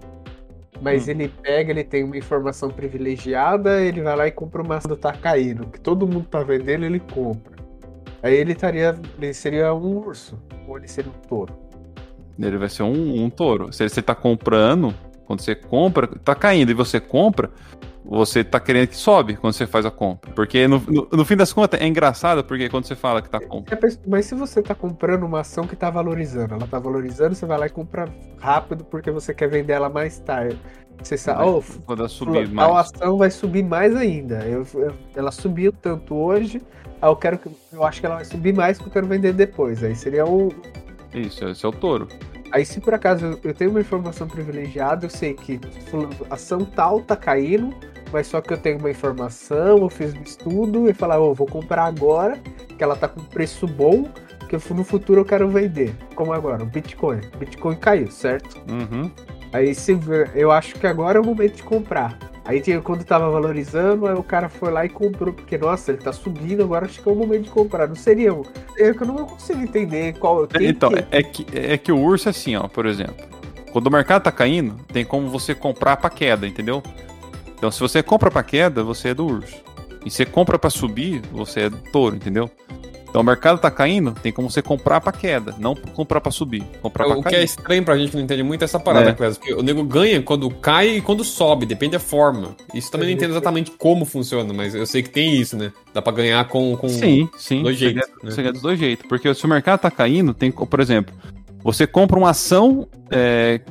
Mas 0.81 1.07
Hum. 1.07 1.11
ele 1.11 1.29
pega, 1.29 1.71
ele 1.71 1.83
tem 1.85 2.03
uma 2.03 2.17
informação 2.17 2.69
privilegiada, 2.69 3.81
ele 3.81 4.01
vai 4.01 4.15
lá 4.15 4.27
e 4.27 4.31
compra 4.31 4.61
uma 4.61 4.75
ação 4.75 4.91
que 4.95 5.01
tá 5.01 5.13
caindo. 5.13 5.65
Que 5.67 5.79
todo 5.79 6.05
mundo 6.05 6.27
tá 6.29 6.43
vendendo, 6.43 6.83
ele 6.85 6.99
compra. 6.99 7.55
Aí 8.21 8.33
ele 8.35 8.51
estaria. 8.51 8.95
Ele 9.17 9.33
seria 9.33 9.73
um 9.73 9.97
urso. 9.97 10.37
Ou 10.67 10.77
ele 10.77 10.87
seria 10.89 11.09
um 11.11 11.27
touro. 11.27 11.53
Ele 12.37 12.57
vai 12.57 12.67
ser 12.67 12.83
um, 12.83 13.23
um 13.23 13.29
touro. 13.29 13.71
Se 13.71 13.87
você 13.87 14.01
tá 14.01 14.13
comprando, 14.13 14.93
quando 15.25 15.41
você 15.41 15.55
compra, 15.55 16.07
tá 16.07 16.35
caindo 16.35 16.71
e 16.71 16.73
você 16.73 16.99
compra, 16.99 17.49
você 18.03 18.43
tá 18.43 18.59
querendo 18.59 18.87
que 18.89 18.95
sobe 18.95 19.35
quando 19.35 19.53
você 19.53 19.65
faz 19.65 19.85
a 19.85 19.91
compra. 19.91 20.31
Porque 20.33 20.67
no, 20.67 20.79
no, 20.87 21.07
no 21.11 21.25
fim 21.25 21.35
das 21.35 21.51
contas 21.51 21.81
é 21.81 21.87
engraçado, 21.87 22.43
porque 22.43 22.69
quando 22.69 22.85
você 22.85 22.95
fala 22.95 23.21
que 23.21 23.29
tá 23.29 23.39
comprando. 23.39 23.97
Mas- 24.07 24.25
se 24.25 24.35
você 24.35 24.61
tá 24.61 24.75
comprando 24.75 25.23
uma 25.23 25.39
ação 25.39 25.65
que 25.65 25.75
tá 25.75 25.89
valorizando, 25.89 26.53
ela 26.53 26.67
tá 26.67 26.77
valorizando, 26.77 27.33
você 27.35 27.45
vai 27.45 27.57
lá 27.57 27.65
e 27.65 27.69
compra 27.69 28.07
rápido 28.39 28.83
porque 28.85 29.09
você 29.09 29.33
quer 29.33 29.49
vender 29.49 29.73
ela 29.73 29.89
mais 29.89 30.19
tarde. 30.19 30.59
Você 31.03 31.17
sabe, 31.17 31.43
oh, 31.43 31.61
Quando 31.85 31.99
ela 31.99 32.09
subir 32.09 32.47
tal 32.53 32.73
mais. 32.73 32.91
ação 32.93 33.17
vai 33.17 33.29
subir 33.31 33.63
mais 33.63 33.95
ainda. 33.95 34.45
Eu, 34.45 34.65
eu- 34.75 34.93
ela 35.15 35.31
subiu 35.31 35.73
tanto 35.73 36.15
hoje, 36.15 36.61
aí 37.01 37.09
eu 37.09 37.15
quero 37.15 37.37
que 37.39 37.49
eu 37.73 37.83
acho 37.83 37.99
que 37.99 38.05
ela 38.05 38.15
vai 38.15 38.25
subir 38.25 38.53
mais 38.53 38.77
porque 38.77 38.89
eu 38.89 38.93
quero 38.93 39.07
vender 39.07 39.33
depois. 39.33 39.83
Aí 39.83 39.95
seria 39.95 40.25
o 40.25 40.53
Isso, 41.13 41.43
esse 41.47 41.65
é 41.65 41.69
o 41.69 41.71
touro. 41.71 42.07
Aí 42.55 42.65
se 42.65 42.79
por 42.79 42.93
acaso 42.93 43.37
eu- 43.43 43.53
tenho 43.53 43.69
uma 43.69 43.81
informação 43.81 44.29
privilegiada, 44.29 45.07
eu 45.07 45.09
sei 45.09 45.33
que 45.33 45.59
ação 46.29 46.63
tal 46.63 47.01
tá 47.01 47.13
caindo, 47.13 47.75
mas 48.13 48.27
só 48.27 48.39
que 48.39 48.53
eu 48.53 48.57
tenho 48.57 48.79
uma 48.79 48.89
informação, 48.89 49.79
eu 49.79 49.89
fiz 49.89 50.13
um 50.13 50.21
estudo 50.21 50.89
e 50.89 50.93
falar, 50.93 51.19
ô, 51.19 51.33
vou 51.33 51.45
comprar 51.45 51.83
agora, 51.83 52.39
que 52.77 52.81
ela 52.81 52.95
tá 52.95 53.09
com 53.09 53.21
preço 53.25 53.67
bom, 53.67 54.07
que 54.47 54.55
no 54.73 54.85
futuro 54.85 55.19
eu 55.19 55.25
quero 55.25 55.49
vender. 55.49 55.93
Como 56.15 56.31
agora, 56.31 56.63
o 56.63 56.65
Bitcoin. 56.65 57.19
Bitcoin 57.37 57.75
caiu, 57.75 58.09
certo? 58.09 58.55
Uhum. 58.71 59.11
Aí 59.51 59.75
se 59.75 59.91
eu 60.33 60.49
acho 60.49 60.75
que 60.75 60.87
agora 60.87 61.17
é 61.17 61.21
o 61.21 61.25
momento 61.25 61.57
de 61.57 61.63
comprar. 61.63 62.17
Aí 62.45 62.61
tinha, 62.61 62.79
quando 62.79 63.03
tava 63.03 63.29
valorizando, 63.31 64.05
aí 64.07 64.13
o 64.13 64.21
cara 64.21 64.47
foi 64.49 64.71
lá 64.71 64.85
e 64.85 64.89
comprou, 64.89 65.33
porque, 65.33 65.57
nossa, 65.57 65.91
ele 65.91 65.99
tá 66.01 66.13
subindo, 66.13 66.63
agora 66.63 66.85
acho 66.85 67.01
que 67.01 67.09
é 67.09 67.11
o 67.11 67.15
momento 67.15 67.43
de 67.43 67.49
comprar. 67.49 67.87
Não 67.87 67.95
seria. 67.95 68.33
um- 68.33 68.43
É 68.77 68.93
que 68.93 69.01
eu 69.01 69.07
não 69.07 69.15
consigo 69.25 69.61
entender 69.61 70.13
qual. 70.19 70.45
quem 70.47 70.67
Então, 70.67 70.89
que- 70.91 70.99
é, 70.99 71.07
é 71.11 71.23
que, 71.23 71.45
é 71.57 71.77
que 71.77 71.91
o 71.91 71.97
urso 71.99 72.29
é 72.29 72.31
assim, 72.31 72.55
ó, 72.55 72.67
por 72.67 72.85
exemplo. 72.85 73.15
Quando 73.71 73.87
o 73.87 73.91
mercado 73.91 74.21
tá 74.23 74.31
caindo, 74.31 74.75
tem 74.93 75.03
como 75.03 75.27
você 75.29 75.55
comprar 75.55 75.97
pra 75.97 76.09
queda, 76.09 76.47
entendeu? 76.47 76.83
Então, 77.57 77.71
se 77.71 77.79
você 77.79 78.03
compra 78.03 78.29
pra 78.29 78.43
queda, 78.43 78.83
você 78.83 79.09
é 79.09 79.13
do 79.13 79.25
urso. 79.25 79.55
E 80.05 80.09
se 80.11 80.17
você 80.17 80.25
compra 80.25 80.59
pra 80.59 80.69
subir, 80.69 81.21
você 81.31 81.61
é 81.61 81.69
do 81.69 81.77
touro, 81.91 82.15
entendeu? 82.15 82.49
Então, 83.15 83.21
o 83.23 83.25
mercado 83.25 83.57
tá 83.57 83.71
caindo, 83.71 84.11
tem 84.11 84.29
como 84.29 84.49
você 84.51 84.61
comprar 84.61 84.99
pra 84.99 85.13
queda, 85.13 85.55
não 85.57 85.73
comprar 85.73 86.19
pra 86.19 86.33
subir. 86.33 86.61
Comprar 86.81 87.05
pra 87.05 87.17
O 87.17 87.21
que 87.21 87.29
é 87.29 87.31
cair. 87.31 87.45
estranho 87.45 87.81
pra 87.81 87.97
gente 87.97 88.09
que 88.09 88.17
não 88.17 88.23
entende 88.25 88.43
muito 88.43 88.61
é 88.61 88.65
essa 88.65 88.77
parada, 88.77 89.11
É. 89.11 89.13
Clésio, 89.13 89.39
porque 89.39 89.53
o 89.53 89.63
nego 89.63 89.85
ganha 89.85 90.21
quando 90.21 90.49
cai 90.49 90.97
e 90.97 91.01
quando 91.01 91.23
sobe, 91.23 91.65
depende 91.65 91.93
da 91.93 91.99
forma. 91.99 92.57
Isso 92.73 92.91
também 92.91 93.07
não 93.07 93.13
entendo 93.15 93.29
exatamente 93.31 93.71
como 93.71 94.03
funciona, 94.03 94.53
mas 94.53 94.75
eu 94.75 94.85
sei 94.85 95.01
que 95.01 95.09
tem 95.09 95.33
isso, 95.33 95.55
né? 95.55 95.71
Dá 95.93 96.01
pra 96.01 96.11
ganhar 96.11 96.45
com. 96.49 96.75
com... 96.75 96.89
Sim, 96.89 97.29
sim. 97.37 97.63
dois 97.63 97.77
você 97.79 97.85
jeitos, 97.85 98.01
ganha- 98.05 98.17
né? 98.21 98.31
Você 98.31 98.41
ganha 98.41 98.51
dos 98.51 98.61
dois 98.61 98.77
jeitos. 98.77 99.05
Porque 99.07 99.33
se 99.33 99.45
o 99.45 99.47
mercado 99.47 99.79
tá 99.79 99.89
caindo, 99.89 100.33
tem, 100.33 100.51
por 100.51 100.79
exemplo, 100.81 101.15
você 101.63 101.87
compra 101.87 102.17
uma 102.19 102.31
ação 102.31 102.85
é, 103.09 103.61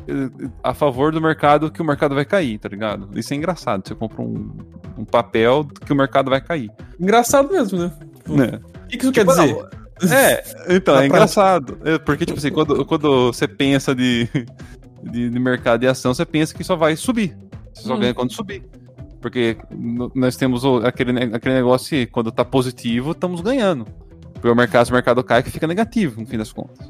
a 0.63 0.73
favor 0.73 1.13
do 1.13 1.21
mercado 1.21 1.71
que 1.71 1.83
o 1.83 1.85
mercado 1.85 2.15
vai 2.15 2.25
cair, 2.25 2.57
tá 2.59 2.71
ligado? 2.71 3.11
Isso 3.15 3.35
é 3.35 3.37
engraçado. 3.37 3.87
Você 3.87 3.95
compra 3.95 4.23
um, 4.23 4.53
um 4.97 5.05
papel 5.05 5.67
que 5.85 5.93
o 5.93 5.97
mercado 5.97 6.31
vai 6.31 6.41
cair. 6.41 6.71
Engraçado 6.99 7.53
mesmo, 7.53 7.79
né? 7.79 7.93
Né? 8.27 8.59
O 8.74 8.74
que, 8.99 8.99
que 8.99 9.05
isso 9.05 9.13
quer 9.13 9.21
Tipo, 9.27 9.33
dizer? 9.33 9.55
não, 10.03 10.13
É, 10.17 10.45
então, 10.77 10.99
é 10.99 11.07
engraçado. 11.07 11.79
É, 11.85 11.99
porque, 11.99 12.25
tipo 12.27 12.39
assim, 12.39 12.51
quando, 12.51 12.85
quando 12.85 13.33
você 13.33 13.47
pensa 13.49 13.95
de, 13.95 14.29
de, 15.03 15.31
de 15.31 15.39
mercado 15.39 15.85
e 15.85 15.87
ação, 15.89 16.13
você 16.15 16.25
pensa 16.25 16.55
que 16.55 16.65
só 16.65 16.77
vai 16.77 16.97
subir. 16.97 17.37
Você 17.73 17.83
só 17.89 17.95
Hum. 17.95 18.01
ganha 18.01 18.15
quando 18.15 18.33
subir. 18.33 18.63
Porque 19.21 19.57
nós 20.15 20.37
temos 20.37 20.65
aquele, 20.85 21.35
aquele 21.35 21.55
negócio 21.55 21.89
que 21.91 22.07
quando 22.07 22.31
tá 22.31 22.45
positivo, 22.45 23.13
estamos 23.13 23.41
ganhando. 23.41 23.87
Porque 24.35 24.49
o 24.49 24.55
mercado, 24.55 24.85
se 24.85 24.91
o 24.91 24.95
mercado 24.95 25.25
cai, 25.25 25.43
que 25.43 25.51
fica 25.51 25.67
negativo, 25.67 26.21
no 26.21 26.27
fim 26.27 26.37
das 26.37 26.53
contas. 26.53 26.87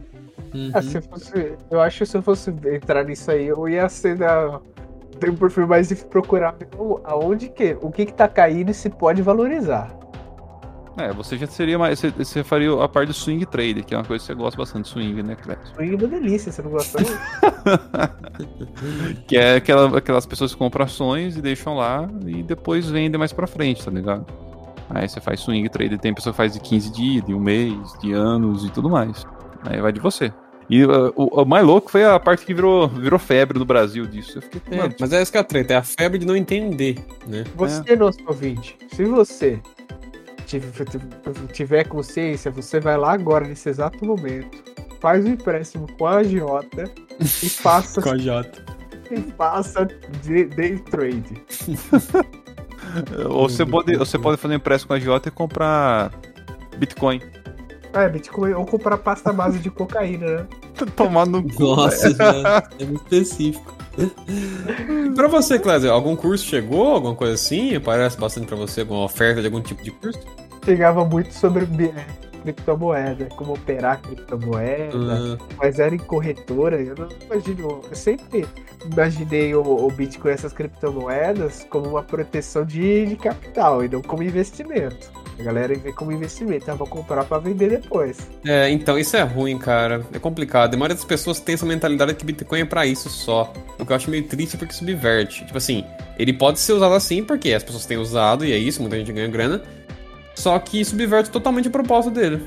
Uhum. 0.52 0.70
Ah, 0.74 0.82
se 0.82 0.96
eu, 0.98 1.02
fosse, 1.02 1.52
eu 1.70 1.80
acho 1.80 1.98
que 1.98 2.06
se 2.06 2.16
eu 2.16 2.22
fosse 2.22 2.50
entrar 2.50 3.04
nisso 3.04 3.30
aí, 3.30 3.46
eu 3.46 3.68
ia 3.68 3.88
ser 3.88 4.16
da. 4.16 4.60
Tem 5.20 5.30
um 5.30 5.36
perfil 5.36 5.66
mais 5.68 5.88
de 5.88 5.94
procurar 5.96 6.56
o- 6.76 7.00
aonde 7.04 7.48
que. 7.48 7.76
O 7.80 7.90
que 7.90 8.06
que 8.06 8.12
tá 8.12 8.26
caindo 8.26 8.70
e 8.70 8.74
se 8.74 8.90
pode 8.90 9.22
valorizar. 9.22 9.96
É, 10.96 11.12
você 11.12 11.36
já 11.36 11.46
seria 11.46 11.78
mais. 11.78 11.98
Você, 11.98 12.10
você 12.10 12.44
faria 12.44 12.72
a 12.82 12.88
parte 12.88 13.08
do 13.08 13.14
swing 13.14 13.44
trade, 13.46 13.82
que 13.82 13.94
é 13.94 13.98
uma 13.98 14.04
coisa 14.04 14.22
que 14.22 14.26
você 14.26 14.34
gosta 14.34 14.56
bastante 14.56 14.84
de 14.84 14.90
swing, 14.90 15.22
né, 15.22 15.34
Clécio? 15.34 15.74
Swing 15.74 15.92
é 15.92 15.96
uma 15.96 16.06
delícia, 16.06 16.52
você 16.52 16.62
não 16.62 16.70
gosta? 16.70 16.98
Que 19.28 19.36
é 19.36 19.56
aquela, 19.56 19.98
aquelas 19.98 20.26
pessoas 20.26 20.52
que 20.52 20.58
compram 20.58 20.84
ações 20.84 21.36
e 21.36 21.42
deixam 21.42 21.76
lá 21.76 22.08
e 22.26 22.42
depois 22.42 22.90
vendem 22.90 23.18
mais 23.18 23.32
pra 23.32 23.46
frente, 23.46 23.84
tá 23.84 23.90
ligado? 23.90 24.26
Aí 24.90 25.08
você 25.08 25.20
faz 25.20 25.40
swing 25.40 25.68
trade, 25.68 25.98
tem 25.98 26.12
pessoa 26.12 26.32
que 26.32 26.36
faz 26.36 26.52
de 26.52 26.60
15 26.60 26.92
dias, 26.92 27.24
de 27.24 27.32
um 27.32 27.40
mês, 27.40 27.76
de 28.00 28.12
anos 28.12 28.64
e 28.64 28.70
tudo 28.70 28.90
mais. 28.90 29.24
Aí 29.64 29.80
vai 29.80 29.92
de 29.92 30.00
você. 30.00 30.32
E 30.68 30.84
uh, 30.84 31.12
o, 31.14 31.42
o 31.42 31.44
mais 31.44 31.64
louco 31.64 31.90
foi 31.90 32.04
a 32.04 32.18
parte 32.18 32.44
que 32.44 32.54
virou, 32.54 32.88
virou 32.88 33.18
febre 33.18 33.58
no 33.58 33.64
Brasil 33.64 34.06
disso. 34.06 34.38
Eu 34.38 34.42
fiquei, 34.42 34.60
É, 34.70 34.76
mano, 34.82 34.94
mas 34.98 35.12
é 35.12 35.20
essa 35.20 35.30
que 35.30 35.38
é 35.38 35.40
a 35.40 35.44
treta, 35.44 35.74
é 35.74 35.76
a 35.76 35.82
febre 35.82 36.18
de 36.18 36.26
não 36.26 36.36
entender, 36.36 36.98
né? 37.26 37.44
Você, 37.54 37.96
nosso 37.96 38.18
ouvinte, 38.26 38.76
se 38.92 39.04
você 39.04 39.60
tiver 41.52 41.84
consciência, 41.84 42.50
você 42.50 42.80
vai 42.80 42.96
lá 42.96 43.12
agora, 43.12 43.46
nesse 43.46 43.68
exato 43.68 44.04
momento, 44.04 44.62
faz 45.00 45.24
um 45.24 45.30
empréstimo 45.30 45.86
com 45.98 46.06
a 46.06 46.18
agiota 46.18 46.84
e 47.20 47.48
faça, 47.48 48.00
a 48.08 48.16
Jota. 48.16 48.64
e 49.10 49.20
faça 49.32 49.86
day, 50.24 50.44
day 50.46 50.78
trade. 50.78 51.42
ou 53.28 53.48
você 53.48 53.66
pode, 53.66 53.92
ou 53.96 54.06
você 54.06 54.18
pode 54.18 54.36
fazer 54.36 54.54
um 54.54 54.56
empréstimo 54.56 54.88
com 54.88 54.94
a 54.94 54.98
Jota 54.98 55.28
e 55.28 55.32
comprar 55.32 56.10
Bitcoin. 56.78 57.20
É, 57.92 58.08
Bitcoin, 58.08 58.52
ou 58.54 58.66
comprar 58.66 58.98
pasta 58.98 59.32
base 59.32 59.58
de 59.58 59.70
cocaína, 59.70 60.26
né? 60.26 60.46
Tomar 60.96 61.26
no 61.26 61.42
cu. 61.42 61.62
Nossa, 61.76 62.12
já 62.12 62.68
é 62.80 62.84
muito 62.84 63.02
específico. 63.14 63.83
Pra 65.14 65.28
você, 65.28 65.58
Clésio, 65.58 65.92
algum 65.92 66.16
curso 66.16 66.44
chegou? 66.44 66.94
Alguma 66.94 67.14
coisa 67.14 67.34
assim? 67.34 67.74
Aparece 67.76 68.18
bastante 68.18 68.46
pra 68.46 68.56
você 68.56 68.80
alguma 68.80 69.04
oferta 69.04 69.40
de 69.40 69.46
algum 69.46 69.60
tipo 69.60 69.82
de 69.82 69.90
curso? 69.90 70.18
Chegava 70.64 71.04
muito 71.04 71.32
sobre 71.32 71.64
é, 71.64 72.06
criptomoeda, 72.42 73.28
como 73.36 73.54
operar 73.54 74.00
criptomoeda, 74.00 75.38
Ah, 75.38 75.38
mas 75.58 75.78
era 75.78 75.94
em 75.94 75.98
corretora, 75.98 76.80
eu 76.80 76.94
não 76.94 77.08
imagino, 77.26 77.82
eu 77.88 77.96
sempre 77.96 78.46
imaginei 78.84 79.54
o, 79.54 79.62
o 79.62 79.90
Bitcoin 79.90 80.30
e 80.30 80.34
essas 80.34 80.52
criptomoedas 80.52 81.66
como 81.70 81.88
uma 81.88 82.02
proteção 82.02 82.64
de, 82.64 83.06
de 83.06 83.16
capital 83.16 83.84
e 83.84 83.88
não 83.88 84.02
como 84.02 84.22
investimento. 84.22 85.10
A 85.38 85.42
galera 85.42 85.74
vê 85.76 85.92
como 85.92 86.12
investimento, 86.12 86.70
eu 86.70 86.76
vou 86.76 86.86
comprar 86.86 87.24
para 87.24 87.38
vender 87.38 87.70
depois. 87.70 88.18
É, 88.44 88.70
então, 88.70 88.98
isso 88.98 89.16
é 89.16 89.22
ruim, 89.22 89.58
cara. 89.58 90.04
É 90.12 90.18
complicado. 90.18 90.74
A 90.74 90.76
maioria 90.76 90.94
das 90.94 91.04
pessoas 91.04 91.40
tem 91.40 91.54
essa 91.54 91.66
mentalidade 91.66 92.14
que 92.14 92.24
Bitcoin 92.24 92.60
é 92.60 92.64
pra 92.64 92.86
isso 92.86 93.08
só. 93.08 93.52
O 93.78 93.84
que 93.84 93.92
eu 93.92 93.96
acho 93.96 94.10
meio 94.10 94.24
triste 94.24 94.56
porque 94.56 94.72
subverte. 94.72 95.44
Tipo 95.44 95.58
assim, 95.58 95.84
ele 96.18 96.32
pode 96.32 96.60
ser 96.60 96.72
usado 96.72 96.94
assim 96.94 97.24
porque 97.24 97.52
as 97.52 97.64
pessoas 97.64 97.84
têm 97.84 97.96
usado 97.96 98.44
e 98.44 98.52
é 98.52 98.56
isso, 98.56 98.80
muita 98.80 98.96
gente 98.96 99.12
ganha 99.12 99.28
grana. 99.28 99.62
Só 100.34 100.58
que 100.58 100.84
subverte 100.84 101.30
totalmente 101.30 101.68
a 101.68 101.70
proposta 101.70 102.10
dele. 102.10 102.42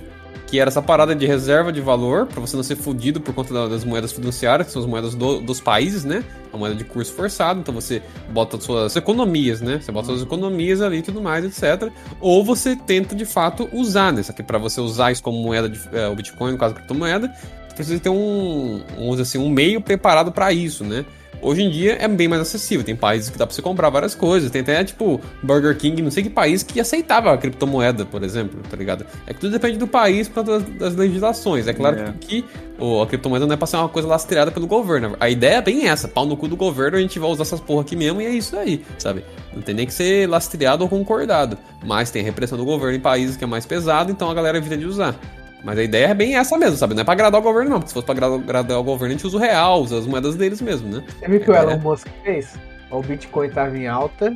Que 0.46 0.60
era 0.60 0.70
essa 0.70 0.82
parada 0.82 1.14
de 1.16 1.26
reserva 1.26 1.74
de 1.74 1.82
valor, 1.82 2.26
pra 2.28 2.40
você 2.40 2.56
não 2.56 2.64
ser 2.64 2.76
fudido 2.78 3.20
por 3.20 3.34
conta 3.34 3.54
da- 3.54 3.68
das 3.68 3.84
moedas 3.84 4.14
fiduciárias, 4.14 4.68
que 4.68 4.74
são 4.74 4.82
as 4.82 4.88
moedas 4.88 5.14
do- 5.16 5.42
dos 5.42 5.60
países, 5.60 6.06
né? 6.06 6.24
A 6.54 6.58
moeda 6.58 6.74
de 6.76 6.84
curso 6.86 7.12
forçado, 7.14 7.60
então 7.60 7.74
você 7.74 8.02
bota 8.30 8.60
suas 8.62 8.96
economias, 8.96 9.60
né? 9.60 9.80
Você 9.82 9.92
bota 9.92 10.08
suas 10.08 10.22
economias 10.22 10.82
ali 10.82 10.98
e 10.98 11.02
tudo 11.02 11.22
mais, 11.22 11.44
etc. 11.44 11.92
Ou 12.22 12.46
você 12.46 12.76
tenta 12.76 13.14
de 13.16 13.26
fato 13.26 13.68
usar, 13.74 14.14
né? 14.14 14.22
Isso 14.22 14.32
aqui 14.32 14.42
pra 14.44 14.58
você 14.58 14.80
usar 14.80 15.12
isso 15.12 15.22
como 15.22 15.38
moeda, 15.42 15.68
de, 15.68 15.80
é, 15.92 16.08
o 16.08 16.16
Bitcoin, 16.16 16.54
no 16.54 16.58
caso 16.58 16.74
da 16.74 16.80
criptomoeda, 16.80 17.28
você 17.68 17.76
precisa 17.76 18.00
ter 18.00 18.10
um, 18.10 18.16
um, 18.16 18.82
vamos 18.98 19.20
assim, 19.20 19.38
um 19.38 19.50
meio 19.50 19.82
preparado 19.82 20.32
pra 20.32 20.54
isso, 20.54 20.84
né? 20.86 21.04
Hoje 21.42 21.62
em 21.64 21.70
dia 21.70 21.98
é 22.00 22.08
bem 22.08 22.28
mais 22.28 22.42
acessível. 22.42 22.84
Tem 22.84 22.96
países 22.96 23.30
que 23.30 23.38
dá 23.38 23.46
pra 23.46 23.56
você 23.56 23.62
comprar 23.62 23.90
várias 23.90 24.16
coisas. 24.16 24.50
Tem 24.50 24.62
até, 24.62 24.84
tipo, 24.84 25.22
Burger 25.44 25.76
King, 25.78 26.02
não 26.02 26.12
sei 26.12 26.24
que 26.24 26.30
país, 26.30 26.64
que 26.64 26.80
aceitava 26.80 27.32
a 27.34 27.38
criptomoeda, 27.38 28.06
por 28.06 28.24
exemplo, 28.24 28.60
tá 28.70 28.76
ligado? 28.76 29.06
É 29.26 29.34
que 29.34 29.40
tudo 29.40 29.52
depende 29.52 29.78
do 29.78 29.88
país 29.88 30.28
por 30.28 30.44
das, 30.44 30.64
das 30.64 30.96
legislações. 30.96 31.68
É 31.68 31.74
claro 31.74 31.98
É. 32.00 32.14
que 32.20 32.44
o, 32.80 33.02
a 33.02 33.08
criptomoeda 33.08 33.46
não 33.46 33.54
é 33.54 33.58
pra 33.58 33.68
ser 33.68 33.78
uma 33.78 33.90
coisa 33.90 34.08
lastreada 34.08 34.52
pelo 34.52 34.68
governo. 34.68 35.16
A 35.20 35.30
ideia 35.30 35.56
é 35.56 35.62
bem 35.62 35.88
essa: 35.88 36.08
pau 36.08 36.26
no 36.26 36.36
cu 36.36 36.48
do 36.48 36.56
governo, 36.56 36.98
a 36.98 37.02
gente 37.02 37.20
vai 37.20 37.30
usar 37.30 37.44
essas 37.44 37.60
porra 37.60 37.82
aqui 37.82 37.96
mesmo 37.96 38.22
e 38.22 38.26
é 38.26 38.30
isso 38.30 38.56
aí, 38.58 38.84
sabe? 38.98 39.24
Não 39.54 39.62
tem 39.62 39.74
nem 39.74 39.86
que 39.88 39.94
ser 39.94 40.28
lastreado 40.30 40.84
ou 40.84 40.90
concordado. 40.90 41.58
Mas 41.86 42.12
tem 42.12 42.22
a 42.22 42.26
repressão 42.26 42.58
do 42.58 42.66
governo 42.66 42.96
em 42.98 43.00
países 43.00 43.36
que 43.38 43.44
é 43.44 43.48
mais 43.48 43.66
pesado, 43.66 44.12
então 44.12 44.30
a 44.30 44.34
galera 44.34 44.58
evita 44.58 44.78
de 44.78 44.86
usar. 44.86 45.16
Mas 45.64 45.78
a 45.80 45.84
ideia 45.84 46.08
é 46.08 46.14
bem 46.14 46.36
essa 46.36 46.58
mesmo, 46.58 46.78
sabe? 46.78 46.94
Não 46.94 47.02
é 47.02 47.04
pra 47.04 47.14
agradar 47.14 47.40
o 47.42 47.44
governo, 47.44 47.70
não. 47.72 47.78
Porque 47.80 47.90
se 47.90 47.94
fosse 47.94 48.06
pra 48.06 48.14
agradar, 48.14 48.78
o 48.80 48.84
governo, 48.84 49.14
a 49.14 49.18
gente 49.18 49.26
usa 49.28 49.38
o 49.38 49.40
real, 49.40 49.82
usa 49.82 49.98
as 50.00 50.06
moedas 50.06 50.36
deles 50.36 50.62
mesmo, 50.62 50.88
né? 50.90 51.04
Você 51.20 51.28
viu 51.28 51.40
o 51.40 51.44
que 51.44 51.50
o 51.52 51.56
É. 51.56 51.64
Elon 51.64 51.78
Musk 51.80 52.08
fez? 52.24 52.56
O 52.92 53.02
Bitcoin 53.02 53.48
estava 53.48 53.78
em 53.78 53.88
alta, 53.88 54.34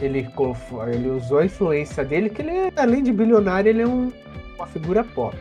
ele, 0.00 0.26
ele 0.92 1.08
usou 1.10 1.38
a 1.38 1.44
influência 1.44 2.04
dele, 2.04 2.30
que 2.30 2.40
ele, 2.40 2.50
é, 2.50 2.72
além 2.76 3.02
de 3.02 3.12
bilionário, 3.12 3.68
ele 3.68 3.82
é 3.82 3.86
um- 3.86 4.10
uma 4.56 4.66
figura 4.66 5.04
pop. 5.04 5.36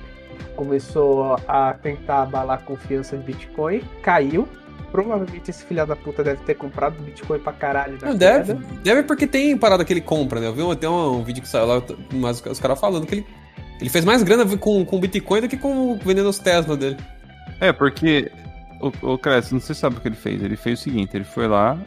Começou 0.55 1.37
a 1.47 1.73
tentar 1.73 2.23
abalar 2.23 2.59
a 2.59 2.61
confiança 2.61 3.17
de 3.17 3.23
Bitcoin, 3.23 3.81
caiu. 4.01 4.47
Provavelmente 4.91 5.49
esse 5.49 5.63
filho 5.63 5.85
da 5.87 5.95
puta 5.95 6.23
deve 6.23 6.43
ter 6.43 6.53
comprado 6.53 6.93
Bitcoin 7.01 7.39
pra 7.39 7.51
caralho 7.51 7.97
Não, 7.99 8.15
deve, 8.15 8.53
deve 8.83 9.01
porque 9.03 9.25
tem 9.25 9.57
parada 9.57 9.83
que 9.83 9.91
ele 9.91 10.01
compra, 10.01 10.39
né? 10.39 10.47
Eu 10.47 10.53
vi 10.53 10.71
até 10.71 10.87
um, 10.87 11.17
um 11.19 11.23
vídeo 11.23 11.41
que 11.41 11.47
saiu 11.49 11.65
lá, 11.65 11.81
mas 12.11 12.43
os 12.45 12.59
caras 12.59 12.79
falando 12.79 13.07
que 13.07 13.15
ele, 13.15 13.25
ele 13.83 13.89
fez 13.89 14.05
mais 14.05 14.23
grana 14.23 14.45
com, 14.57 14.85
com 14.85 14.97
Bitcoin 14.97 15.41
do 15.41 15.49
que 15.49 15.57
com 15.57 15.97
vendendo 15.97 16.29
os 16.29 16.39
Tesla 16.39 16.77
dele. 16.77 16.95
É, 17.59 17.73
porque 17.73 18.31
o, 18.79 19.11
o 19.11 19.17
Cresce, 19.17 19.53
não 19.53 19.59
sei 19.59 19.75
se 19.75 19.81
sabe 19.81 19.97
o 19.97 19.99
que 19.99 20.07
ele 20.07 20.15
fez. 20.15 20.41
Ele 20.41 20.55
fez 20.55 20.79
o 20.79 20.83
seguinte: 20.83 21.17
ele 21.17 21.25
foi 21.25 21.49
lá, 21.49 21.77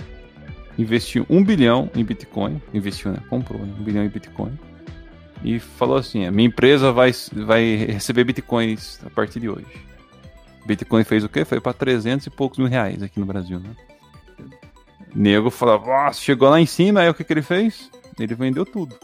investiu 0.79 1.25
um 1.31 1.43
bilhão 1.43 1.91
em 1.95 2.05
Bitcoin, 2.05 2.61
investiu, 2.75 3.13
né? 3.13 3.19
Comprou 3.31 3.59
né? 3.59 3.73
um 3.81 3.83
bilhão 3.83 4.05
em 4.05 4.11
Bitcoin. 4.11 4.53
E 5.43 5.59
falou 5.59 5.97
assim: 5.97 6.31
minha 6.31 6.47
empresa 6.47 6.93
vai, 6.93 7.13
vai 7.33 7.77
receber 7.77 8.25
Bitcoins 8.25 9.01
a 9.03 9.09
partir 9.09 9.41
de 9.41 9.49
hoje. 9.49 9.65
Bitcoin 10.67 11.03
fez 11.03 11.25
o 11.25 11.31
quê? 11.31 11.47
Foi 11.47 11.63
para 11.63 11.73
300 11.73 12.27
e 12.27 12.31
poucos 12.31 12.59
mil 12.59 12.69
reais 12.69 13.03
aqui 13.03 13.19
no 13.19 13.25
Brasil, 13.25 13.59
né? 13.59 13.71
Nego 15.15 15.49
falava, 15.49 15.87
nossa, 15.87 16.21
chegou 16.21 16.51
lá 16.51 16.61
em 16.61 16.67
cima, 16.67 17.01
aí 17.01 17.09
o 17.09 17.15
que, 17.15 17.25
que 17.25 17.33
ele 17.33 17.41
fez? 17.41 17.91
Ele 18.21 18.35
vendeu 18.35 18.67
tudo. 18.67 18.95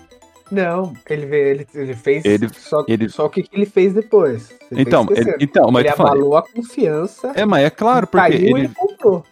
Não, 0.53 0.93
ele, 1.09 1.25
vê- 1.25 1.51
ele, 1.51 1.67
ele 1.75 1.95
fez 1.95 2.25
Ele- 2.27 2.49
só, 2.53 2.85
ele- 2.87 3.09
só 3.09 3.25
o 3.25 3.31
que, 3.31 3.43
que 3.43 3.57
ele 3.57 3.65
fez 3.65 3.95
depois. 3.95 4.49
Tá 4.49 4.67
Então, 4.73 5.07
ele, 5.11 5.35
então, 5.41 5.71
mas 5.71 5.85
ele 5.85 5.95
abalou 5.95 6.37
a 6.37 6.43
confiança, 6.43 7.33
é, 7.35 7.47
mas 7.47 7.65
é 7.65 7.71
claro, 7.71 8.07
porque 8.07 8.29
caiu 8.33 8.57
ele, 8.59 8.67
ele 8.67 8.75
comprou. 8.75 9.25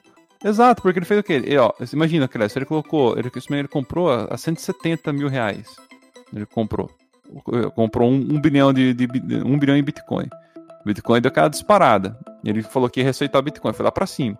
Exato, 0.42 0.80
porque 0.80 0.98
ele 0.98 1.04
fez 1.04 1.20
o 1.20 1.22
quê? 1.22 1.34
Ele, 1.34 1.58
ó, 1.58 1.70
imagina, 1.92 2.26
Clécio, 2.26 2.58
ele 2.58 2.64
colocou, 2.64 3.18
ele, 3.18 3.30
ele 3.50 3.68
comprou 3.68 4.10
a, 4.10 4.24
a 4.30 4.38
170 4.38 5.12
mil 5.12 5.28
reais. 5.28 5.76
Ele 6.34 6.46
comprou. 6.46 6.90
Comprou 7.74 8.10
um, 8.10 8.14
um 8.14 8.40
bilhão 8.40 8.72
de, 8.72 8.94
de 8.94 9.06
um 9.44 9.58
bilhão 9.58 9.76
em 9.76 9.82
Bitcoin. 9.82 10.26
O 10.80 10.84
Bitcoin 10.86 11.20
deu 11.20 11.28
aquela 11.28 11.48
disparada. 11.48 12.18
Ele 12.42 12.62
falou 12.62 12.88
que 12.88 13.00
ia 13.00 13.04
receitar 13.04 13.42
Bitcoin, 13.42 13.74
foi 13.74 13.84
lá 13.84 13.92
pra 13.92 14.06
cima. 14.06 14.38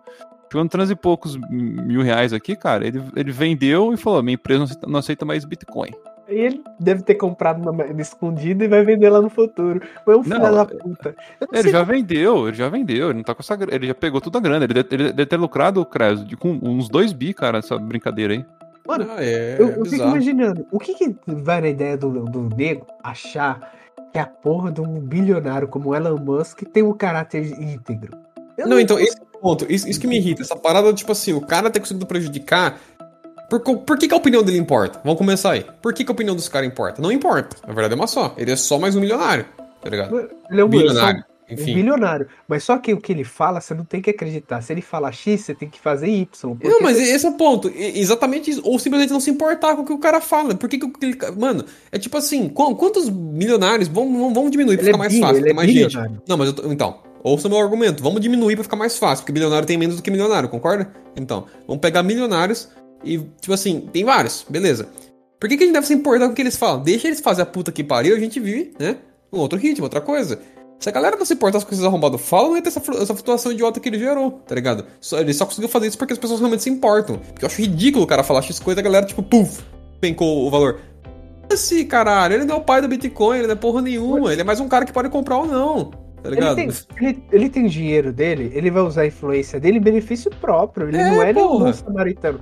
Chegando 0.51 0.69
300 0.69 0.91
e 0.91 0.95
poucos 0.95 1.37
mil 1.37 2.01
reais 2.01 2.33
aqui, 2.33 2.55
cara, 2.57 2.85
ele, 2.85 3.01
ele 3.15 3.31
vendeu 3.31 3.93
e 3.93 3.97
falou: 3.97 4.21
minha 4.21 4.33
empresa 4.33 4.59
não 4.59 4.65
aceita, 4.65 4.87
não 4.87 4.99
aceita 4.99 5.25
mais 5.25 5.45
Bitcoin. 5.45 5.91
Ele 6.31 6.63
deve 6.79 7.03
ter 7.03 7.15
comprado 7.15 7.61
na, 7.63 7.71
na 7.71 8.01
escondido 8.01 8.63
e 8.63 8.67
vai 8.67 8.83
vender 8.83 9.09
lá 9.09 9.21
no 9.21 9.29
futuro. 9.29 9.81
Foi 10.05 10.17
um 10.17 10.23
filho 10.23 10.39
Não, 10.39 10.53
da 10.53 10.61
é- 10.61 10.65
puta. 10.65 11.15
Eu 11.39 11.47
não 11.51 11.59
Ele 11.59 11.69
já 11.69 11.83
vendeu, 11.83 12.47
ele 12.47 12.57
já 12.57 12.69
vendeu, 12.69 13.09
ele 13.09 13.17
não 13.17 13.23
tá 13.23 13.35
com 13.35 13.41
essa 13.41 13.55
grana, 13.55 13.75
ele 13.75 13.87
já 13.87 13.95
pegou 13.95 14.21
toda 14.21 14.37
a 14.37 14.41
grana, 14.41 14.63
ele 14.65 14.73
deve, 14.73 14.87
ele 14.91 15.03
deve 15.11 15.25
ter 15.25 15.37
lucrado, 15.37 15.85
Cres, 15.85 16.25
de 16.25 16.37
com 16.37 16.57
uns 16.61 16.87
2 16.89 17.13
bi, 17.13 17.33
cara, 17.33 17.59
essa 17.59 17.77
brincadeira 17.77 18.33
aí. 18.33 18.45
Mano, 18.87 19.05
Ah, 19.09 19.23
é, 19.23 19.57
Eu, 19.59 19.69
é 19.69 19.77
eu 19.77 19.85
fico 19.85 20.03
imaginando, 20.03 20.65
o 20.71 20.79
que, 20.79 20.93
que 20.93 21.15
vai 21.27 21.61
na 21.61 21.69
ideia 21.69 21.97
do, 21.97 22.25
do 22.25 22.55
nego 22.55 22.87
achar 23.03 23.71
que 24.11 24.19
a 24.19 24.25
porra 24.25 24.71
de 24.71 24.81
um 24.81 24.99
bilionário 24.99 25.67
como 25.67 25.95
Elon 25.95 26.17
Musk 26.17 26.63
tem 26.63 26.83
um 26.83 26.93
caráter 26.93 27.45
íntegro? 27.59 28.17
Eu 28.57 28.67
Não, 28.67 28.79
então, 28.79 28.99
esse 28.99 29.19
ponto. 29.41 29.65
Isso, 29.71 29.87
isso 29.89 29.99
que 29.99 30.07
me 30.07 30.17
irrita. 30.17 30.41
Essa 30.41 30.55
parada, 30.55 30.93
tipo 30.93 31.11
assim, 31.11 31.33
o 31.33 31.41
cara 31.41 31.69
ter 31.69 31.79
conseguido 31.79 32.05
prejudicar. 32.05 32.79
Por, 33.59 33.79
por 33.79 33.97
que, 33.97 34.07
que 34.07 34.13
a 34.13 34.17
opinião 34.17 34.41
dele 34.43 34.57
importa? 34.57 35.01
Vamos 35.03 35.17
começar 35.17 35.51
aí. 35.51 35.65
Por 35.81 35.93
que, 35.93 36.05
que 36.05 36.09
a 36.11 36.13
opinião 36.13 36.33
dos 36.35 36.47
caras 36.47 36.67
importa? 36.69 37.01
Não 37.01 37.11
importa. 37.11 37.57
Na 37.67 37.73
verdade 37.73 37.93
é 37.93 37.97
uma 37.97 38.07
só. 38.07 38.33
Ele 38.37 38.49
é 38.51 38.55
só 38.55 38.79
mais 38.79 38.95
um 38.95 39.01
milionário. 39.01 39.45
Tá 39.81 39.89
ligado? 39.89 40.17
Ele 40.49 40.61
é 40.61 40.63
um 40.63 40.69
Bilionário. 40.69 41.23
Um 41.49 41.53
Enfim. 41.53 41.73
bilionário. 41.75 42.27
Mas 42.47 42.63
só 42.63 42.77
que 42.77 42.93
o 42.93 42.97
que 43.01 43.11
ele 43.11 43.25
fala, 43.25 43.59
você 43.59 43.73
não 43.73 43.83
tem 43.83 44.01
que 44.01 44.09
acreditar. 44.09 44.61
Se 44.61 44.71
ele 44.71 44.81
fala 44.81 45.11
X, 45.11 45.41
você 45.41 45.53
tem 45.53 45.67
que 45.69 45.81
fazer 45.81 46.07
Y. 46.07 46.57
Não, 46.63 46.79
mas 46.81 46.97
esse 46.97 47.25
é 47.25 47.29
o 47.29 47.33
ponto. 47.33 47.69
Exatamente 47.75 48.51
isso. 48.51 48.61
Ou 48.63 48.79
simplesmente 48.79 49.11
não 49.11 49.19
se 49.19 49.29
importar 49.29 49.75
com 49.75 49.81
o 49.81 49.85
que 49.85 49.91
o 49.91 49.97
cara 49.97 50.21
fala. 50.21 50.55
Por 50.55 50.69
que, 50.69 50.77
que 50.77 51.13
ca- 51.15 51.33
Mano, 51.33 51.65
é 51.91 51.99
tipo 51.99 52.15
assim, 52.17 52.47
qu- 52.47 52.73
quantos 52.77 53.09
milionários 53.09 53.89
vamos, 53.89 54.13
vamos- 54.17 54.33
vamos 54.33 54.51
diminuir 54.51 54.77
pra 54.77 54.83
Ele 54.85 54.91
é 54.91 54.93
ficar 54.93 54.97
mais 54.97 55.13
bi- 55.13 55.19
fácil, 55.19 55.35
ele 55.37 55.43
ter 55.45 55.51
é 55.51 55.53
mais 55.53 55.69
gente. 55.69 55.87
bilionário. 55.87 56.21
Não, 56.25 56.37
mas 56.37 56.47
eu 56.47 56.53
tô, 56.53 56.71
então, 56.71 56.99
ouça 57.21 57.49
o 57.49 57.51
meu 57.51 57.59
argumento. 57.59 58.01
Vamos 58.01 58.21
diminuir 58.21 58.55
pra 58.55 58.63
ficar 58.63 58.77
mais 58.77 58.97
fácil, 58.97 59.23
porque 59.23 59.33
bilionário 59.33 59.67
tem 59.67 59.77
menos 59.77 59.97
do 59.97 60.01
que 60.01 60.09
milionário, 60.09 60.47
concorda? 60.47 60.89
Então, 61.17 61.47
vamos 61.67 61.81
pegar 61.81 62.01
milionários 62.01 62.69
e, 63.03 63.17
tipo 63.39 63.53
assim, 63.53 63.87
tem 63.91 64.03
vários, 64.03 64.45
beleza. 64.49 64.87
Por 65.39 65.49
que, 65.49 65.57
que 65.57 65.63
a 65.63 65.65
gente 65.65 65.73
deve 65.73 65.87
se 65.87 65.93
importar 65.93 66.27
com 66.27 66.33
o 66.33 66.35
que 66.35 66.41
eles 66.41 66.55
falam? 66.57 66.83
Deixa 66.83 67.07
eles 67.07 67.19
fazer 67.19 67.41
a 67.41 67.45
puta 67.45 67.71
que 67.71 67.83
pariu, 67.83 68.15
a 68.15 68.19
gente 68.19 68.39
vive, 68.39 68.73
né? 68.79 68.97
Um 69.33 69.39
outro 69.39 69.57
ritmo, 69.57 69.85
outra 69.85 69.99
coisa. 70.01 70.39
Se 70.79 70.89
a 70.89 70.91
galera 70.91 71.15
não 71.15 71.25
se 71.25 71.33
importar 71.33 71.59
com 71.59 71.65
o 71.65 71.67
que 71.67 71.73
esses 71.73 71.85
arrombados 71.85 72.21
falam, 72.21 72.49
não 72.49 72.55
ia 72.57 72.61
ter 72.61 72.69
essa, 72.69 72.79
essa 72.79 73.13
flutuação 73.13 73.51
idiota 73.51 73.79
que 73.79 73.87
ele 73.89 73.99
gerou, 73.99 74.31
tá 74.47 74.53
ligado? 74.55 74.85
Só, 74.99 75.19
ele 75.19 75.33
só 75.33 75.45
conseguiu 75.45 75.69
fazer 75.69 75.87
isso 75.87 75.97
porque 75.97 76.13
as 76.13 76.19
pessoas 76.19 76.39
realmente 76.39 76.63
se 76.63 76.69
importam. 76.69 77.17
Porque 77.19 77.45
eu 77.45 77.47
acho 77.47 77.61
ridículo 77.61 78.03
o 78.03 78.07
cara 78.07 78.23
falar 78.23 78.41
X 78.41 78.59
coisa 78.59 78.79
e 78.79 78.81
a 78.81 78.83
galera, 78.83 79.05
tipo, 79.05 79.21
puf, 79.23 79.61
pencou 79.99 80.45
o 80.47 80.49
valor. 80.49 80.79
Assim, 81.51 81.85
caralho, 81.85 82.35
ele 82.35 82.45
não 82.45 82.55
é 82.55 82.57
o 82.59 82.61
pai 82.63 82.81
do 82.81 82.87
Bitcoin, 82.87 83.39
ele 83.39 83.47
não 83.47 83.53
é 83.53 83.57
porra 83.57 83.81
nenhuma, 83.81 84.31
ele 84.31 84.41
é 84.41 84.43
mais 84.43 84.59
um 84.59 84.67
cara 84.69 84.85
que 84.85 84.93
pode 84.93 85.09
comprar 85.09 85.37
ou 85.37 85.45
não, 85.45 85.91
tá 86.23 86.29
Ele 86.31 86.35
ligado? 86.35 86.55
tem, 86.55 86.69
ele, 87.01 87.23
ele 87.31 87.49
tem 87.49 87.67
dinheiro 87.67 88.13
dele, 88.13 88.51
ele 88.55 88.71
vai 88.71 88.81
usar 88.83 89.01
a 89.01 89.07
influência 89.07 89.59
dele 89.59 89.77
em 89.77 89.81
benefício 89.81 90.31
próprio. 90.39 90.87
Ele 90.87 90.97
É, 90.97 91.09
não 91.09 91.21
é 91.21 91.33
nenhum 91.33 91.49
porra. 91.49 91.65
bom 91.65 91.73
samaritano. 91.73 92.39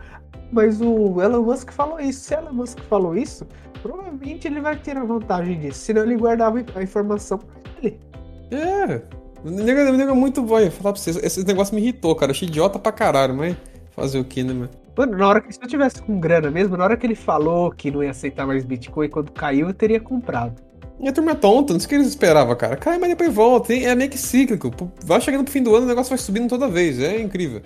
Mas 0.52 0.82
o 0.82 1.22
Elon 1.22 1.44
Musk 1.44 1.72
falou 1.72 2.00
isso. 2.00 2.22
Se 2.22 2.34
Elon 2.34 2.54
Musk 2.54 2.80
falou 2.90 3.16
isso, 3.16 3.46
provavelmente 3.82 4.48
ele 4.48 4.60
vai 4.62 4.76
ter 4.76 4.98
a 4.98 5.04
vantagem 5.04 5.60
disso. 5.60 5.80
Senão 5.80 6.04
ele 6.04 6.18
guardava 6.18 6.64
a 6.76 6.84
informação 6.84 7.38
pra 7.38 7.50
ele. 7.84 8.00
É. 8.52 9.02
O 9.44 9.50
nego, 9.50 9.80
o 9.92 9.98
nego 9.98 10.12
é 10.12 10.14
muito 10.14 10.42
bom. 10.42 10.60
eu 10.60 10.72
Falar 10.72 10.94
pra 10.94 11.02
vocês, 11.02 11.16
esse 11.18 11.46
negócio 11.46 11.74
me 11.76 11.82
irritou, 11.82 12.16
cara. 12.16 12.32
Achei 12.32 12.48
idiota 12.48 12.80
pra 12.80 12.92
caralho, 12.92 13.36
mas 13.36 13.56
fazer 13.92 14.20
o 14.20 14.24
que, 14.24 14.44
né, 14.44 14.54
mano? 14.54 14.70
Mano, 14.98 15.18
na 15.18 15.28
hora 15.28 15.42
que 15.42 15.54
se 15.54 15.60
eu 15.62 15.68
tivesse 15.68 16.02
com 16.02 16.20
grana 16.20 16.52
mesmo, 16.52 16.76
na 16.76 16.84
hora 16.84 16.98
que 16.98 17.06
ele 17.06 17.16
falou 17.16 17.72
que 17.72 17.90
não 17.90 18.04
ia 18.04 18.12
aceitar 18.12 18.46
mais 18.46 18.66
Bitcoin, 18.66 19.08
quando 19.08 19.32
caiu, 19.32 19.68
eu 19.68 19.74
teria 19.74 20.00
comprado. 20.00 20.62
E 21.00 21.08
a 21.08 21.14
turma 21.14 21.32
é 21.32 21.36
tonta, 21.36 21.72
não 21.72 21.80
sei 21.80 21.86
o 21.86 21.90
que 21.90 21.96
eles 21.96 22.08
esperavam, 22.08 22.54
cara. 22.58 22.76
Cai, 22.76 22.98
mas 22.98 23.10
depois 23.10 23.34
volta. 23.34 23.74
hein? 23.74 23.86
É 23.86 23.96
meio 23.96 24.10
que 24.10 24.18
cíclico. 24.18 24.70
Vai 25.06 25.22
chegando 25.22 25.46
pro 25.46 25.54
fim 25.54 25.64
do 25.64 25.74
ano, 25.74 25.86
o 25.86 25.88
negócio 25.88 26.10
vai 26.10 26.18
subindo 26.18 26.50
toda 26.50 26.68
vez. 26.68 27.00
É 27.00 27.22
incrível. 27.22 27.62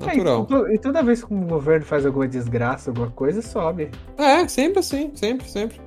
Natural. 0.00 0.46
É, 0.50 0.74
e, 0.74 0.78
to- 0.78 0.82
toda 0.82 1.02
vez 1.02 1.22
que 1.24 1.32
um 1.32 1.46
governo 1.46 1.84
faz 1.84 2.04
alguma 2.06 2.26
desgraça, 2.28 2.90
alguma 2.90 3.10
coisa, 3.10 3.42
sobe. 3.42 3.90
É, 4.16 4.46
sempre 4.48 4.80
assim, 4.80 5.10
sempre, 5.14 5.48
sempre. 5.48 5.80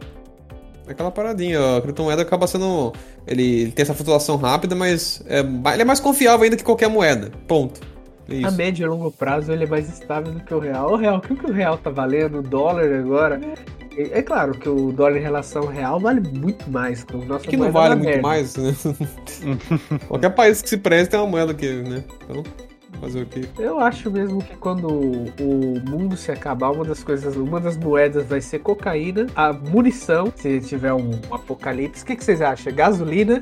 É 0.87 0.91
Aquela 0.91 1.11
paradinha, 1.11 1.77
a 1.77 1.81
criptomoeda 1.81 2.21
acaba 2.21 2.47
sendo. 2.47 2.91
Ele, 3.25 3.71
tem 3.71 3.83
essa 3.83 3.93
flutuação 3.93 4.35
rápida, 4.35 4.75
mas 4.75 5.23
é, 5.27 5.39
ele 5.73 5.81
é 5.81 5.85
mais 5.85 5.99
confiável 5.99 6.43
ainda 6.43 6.57
que 6.57 6.63
qualquer 6.63 6.89
moeda. 6.89 7.31
Ponto. 7.47 7.79
É 8.29 8.33
A 8.33 8.47
isso. 8.47 8.57
médio 8.57 8.85
e 8.85 8.87
longo 8.89 9.11
prazo 9.11 9.51
ele 9.51 9.63
é 9.63 9.67
mais 9.67 9.87
estável 9.89 10.33
do 10.33 10.39
que 10.41 10.53
o 10.53 10.59
real. 10.59 10.91
O 10.93 10.95
real, 10.95 11.17
o 11.17 11.21
que 11.21 11.45
o 11.45 11.51
real 11.53 11.77
tá 11.77 11.89
valendo? 11.89 12.39
O 12.39 12.41
dólar 12.41 12.91
agora. 12.93 13.39
É, 13.97 14.19
é 14.19 14.21
claro 14.21 14.53
que 14.53 14.67
o 14.69 14.91
dólar 14.91 15.17
em 15.17 15.21
relação 15.21 15.63
ao 15.63 15.67
real 15.69 15.99
vale 15.99 16.21
muito 16.21 16.69
mais. 16.69 17.03
Que 17.03 17.15
o 17.15 17.23
nosso 17.25 17.45
Que 17.47 17.55
não 17.57 17.71
vale 17.71 17.95
muito 17.95 18.21
mais, 18.21 18.55
né? 18.55 18.73
qualquer 20.07 20.29
país 20.31 20.61
que 20.61 20.69
se 20.69 20.77
preste 20.77 21.11
tem 21.11 21.19
uma 21.19 21.27
moeda 21.27 21.53
que, 21.53 21.71
né? 21.83 22.03
Então, 22.23 22.43
fazer 22.99 23.23
o 23.23 23.25
quê? 23.25 23.45
Eu 23.57 23.79
acho 23.79 24.09
mesmo 24.11 24.41
que 24.41 24.55
quando 24.57 24.87
o 24.87 25.81
mundo 25.89 26.15
se 26.17 26.31
acabar, 26.31 26.71
uma 26.71 26.85
das 26.85 27.03
coisas, 27.03 27.35
uma 27.35 27.59
das 27.59 27.77
moedas 27.77 28.25
vai 28.25 28.41
ser 28.41 28.59
cocaína, 28.59 29.27
a 29.35 29.53
munição, 29.53 30.31
se 30.35 30.59
tiver 30.61 30.93
um, 30.93 31.11
um 31.29 31.35
apocalipse. 31.35 32.03
O 32.03 32.05
que, 32.05 32.15
que 32.15 32.23
vocês 32.23 32.41
acham? 32.41 32.73
Gasolina 32.73 33.41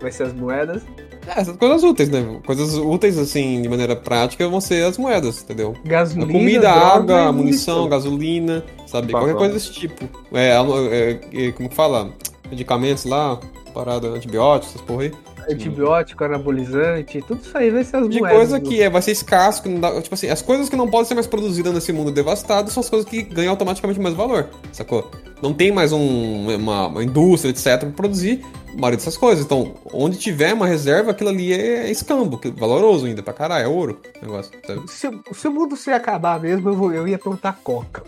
vai 0.00 0.12
ser 0.12 0.24
as 0.24 0.32
moedas. 0.32 0.82
É, 1.26 1.40
essas 1.40 1.56
coisas 1.56 1.82
úteis, 1.82 2.08
né? 2.08 2.40
Coisas 2.46 2.74
úteis, 2.76 3.18
assim, 3.18 3.60
de 3.60 3.68
maneira 3.68 3.94
prática, 3.94 4.48
vão 4.48 4.60
ser 4.60 4.84
as 4.84 4.96
moedas, 4.96 5.42
entendeu? 5.42 5.74
A 5.84 5.88
Gasolina, 5.88 6.32
comida, 6.32 6.60
droga 6.72 7.16
água, 7.16 7.30
e 7.30 7.32
munição, 7.32 7.88
gasolina, 7.88 8.64
sabe? 8.86 9.12
Qualquer 9.12 9.34
coisa 9.34 9.54
desse 9.54 9.72
tipo. 9.72 10.08
É, 10.32 10.52
é, 10.56 11.20
é, 11.32 11.52
como 11.52 11.68
que 11.68 11.74
fala? 11.74 12.10
Medicamentos 12.48 13.04
lá, 13.04 13.38
parada, 13.74 14.08
antibióticos, 14.08 14.74
essas 14.74 14.86
porra 14.86 15.02
aí. 15.02 15.12
Antibiótico, 15.54 16.24
anabolizante, 16.24 17.22
tudo 17.26 17.40
isso 17.42 17.56
aí 17.56 17.70
vai 17.70 17.84
ser 17.84 17.96
as 17.96 18.08
De 18.08 18.18
moedas. 18.20 18.36
coisa 18.38 18.60
que 18.60 18.82
é, 18.82 18.88
vai 18.90 19.02
ser 19.02 19.12
escasso, 19.12 19.62
dá. 19.78 20.00
Tipo 20.02 20.14
assim, 20.14 20.28
as 20.28 20.42
coisas 20.42 20.68
que 20.68 20.76
não 20.76 20.88
podem 20.88 21.06
ser 21.06 21.14
mais 21.14 21.26
produzidas 21.26 21.72
nesse 21.72 21.92
mundo 21.92 22.10
devastado 22.10 22.70
são 22.70 22.80
as 22.82 22.88
coisas 22.88 23.08
que 23.08 23.22
ganham 23.22 23.50
automaticamente 23.50 24.00
mais 24.00 24.14
valor, 24.14 24.48
sacou? 24.72 25.10
Não 25.42 25.54
tem 25.54 25.72
mais 25.72 25.92
um, 25.92 26.54
uma, 26.54 26.86
uma 26.88 27.02
indústria, 27.04 27.50
etc., 27.50 27.78
pra 27.80 27.90
produzir 27.90 28.44
a 28.68 28.72
maioria 28.76 28.98
dessas 28.98 29.16
coisas. 29.16 29.44
Então, 29.44 29.74
onde 29.92 30.18
tiver 30.18 30.52
uma 30.52 30.66
reserva, 30.66 31.12
aquilo 31.12 31.30
ali 31.30 31.52
é 31.52 31.90
escambo, 31.90 32.36
que 32.38 32.48
é 32.48 32.50
valoroso 32.50 33.06
ainda 33.06 33.22
pra 33.22 33.32
caralho, 33.32 33.64
é 33.64 33.68
ouro 33.68 34.00
negócio, 34.20 34.52
sabe? 34.66 34.82
Se, 34.90 35.08
se 35.32 35.48
o 35.48 35.50
mundo 35.50 35.76
se 35.76 35.90
acabar 35.90 36.38
mesmo, 36.40 36.68
eu, 36.68 36.74
vou- 36.76 36.92
eu 36.92 37.08
ia 37.08 37.18
plantar 37.18 37.58
coca. 37.64 38.02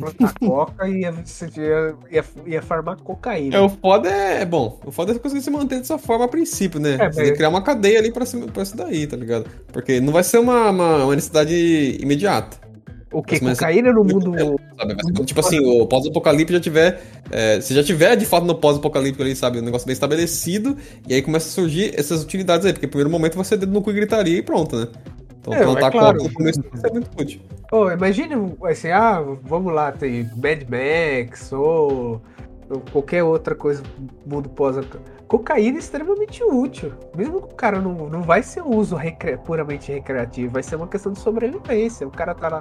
Plantar 0.00 0.34
coca 0.40 0.88
e 0.88 1.00
ia, 1.00 1.14
ia, 2.10 2.24
ia, 2.46 2.62
farmar 2.62 2.96
cocaína. 2.96 3.56
É, 3.56 3.60
o 3.60 3.68
foda 3.68 4.08
é. 4.08 4.44
Bom, 4.44 4.80
o 4.84 4.90
foda 4.90 5.12
é 5.12 5.18
conseguir 5.18 5.42
se 5.42 5.50
manter 5.50 5.78
dessa 5.78 5.98
forma 5.98 6.24
a 6.24 6.28
princípio, 6.28 6.80
né? 6.80 6.94
É, 6.94 6.96
Você 6.96 6.98
tem 6.98 7.08
mas- 7.22 7.30
que 7.30 7.36
criar 7.36 7.48
uma 7.48 7.62
cadeia 7.62 7.98
ali 7.98 8.12
pra, 8.12 8.24
cima- 8.26 8.46
pra 8.46 8.62
isso 8.62 8.76
daí, 8.76 9.06
tá 9.06 9.16
ligado? 9.16 9.46
Porque 9.72 10.00
não 10.00 10.12
vai 10.12 10.22
ser 10.24 10.38
uma, 10.38 10.70
uma, 10.70 11.04
uma 11.04 11.14
necessidade 11.14 11.98
imediata. 12.00 12.56
O 13.12 13.22
que? 13.24 13.42
Mas- 13.42 13.58
Cocaína 13.58 13.92
no 13.92 14.04
mundo. 14.04 14.32
Quando, 14.78 15.24
tipo 15.26 15.40
assim, 15.40 15.58
o 15.58 15.84
pós-apocalipse 15.86 16.52
já 16.54 16.60
tiver. 16.60 17.02
é, 17.32 17.60
se 17.60 17.74
já 17.74 17.82
tiver 17.82 18.14
de 18.16 18.24
fato 18.24 18.46
no 18.46 18.54
pós-apocalipse 18.54 19.20
ali, 19.20 19.34
sabe? 19.34 19.58
Um 19.58 19.62
negócio 19.62 19.84
bem 19.84 19.92
estabelecido, 19.94 20.76
e 21.08 21.14
aí 21.14 21.20
começa 21.22 21.48
a 21.48 21.50
surgir 21.50 21.92
essas 21.98 22.22
utilidades 22.22 22.64
aí. 22.64 22.72
Porque 22.72 22.86
no 22.86 22.90
primeiro 22.90 23.10
momento 23.10 23.34
você 23.36 23.56
dedo 23.56 23.72
no 23.72 23.82
cu 23.82 23.90
e 23.90 23.94
gritaria 23.94 24.38
e 24.38 24.42
pronto, 24.42 24.76
né? 24.76 24.86
Então 25.40 25.54
É, 25.54 25.62
plantar 25.62 25.86
é 25.88 25.90
claro. 25.90 26.22
no 26.22 26.30
ser 26.78 26.92
muito 26.92 27.10
útil. 27.20 27.40
Oh, 27.72 27.90
imagine 27.90 28.34
assim, 28.64 28.90
ah, 28.90 29.20
vamos 29.42 29.72
lá, 29.72 29.92
tem 29.92 30.24
Mad 30.36 30.62
Max 30.68 31.52
ou, 31.52 32.20
ou 32.68 32.80
qualquer 32.92 33.22
outra 33.22 33.54
coisa 33.54 33.82
do 33.82 34.10
mundo 34.34 34.48
pós 34.48 34.76
Cocaína 35.28 35.76
é 35.76 35.78
extremamente 35.78 36.42
útil. 36.42 36.92
Mesmo 37.16 37.40
que 37.40 37.52
o 37.52 37.56
cara 37.56 37.80
não, 37.80 37.92
não 38.08 38.22
vai 38.22 38.42
ser 38.42 38.62
um 38.62 38.76
uso 38.76 38.96
recre- 38.96 39.36
puramente 39.36 39.92
recreativo, 39.92 40.52
vai 40.52 40.62
ser 40.64 40.74
uma 40.74 40.88
questão 40.88 41.12
de 41.12 41.20
sobrevivência. 41.20 42.06
O 42.06 42.10
cara 42.10 42.34
tá, 42.34 42.48
lá, 42.48 42.60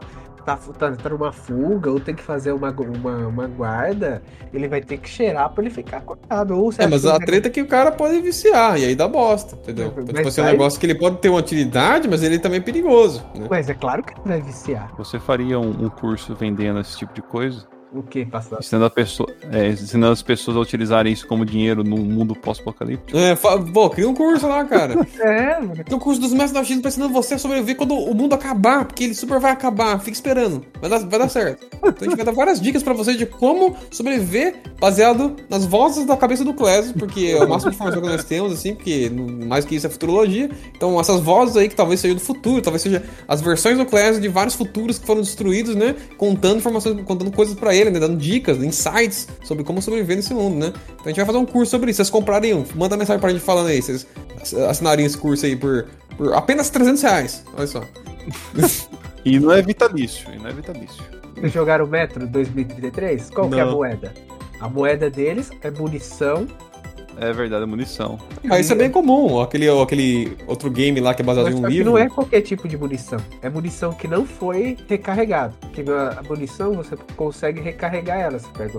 tá, 0.58 0.74
tá, 0.74 0.92
tá 0.96 1.10
numa 1.10 1.32
fuga 1.32 1.92
ou 1.92 2.00
tem 2.00 2.16
que 2.16 2.24
fazer 2.24 2.52
uma, 2.52 2.72
uma, 2.72 3.28
uma 3.28 3.48
guarda, 3.48 4.22
ele 4.54 4.68
vai 4.68 4.82
ter 4.82 4.98
que 4.98 5.10
cheirar 5.10 5.50
pra 5.50 5.64
ele 5.64 5.74
ficar 5.74 5.98
acordado. 5.98 6.58
Ou 6.58 6.74
É, 6.78 6.88
mas 6.88 7.02
que 7.02 7.08
o 7.08 7.12
a 7.12 7.20
treta 7.20 7.48
é 7.48 7.52
que 7.52 7.62
o 7.62 7.68
cara 7.68 7.92
pode 7.92 8.20
viciar, 8.22 8.80
e 8.80 8.86
aí 8.86 8.96
dá 8.96 9.08
bosta, 9.08 9.56
entendeu? 9.56 9.94
Mas 9.96 10.08
tipo 10.08 10.28
assim, 10.28 10.42
é 10.42 10.44
um 10.44 10.48
negócio 10.48 10.80
que 10.80 10.86
ele 10.86 10.96
pode 10.96 11.18
ter 11.18 11.30
uma 11.30 11.40
utilidade, 11.40 12.08
mas 12.08 12.24
ele 12.24 12.40
também 12.40 12.60
é 12.60 12.64
perigoso, 12.64 13.24
né? 13.36 13.48
Mas 13.50 13.70
é 13.70 13.74
claro 13.74 14.04
que 14.04 14.14
ele 14.14 14.22
vai 14.26 14.42
viciar. 14.42 14.92
Você 14.98 15.20
faria 15.20 15.60
um, 15.60 15.86
um 15.86 15.90
curso 15.90 16.36
vendendo 16.36 16.80
esse 16.80 16.98
tipo 16.98 17.14
de 17.14 17.22
coisa? 17.22 17.68
O 17.92 18.04
que 18.04 18.24
passar? 18.24 18.60
Ensinando, 18.60 18.86
a 18.86 18.90
pessoa, 18.90 19.28
é, 19.52 19.70
ensinando 19.70 20.14
as 20.14 20.22
pessoas 20.22 20.56
a 20.58 20.60
utilizarem 20.60 21.12
isso 21.12 21.26
como 21.26 21.44
dinheiro 21.44 21.84
no 21.84 21.98
mundo 21.98 22.36
pós-apocalíptico? 22.36 23.18
É, 23.18 23.36
pô, 23.36 23.90
cria 23.90 24.08
um 24.08 24.14
curso 24.14 24.48
lá, 24.48 24.64
cara. 24.66 24.96
É, 25.20 25.60
mano. 25.60 25.84
Tem 25.84 25.96
um 25.96 26.00
curso 26.00 26.22
dos 26.22 26.32
mestres 26.32 26.54
da 26.54 26.64
X 26.64 26.80
pra 26.80 26.90
ensinando 26.90 27.14
você 27.14 27.34
a 27.34 27.38
sobreviver 27.38 27.76
quando 27.76 27.94
o 27.94 28.14
mundo 28.14 28.34
acabar, 28.34 28.86
porque 28.86 29.04
ele 29.04 29.14
super 29.14 29.40
vai 29.40 29.52
acabar. 29.52 30.00
Fica 30.00 30.12
esperando. 30.12 30.64
Vai 30.80 30.90
dar, 30.90 31.00
vai 31.00 31.20
dar 31.20 31.30
certo. 31.30 31.66
Então 31.76 31.94
a 32.00 32.04
gente 32.04 32.16
vai 32.16 32.26
dar 32.26 32.32
várias 32.32 32.62
dicas 32.62 32.82
pra 32.82 32.94
vocês 32.94 33.18
de 33.18 33.26
como 33.26 33.76
sobreviver 33.92 34.56
baseado 34.80 35.36
nas 35.50 35.66
vozes 35.66 36.06
da 36.06 36.16
cabeça 36.16 36.46
do 36.46 36.54
Clésio, 36.54 36.94
porque 36.94 37.36
é 37.38 37.44
o 37.44 37.50
máximo 37.50 37.72
de 37.72 37.76
informação 37.76 38.02
que 38.02 38.08
nós 38.08 38.24
temos, 38.24 38.54
assim, 38.54 38.76
porque 38.76 39.12
mais 39.46 39.66
que 39.66 39.76
isso 39.76 39.88
é 39.88 39.90
futurologia. 39.90 40.50
Então 40.76 41.00
essas 41.00 41.20
vozes 41.20 41.58
aí 41.58 41.68
que 41.68 41.76
talvez 41.76 42.00
sejam 42.00 42.16
do 42.16 42.22
futuro, 42.22 42.62
talvez 42.62 42.82
seja 42.82 43.04
as 43.28 43.42
versões 43.42 43.78
do 43.78 43.86
Clésio 43.86 44.22
de 44.22 44.30
vários 44.30 44.56
futuros 44.56 44.98
que 45.00 45.06
foram 45.06 45.22
destruídos, 45.22 45.76
né? 45.76 45.96
Contando 46.18 46.58
informações, 46.58 47.02
contando 47.04 47.32
coisas 47.32 47.56
pra 47.56 47.76
ele, 47.76 47.79
né? 47.86 48.00
Dando 48.00 48.18
dicas, 48.18 48.58
insights 48.64 49.28
sobre 49.44 49.64
como 49.64 49.82
sobreviver 49.82 50.16
nesse 50.18 50.34
mundo, 50.34 50.58
né? 50.58 50.68
Então 50.68 51.06
a 51.06 51.10
gente 51.10 51.18
vai 51.18 51.26
fazer 51.26 51.38
um 51.38 51.46
curso 51.46 51.72
sobre 51.72 51.92
isso. 51.92 51.98
Vocês 51.98 52.10
comprarem 52.10 52.54
um, 52.54 52.66
manda 52.76 52.98
mensagem 52.98 53.20
pra 53.20 53.30
gente 53.32 53.42
falando 53.42 53.68
aí, 53.68 53.82
vocês 53.82 54.06
assinariam 54.68 55.06
esse 55.06 55.18
curso 55.18 55.46
aí 55.46 55.56
por, 55.56 55.88
por 56.18 56.34
apenas 56.34 56.70
300 56.70 57.02
reais. 57.02 57.44
Olha 57.56 57.68
só. 57.68 57.84
E 59.26 59.38
não 59.38 59.52
é 59.52 59.62
vitalício, 59.62 60.34
e 60.34 60.40
não 60.40 60.48
é 60.48 60.54
vitalício. 60.54 61.04
Vocês 61.36 61.52
jogaram 61.52 61.84
o 61.84 61.88
Metro 61.90 62.26
2033? 62.26 63.30
Qual 63.32 63.50
que 63.50 63.60
é 63.60 63.62
a 63.62 63.66
Não. 63.66 63.74
moeda? 63.74 64.14
A 64.62 64.70
moeda 64.70 65.10
deles 65.10 65.50
é 65.62 65.70
munição. 65.70 66.48
É 67.22 67.34
verdade, 67.34 67.64
é 67.64 67.66
munição. 67.66 68.18
Ah, 68.50 68.60
isso 68.60 68.72
é 68.72 68.76
bem 68.76 68.90
comum. 68.90 69.42
Aquele, 69.42 69.70
aquele 69.70 70.38
outro 70.48 70.72
game 70.72 71.00
lá 71.02 71.14
que 71.14 71.22
é 71.22 71.26
baseado 71.26 71.48
Mas 71.48 71.56
em 71.56 71.58
um 71.58 71.68
livro. 71.68 71.92
não 71.92 71.98
é 71.98 72.08
qualquer 72.08 72.42
tipo 72.42 72.68
de 72.68 72.78
munição. 72.78 73.20
É 73.42 73.50
munição 73.50 73.92
que 73.94 74.08
não 74.08 74.26
foi 74.26 74.78
recarregada. 74.88 75.54
Porque 75.60 75.84
a 75.90 76.24
munição 76.24 76.74
você 76.74 76.96
consegue 77.18 77.60
recarregar 77.60 78.18
ela. 78.18 78.40
Você 78.40 78.48
pega 78.58 78.78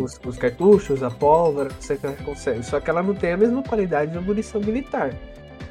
os, 0.00 0.20
os 0.24 0.36
cartuchos, 0.38 1.02
a 1.02 1.10
pólvora, 1.10 1.70
você 1.80 1.98
consegue. 2.24 2.62
Só 2.62 2.78
que 2.78 2.88
ela 2.88 3.02
não 3.02 3.14
tem 3.14 3.32
a 3.32 3.36
mesma 3.36 3.62
qualidade 3.62 4.12
da 4.12 4.20
munição 4.20 4.60
militar. 4.60 5.12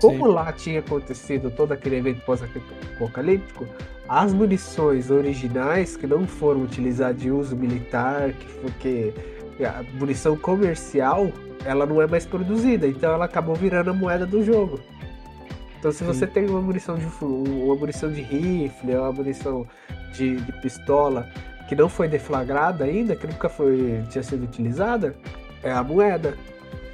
Como 0.01 0.27
Sim. 0.27 0.33
lá 0.33 0.51
tinha 0.51 0.79
acontecido 0.79 1.51
todo 1.51 1.73
aquele 1.73 1.97
evento 1.97 2.21
pós-apocalíptico, 2.25 3.67
as 4.07 4.33
munições 4.33 5.11
originais 5.11 5.95
que 5.95 6.07
não 6.07 6.25
foram 6.25 6.63
utilizadas 6.63 7.21
de 7.21 7.29
uso 7.29 7.55
militar, 7.55 8.31
que 8.33 8.47
foi 8.47 8.71
que 8.79 9.13
a 9.65 9.83
munição 9.93 10.37
comercial, 10.37 11.29
ela 11.65 11.85
não 11.85 12.01
é 12.01 12.07
mais 12.07 12.25
produzida, 12.25 12.87
então 12.87 13.11
ela 13.13 13.25
acabou 13.25 13.55
virando 13.55 13.89
a 13.89 13.93
moeda 13.93 14.25
do 14.25 14.43
jogo. 14.43 14.79
Então 15.79 15.91
se 15.91 16.03
você 16.03 16.27
tem 16.27 16.45
uma 16.47 16.61
munição 16.61 16.97
de 16.97 17.05
uma 17.21 17.75
munição 17.75 18.11
de 18.11 18.21
rifle, 18.21 18.95
uma 18.95 19.11
munição 19.11 19.65
de, 20.13 20.35
de 20.35 20.51
pistola 20.61 21.29
que 21.67 21.75
não 21.75 21.87
foi 21.87 22.07
deflagrada 22.07 22.83
ainda, 22.83 23.15
que 23.15 23.27
nunca 23.27 23.47
foi 23.47 24.03
tinha 24.09 24.23
sido 24.23 24.43
utilizada, 24.43 25.15
é 25.63 25.71
a 25.71 25.83
moeda. 25.83 26.35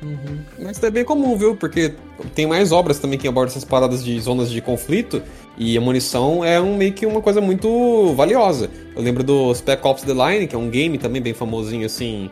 Uhum. 0.04 0.40
Mas 0.60 0.82
é 0.84 0.92
bem 0.92 1.04
comum, 1.04 1.36
viu? 1.36 1.56
Porque 1.56 1.94
tem 2.36 2.46
mais 2.46 2.72
obras 2.72 3.00
também 3.00 3.18
que 3.18 3.28
abordam 3.28 3.52
essas 3.52 3.64
paradas 3.64 4.04
de 4.04 4.20
zonas 4.20 4.52
de 4.52 4.62
conflito 4.62 5.22
e 5.58 5.78
a 5.78 5.82
munição 5.82 6.44
é 6.44 6.60
um, 6.60 6.76
meio 6.78 6.94
que 6.94 7.06
uma 7.06 7.22
coisa 7.22 7.42
muito 7.42 8.14
valiosa. 8.14 8.70
Eu 8.96 9.02
lembro 9.02 9.24
do 9.24 9.54
Spec 9.56 9.86
Ops 9.88 10.04
The 10.04 10.14
Line, 10.14 10.48
que 10.48 10.56
é 10.56 10.60
um 10.60 10.70
game 10.70 10.98
também 10.98 11.22
bem 11.22 11.34
famosinho, 11.34 11.86
assim. 11.86 12.30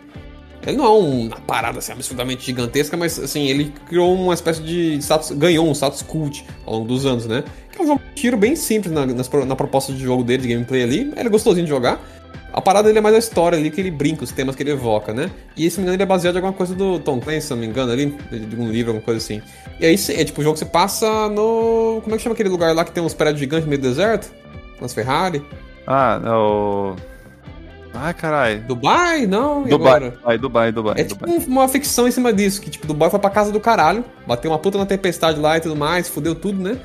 Ele 0.66 0.78
não 0.78 0.86
é 0.86 0.90
um- 0.90 1.28
uma 1.28 1.40
parada 1.42 1.80
assim, 1.80 1.92
absurdamente 1.92 2.46
gigantesca, 2.46 2.96
mas 2.98 3.20
assim, 3.20 3.48
ele 3.48 3.74
criou 3.88 4.14
uma 4.14 4.34
espécie 4.34 4.62
de 4.62 4.96
status, 5.02 5.32
ganhou 5.32 5.68
um 5.68 5.74
status 5.74 6.02
cult 6.02 6.46
ao 6.66 6.76
longo 6.76 6.88
dos 6.88 7.06
anos, 7.06 7.26
né? 7.26 7.44
Que 7.72 7.82
é 7.82 7.84
um 7.84 7.88
jogo 7.88 8.02
de 8.10 8.22
tiro 8.22 8.38
bem 8.38 8.56
simples 8.56 8.94
na, 8.94 9.06
nas 9.06 9.30
na 9.30 9.56
proposta 9.56 9.92
de 9.92 10.00
jogo 10.00 10.24
dele, 10.24 10.44
de 10.44 10.48
gameplay 10.54 10.84
ali. 10.84 11.00
Ele 11.16 11.28
é 11.28 11.30
gostosinho 11.30 11.66
de 11.66 11.70
jogar. 11.70 12.00
A 12.54 12.62
parada 12.62 12.88
dele 12.88 13.00
é 13.00 13.02
mais 13.02 13.16
a 13.16 13.18
história 13.18 13.58
ali 13.58 13.72
que 13.72 13.82
ele 13.82 13.90
brinca, 13.90 14.24
os 14.24 14.32
temas 14.32 14.56
que 14.56 14.62
ele 14.62 14.70
evoca, 14.70 15.12
né? 15.12 15.32
E 15.58 15.66
esse 15.66 15.78
menino 15.80 15.96
ele 15.96 16.04
é 16.04 16.06
baseado 16.06 16.36
em 16.36 16.38
alguma 16.38 16.54
coisa 16.54 16.76
do 16.76 17.00
Tom 17.00 17.20
Clancy, 17.20 17.48
se 17.48 17.50
não 17.50 17.58
me 17.58 17.66
engano, 17.66 17.92
ali, 17.92 18.16
de 18.32 18.40
de 18.42 18.56
um 18.56 18.70
livro, 18.70 18.92
alguma 18.92 19.04
coisa 19.04 19.18
assim. 19.18 19.42
E 19.80 19.86
aí, 19.88 19.96
é 20.10 20.24
tipo, 20.24 20.40
o 20.40 20.44
jogo 20.44 20.56
você 20.56 20.66
passa 20.66 21.28
no. 21.30 22.00
Como 22.04 22.14
é 22.14 22.18
que 22.18 22.24
chama 22.24 22.34
aquele 22.36 22.50
lugar 22.50 22.76
lá 22.76 22.86
que 22.86 22.92
tem 22.92 23.02
uns 23.04 23.16
prédios 23.16 23.40
gigantes 23.40 23.66
no 23.66 23.70
meio 23.72 23.82
do 23.82 23.88
deserto? 23.90 24.32
Umas 24.80 24.94
Ferrari? 24.94 25.44
Ah, 25.88 26.22
é 26.24 27.13
Ai, 27.94 28.14
caralho. 28.14 28.62
Dubai? 28.64 29.28
Não, 29.28 29.64
Dubai, 29.64 29.96
agora? 29.98 30.10
Dubai, 30.12 30.38
Dubai, 30.38 30.72
Dubai. 30.72 30.96
É 30.98 31.04
tipo 31.04 31.26
Dubai. 31.26 31.40
um- 31.48 31.52
uma 31.52 31.68
ficção 31.68 32.08
em 32.08 32.12
cima 32.12 32.34
disso, 32.34 32.60
que 32.62 32.70
tipo, 32.70 32.88
Dubai 32.88 33.10
foi 33.10 33.20
pra 33.20 33.30
casa 33.30 33.52
do 33.52 33.60
caralho, 33.60 34.04
bateu 34.26 34.50
uma 34.52 34.58
puta 34.60 34.78
na 34.78 34.86
tempestade 34.86 35.40
lá 35.40 35.58
e 35.58 35.62
tudo 35.62 35.76
mais, 35.76 36.08
fudeu 36.10 36.34
tudo, 36.34 36.62
né? 36.62 36.78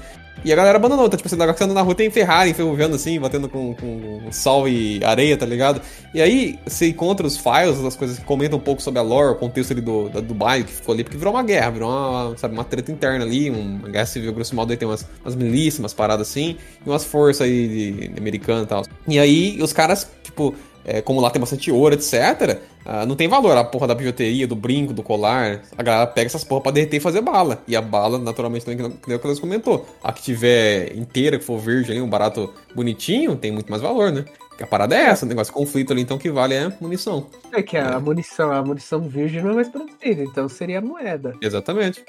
E 0.44 0.52
a 0.52 0.56
galera 0.56 0.76
abandonou, 0.78 1.08
tá? 1.08 1.16
Tipo, 1.16 1.28
você 1.28 1.36
tá 1.36 1.44
andando 1.44 1.74
na 1.74 1.82
rua, 1.82 1.96
tem 1.96 2.08
Ferrari 2.10 2.50
enferrujando 2.50 2.94
assim, 2.94 3.18
batendo 3.18 3.48
com, 3.48 3.74
com 3.74 4.20
sol 4.30 4.68
e 4.68 5.02
areia, 5.02 5.36
tá 5.36 5.44
ligado? 5.44 5.80
E 6.14 6.22
aí 6.22 6.56
você 6.64 6.86
encontra 6.90 7.26
os 7.26 7.36
files, 7.36 7.84
as 7.84 7.96
coisas 7.96 8.20
que 8.20 8.24
comentam 8.24 8.56
um 8.56 8.62
pouco 8.62 8.80
sobre 8.80 9.00
a 9.00 9.02
lore, 9.02 9.32
o 9.32 9.34
contexto 9.34 9.72
ali 9.72 9.80
do, 9.80 10.08
da 10.08 10.20
Dubai, 10.20 10.62
que 10.62 10.70
ficou 10.70 10.94
ali, 10.94 11.02
porque 11.02 11.18
virou 11.18 11.34
uma 11.34 11.42
guerra, 11.42 11.70
virou 11.70 11.90
uma, 11.90 12.36
sabe, 12.38 12.54
uma 12.54 12.62
treta 12.62 12.92
interna 12.92 13.24
ali, 13.24 13.50
um- 13.50 13.78
uma 13.80 13.88
guerra 13.88 14.06
civil, 14.06 14.32
grosso 14.32 14.54
modo, 14.54 14.70
aí 14.70 14.76
tem 14.76 14.86
umas, 14.86 15.04
umas 15.24 15.34
milícias, 15.34 15.80
umas 15.80 15.92
paradas 15.92 16.28
assim, 16.30 16.56
e 16.86 16.88
umas 16.88 17.04
forças 17.04 17.42
aí 17.44 17.66
de, 17.68 18.08
de 18.10 18.20
americano 18.20 18.62
e 18.62 18.66
tal. 18.66 18.84
E 19.08 19.18
aí 19.18 19.58
os 19.60 19.72
caras, 19.72 20.08
tipo, 20.28 20.54
é, 20.84 21.02
como 21.02 21.20
lá 21.20 21.30
tem 21.30 21.40
bastante 21.40 21.70
ouro, 21.70 21.94
etc., 21.94 22.58
ah, 22.84 23.04
não 23.04 23.14
tem 23.14 23.28
valor 23.28 23.54
a 23.54 23.62
porra 23.62 23.86
da 23.86 23.94
bijuteria, 23.94 24.46
do 24.46 24.56
brinco, 24.56 24.94
do 24.94 25.02
colar. 25.02 25.60
A 25.76 25.82
galera 25.82 26.06
pega 26.06 26.26
essas 26.26 26.42
porra 26.42 26.62
pra 26.62 26.72
derreter 26.72 26.96
e 26.96 27.00
fazer 27.00 27.20
bala. 27.20 27.62
E 27.68 27.76
a 27.76 27.82
bala, 27.82 28.18
naturalmente, 28.18 28.64
também, 28.64 28.90
que 28.90 29.08
nem 29.08 29.16
o 29.16 29.20
que 29.20 29.26
eles 29.26 29.38
comentou. 29.38 29.86
A 30.02 30.10
que 30.10 30.22
tiver 30.22 30.96
inteira, 30.96 31.38
que 31.38 31.44
for 31.44 31.58
verde 31.58 31.90
ali, 31.90 32.00
um 32.00 32.08
barato 32.08 32.50
bonitinho, 32.74 33.36
tem 33.36 33.52
muito 33.52 33.68
mais 33.68 33.82
valor, 33.82 34.10
né? 34.10 34.24
Porque 34.48 34.64
a 34.64 34.66
parada 34.66 34.96
é 34.96 35.02
essa, 35.02 35.26
o 35.26 35.28
negócio 35.28 35.52
de 35.52 35.58
conflito 35.58 35.92
ali, 35.92 36.00
então 36.00 36.16
o 36.16 36.20
que 36.20 36.30
vale 36.30 36.54
é 36.54 36.72
munição. 36.80 37.26
É 37.52 37.62
que 37.62 37.76
a 37.76 38.00
munição, 38.00 38.50
a 38.50 38.62
munição 38.62 39.00
virgem 39.02 39.42
não 39.42 39.50
é 39.50 39.54
mais 39.54 39.68
produzida, 39.68 40.22
então 40.22 40.48
seria 40.48 40.78
a 40.78 40.80
moeda. 40.80 41.34
Exatamente. 41.42 42.02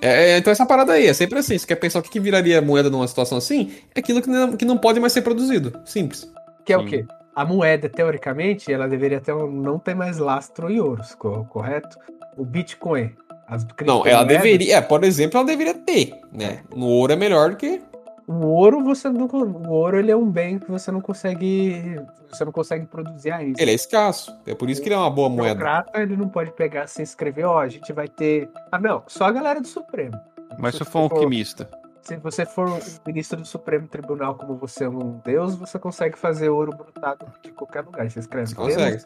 É, 0.00 0.30
é, 0.30 0.38
então 0.38 0.52
essa 0.52 0.64
parada 0.64 0.92
aí, 0.92 1.08
é 1.08 1.12
sempre 1.12 1.40
assim. 1.40 1.58
Se 1.58 1.66
quer 1.66 1.74
pensar 1.74 1.98
o 1.98 2.02
que, 2.02 2.08
que 2.08 2.20
viraria 2.20 2.62
moeda 2.62 2.88
numa 2.88 3.06
situação 3.08 3.36
assim, 3.36 3.72
é 3.94 3.98
aquilo 4.00 4.22
que 4.22 4.30
não, 4.30 4.56
que 4.56 4.64
não 4.64 4.78
pode 4.78 5.00
mais 5.00 5.12
ser 5.12 5.22
produzido. 5.22 5.78
Simples. 5.84 6.30
Que 6.64 6.72
é 6.72 6.78
Sim. 6.78 6.84
o 6.84 6.86
quê? 6.86 7.04
A 7.34 7.44
moeda, 7.44 7.88
teoricamente, 7.88 8.72
ela 8.72 8.88
deveria 8.88 9.20
ter 9.20 9.32
um- 9.32 9.50
não 9.50 9.78
ter 9.78 9.94
mais 9.94 10.18
lastro 10.18 10.70
em 10.70 10.80
ouros, 10.80 11.14
co- 11.14 11.44
correto? 11.46 11.96
O 12.36 12.44
Bitcoin. 12.44 13.14
As 13.46 13.66
Não, 13.84 14.06
ela 14.06 14.22
deveria. 14.24 14.76
É, 14.76 14.80
por 14.80 15.02
exemplo, 15.02 15.38
ela 15.38 15.46
deveria 15.46 15.74
ter, 15.74 16.12
né? 16.32 16.62
No 16.74 16.86
ouro 16.86 17.12
é 17.12 17.16
melhor 17.16 17.50
do 17.50 17.56
que. 17.56 17.82
O 18.26 18.46
ouro, 18.46 18.84
você 18.84 19.08
não, 19.08 19.26
o 19.26 19.70
ouro 19.72 19.98
ele 19.98 20.10
é 20.12 20.16
um 20.16 20.30
bem 20.30 20.60
que 20.60 20.70
você 20.70 20.92
não 20.92 21.00
consegue, 21.00 21.96
você 22.30 22.44
não 22.44 22.52
consegue 22.52 22.86
produzir 22.86 23.32
ainda. 23.32 23.60
Ele 23.60 23.72
é 23.72 23.74
escasso. 23.74 24.32
É 24.46 24.54
por 24.54 24.70
isso 24.70 24.80
que 24.80 24.86
ele 24.88 24.94
é 24.94 24.98
uma 24.98 25.10
boa 25.10 25.26
O 25.26 25.30
moeda. 25.32 25.54
burocrata, 25.54 26.00
ele 26.00 26.16
não 26.16 26.28
pode 26.28 26.52
pegar 26.52 26.82
assim 26.84 27.02
e 27.02 27.04
escrever, 27.04 27.44
ó, 27.44 27.58
a 27.58 27.66
gente 27.68 27.92
vai 27.92 28.06
ter. 28.06 28.48
Ah, 28.70 28.78
não, 28.78 29.02
só 29.08 29.24
a 29.24 29.32
galera 29.32 29.60
do 29.60 29.66
Supremo. 29.66 30.16
Mas 30.56 30.76
se 30.76 30.82
eu 30.82 30.86
for 30.86 31.00
um 31.00 31.02
alquimista. 31.02 31.68
Se 32.10 32.16
você 32.16 32.44
for 32.44 32.68
um 32.68 32.80
ministro 33.06 33.40
do 33.40 33.46
Supremo 33.46 33.86
Tribunal, 33.86 34.34
como 34.34 34.56
você 34.56 34.82
é 34.82 34.88
um 34.88 35.20
deus, 35.24 35.54
você 35.54 35.78
consegue 35.78 36.18
fazer 36.18 36.48
ouro 36.48 36.72
brotado 36.76 37.24
de 37.40 37.52
qualquer 37.52 37.84
lugar. 37.84 38.10
Você 38.10 38.18
escreve. 38.18 38.48
Você 38.48 38.54
consegue. 38.56 39.04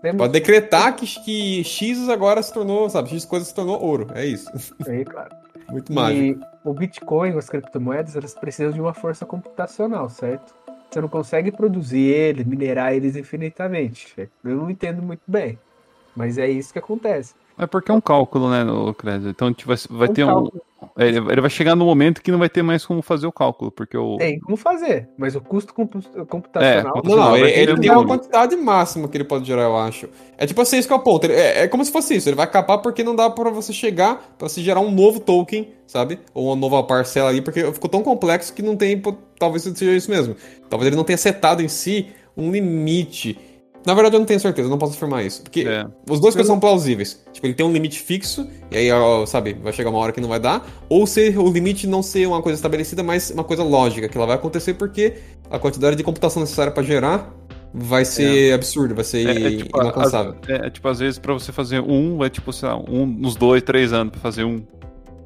Temos, 0.00 0.16
Pode 0.16 0.32
decretar 0.32 0.96
que, 0.96 1.04
que 1.22 1.62
X 1.62 2.08
agora 2.08 2.42
se 2.42 2.50
tornou, 2.50 2.88
sabe? 2.88 3.10
X 3.10 3.26
coisa 3.26 3.44
se 3.44 3.54
tornou 3.54 3.78
ouro. 3.78 4.06
É 4.14 4.24
isso. 4.24 4.50
aí, 4.88 5.04
claro. 5.04 5.28
Muito 5.68 5.92
mágico. 5.92 6.40
E 6.40 6.40
o 6.64 6.72
Bitcoin, 6.72 7.36
as 7.36 7.50
criptomoedas, 7.50 8.16
elas 8.16 8.32
precisam 8.32 8.72
de 8.72 8.80
uma 8.80 8.94
força 8.94 9.26
computacional, 9.26 10.08
certo? 10.08 10.54
Você 10.90 10.98
não 10.98 11.08
consegue 11.10 11.52
produzir 11.52 12.00
ele, 12.00 12.42
minerar 12.42 12.94
eles 12.94 13.16
infinitamente. 13.16 14.30
Eu 14.42 14.56
não 14.56 14.70
entendo 14.70 15.02
muito 15.02 15.24
bem. 15.26 15.58
Mas 16.16 16.38
é 16.38 16.48
isso 16.48 16.72
que 16.72 16.78
acontece. 16.78 17.34
É 17.58 17.66
porque 17.66 17.90
é 17.90 17.94
um 17.94 18.00
cálculo, 18.00 18.50
né, 18.50 18.64
no 18.64 18.94
Cresce. 18.94 19.28
Então 19.28 19.52
tipo, 19.52 19.68
vai, 19.68 19.76
vai 19.90 20.08
Um 20.08 20.14
ter 20.14 20.24
um. 20.24 20.28
cálculo. 20.28 20.62
Ele, 20.98 21.18
ele 21.18 21.40
vai 21.40 21.50
chegar 21.50 21.74
no 21.76 21.84
momento 21.84 22.22
que 22.22 22.30
não 22.32 22.38
vai 22.38 22.48
ter 22.48 22.62
mais 22.62 22.84
como 22.84 23.02
fazer 23.02 23.26
o 23.26 23.32
cálculo, 23.32 23.70
porque 23.70 23.96
o. 23.96 24.16
Tem 24.16 24.38
como 24.40 24.56
fazer, 24.56 25.08
mas 25.16 25.34
o 25.36 25.40
custo 25.40 25.72
compu- 25.74 26.00
computacional. 26.26 27.00
É, 27.04 27.08
Não, 27.08 27.16
não, 27.16 27.36
ele, 27.36 27.50
ele 27.50 27.78
tem 27.80 27.90
uma 27.90 28.06
quantidade 28.06 28.56
máxima 28.56 29.08
que 29.08 29.16
ele 29.16 29.24
pode 29.24 29.46
gerar, 29.46 29.62
eu 29.62 29.76
acho. 29.76 30.08
É 30.38 30.46
tipo 30.46 30.60
assim, 30.60 30.78
isso 30.78 30.88
que 30.88 30.94
é 30.94 30.96
o 30.96 31.00
ponto. 31.00 31.24
Ele- 31.24 31.34
É, 31.34 31.62
é 31.62 31.68
como 31.68 31.84
se 31.84 31.92
fosse 31.92 32.14
isso. 32.14 32.28
Ele 32.28 32.36
vai 32.36 32.44
acabar 32.44 32.78
porque 32.78 33.02
não 33.04 33.14
dá 33.14 33.28
pra 33.30 33.50
você 33.50 33.72
chegar, 33.72 34.34
pra 34.38 34.48
você 34.48 34.62
gerar 34.62 34.80
um 34.80 34.90
novo 34.90 35.20
token, 35.20 35.68
sabe? 35.86 36.18
Ou 36.34 36.46
uma 36.48 36.56
nova 36.56 36.82
parcela 36.82 37.28
ali, 37.30 37.40
porque 37.42 37.60
ficou 37.72 37.88
tão 37.90 38.02
complexo 38.02 38.52
que 38.54 38.62
não 38.62 38.76
tem. 38.76 39.00
Talvez 39.38 39.62
seja 39.62 39.92
isso 39.92 40.10
mesmo. 40.10 40.34
Talvez 40.68 40.86
ele 40.88 40.96
não 40.96 41.04
tenha 41.04 41.16
setado 41.18 41.62
em 41.62 41.68
si 41.68 42.08
um 42.36 42.50
limite. 42.50 43.38
Na 43.86 43.94
verdade, 43.94 44.14
eu 44.16 44.18
não 44.20 44.26
tenho 44.26 44.38
certeza, 44.38 44.66
eu 44.66 44.70
não 44.70 44.78
posso 44.78 44.92
afirmar 44.92 45.24
isso. 45.24 45.42
Porque 45.42 45.60
É. 45.62 45.86
os 46.10 46.20
dois 46.20 46.34
coisas 46.34 46.46
são 46.46 46.60
plausíveis. 46.60 47.18
Tipo, 47.32 47.46
ele 47.46 47.54
tem 47.54 47.64
um 47.64 47.72
limite 47.72 47.98
fixo, 47.98 48.46
e 48.70 48.76
aí, 48.76 48.88
sabe, 49.26 49.54
vai 49.54 49.72
chegar 49.72 49.88
uma 49.90 49.98
hora 49.98 50.12
que 50.12 50.20
não 50.20 50.28
vai 50.28 50.38
dar. 50.38 50.66
Ou 50.88 51.06
se 51.06 51.30
o 51.36 51.50
limite 51.50 51.86
não 51.86 52.02
ser 52.02 52.26
uma 52.26 52.42
coisa 52.42 52.56
estabelecida, 52.56 53.02
mas 53.02 53.30
uma 53.30 53.44
coisa 53.44 53.62
lógica, 53.62 54.08
que 54.08 54.16
ela 54.18 54.26
vai 54.26 54.36
acontecer 54.36 54.74
porque 54.74 55.14
a 55.50 55.58
quantidade 55.58 55.96
de 55.96 56.02
computação 56.02 56.40
necessária 56.42 56.70
pra 56.72 56.82
gerar 56.82 57.34
vai 57.72 58.04
ser 58.04 58.52
absurda, 58.52 58.94
vai 58.94 59.04
ser 59.04 59.26
É, 59.28 59.46
é 59.54 59.56
tipo, 59.58 59.80
inalcançável. 59.80 60.34
às- 60.42 60.48
é, 60.48 60.66
é 60.66 60.70
tipo, 60.70 60.86
às 60.88 60.98
vezes, 60.98 61.18
pra 61.18 61.32
você 61.32 61.50
fazer 61.52 61.80
um, 61.80 62.18
vai 62.18 62.28
tipo, 62.28 62.52
sei 62.52 62.68
lá, 62.68 62.76
um 62.76 63.06
nos 63.06 63.34
dois, 63.36 63.62
três 63.62 63.92
anos 63.92 64.10
pra 64.12 64.20
fazer 64.20 64.44
um. 64.44 64.60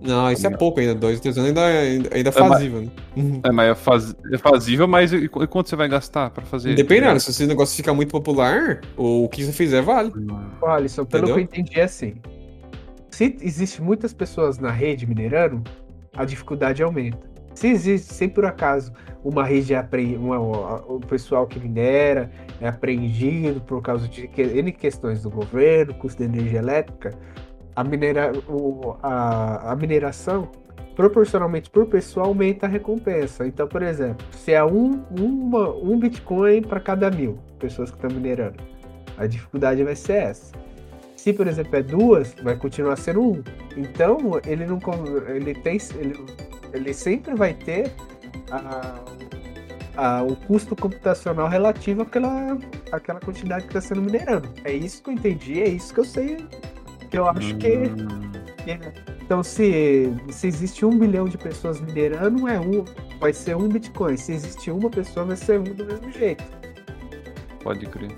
Não, 0.00 0.30
isso 0.30 0.46
é 0.46 0.50
pouco 0.50 0.80
ainda. 0.80 0.94
Dois, 0.94 1.18
três 1.20 1.36
anos 1.38 1.48
ainda, 1.48 1.64
ainda, 1.64 2.10
ainda 2.14 2.28
é 2.30 2.32
mas- 2.40 2.48
fazível, 2.48 2.82
né? 2.82 2.88
Uhum. 3.16 3.40
É, 3.42 3.50
mas 3.50 3.70
é, 3.70 3.74
faz, 3.74 4.14
é 4.32 4.38
fazível, 4.38 4.86
mas 4.86 5.12
e, 5.12 5.16
e 5.24 5.28
quanto 5.28 5.68
você 5.68 5.76
vai 5.76 5.88
gastar 5.88 6.30
pra 6.30 6.44
fazer? 6.44 6.74
Dependendo, 6.74 7.18
se 7.20 7.30
esse 7.30 7.46
negócio 7.46 7.74
ficar 7.74 7.94
muito 7.94 8.10
popular, 8.10 8.80
o 8.96 9.28
que 9.28 9.44
você 9.44 9.52
fizer 9.52 9.80
vale. 9.82 10.12
Olha, 10.60 10.88
só 10.88 11.04
pelo 11.04 11.24
Entendeu? 11.28 11.34
que 11.48 11.56
eu 11.56 11.60
entendi 11.62 11.80
é 11.80 11.84
assim. 11.84 12.14
Se 13.10 13.36
existe 13.40 13.80
muitas 13.80 14.12
pessoas 14.12 14.58
na 14.58 14.70
rede 14.70 15.06
minerando, 15.06 15.62
a 16.16 16.24
dificuldade 16.24 16.82
aumenta. 16.82 17.32
Se 17.54 17.68
existe, 17.68 18.12
se 18.12 18.26
por 18.26 18.44
acaso 18.44 18.92
uma 19.22 19.44
rede 19.44 19.72
é 19.72 19.76
apre... 19.78 20.16
uma, 20.16 20.38
o 20.40 20.98
pessoal 21.00 21.46
que 21.46 21.58
minera 21.60 22.30
é 22.60 22.66
apreendido 22.68 23.60
por 23.60 23.80
causa 23.80 24.08
de 24.08 24.26
que- 24.26 24.42
N 24.42 24.72
questões 24.72 25.22
do 25.22 25.30
governo, 25.30 25.94
custo 25.94 26.18
de 26.18 26.28
energia 26.28 26.58
elétrica, 26.58 27.16
a, 27.74 27.84
minera... 27.84 28.32
o... 28.48 28.96
a... 29.02 29.72
a 29.72 29.76
mineração, 29.76 30.48
proporcionalmente 30.94 31.68
por 31.70 31.86
pessoa, 31.86 32.26
aumenta 32.26 32.66
a 32.66 32.68
recompensa. 32.68 33.46
Então, 33.46 33.66
por 33.66 33.82
exemplo, 33.82 34.24
se 34.32 34.52
é 34.52 34.64
um, 34.64 35.02
uma... 35.10 35.70
um 35.74 35.98
Bitcoin 35.98 36.62
para 36.62 36.80
cada 36.80 37.10
mil 37.10 37.38
pessoas 37.58 37.90
que 37.90 37.96
estão 37.96 38.10
minerando, 38.10 38.62
a 39.18 39.26
dificuldade 39.26 39.82
vai 39.82 39.96
ser 39.96 40.14
essa. 40.14 40.52
Se, 41.16 41.32
por 41.32 41.46
exemplo, 41.46 41.74
é 41.74 41.82
duas, 41.82 42.34
vai 42.42 42.54
continuar 42.54 42.96
sendo 42.96 43.22
um. 43.22 43.42
Então, 43.76 44.18
ele 44.46 44.66
não 44.66 44.78
ele 45.26 45.54
tem 45.54 45.78
ele, 45.94 46.14
ele 46.72 46.92
sempre 46.92 47.34
vai 47.34 47.54
ter 47.54 47.90
a, 48.50 49.00
a- 49.96 50.22
o 50.22 50.36
custo 50.36 50.76
computacional 50.76 51.48
relativo 51.48 52.02
àquela, 52.02 52.58
àquela 52.92 53.20
quantidade 53.20 53.62
que 53.62 53.70
está 53.70 53.80
sendo 53.80 54.02
minerando. 54.02 54.48
É 54.64 54.72
isso 54.72 55.02
que 55.02 55.10
eu 55.10 55.14
entendi, 55.14 55.62
é 55.62 55.68
isso 55.68 55.94
que 55.94 56.00
eu 56.00 56.04
sei. 56.04 56.36
Eu 57.16 57.28
acho 57.28 57.54
que. 57.56 57.70
Que- 58.64 59.04
Então, 59.22 59.42
se, 59.42 60.12
se 60.30 60.46
existe 60.46 60.84
um 60.84 60.98
bilhão 60.98 61.26
de 61.26 61.38
pessoas 61.38 61.80
minerando, 61.80 62.46
é 62.46 62.60
um, 62.60 62.84
vai 63.18 63.32
ser 63.32 63.56
um 63.56 63.68
Bitcoin. 63.68 64.16
Se 64.18 64.32
existe 64.32 64.70
uma 64.70 64.90
pessoa, 64.90 65.24
vai 65.24 65.36
ser 65.36 65.58
um 65.60 65.64
do 65.64 65.84
mesmo 65.84 66.10
jeito. 66.12 66.44
Pode 67.62 67.86
crer. 67.86 68.10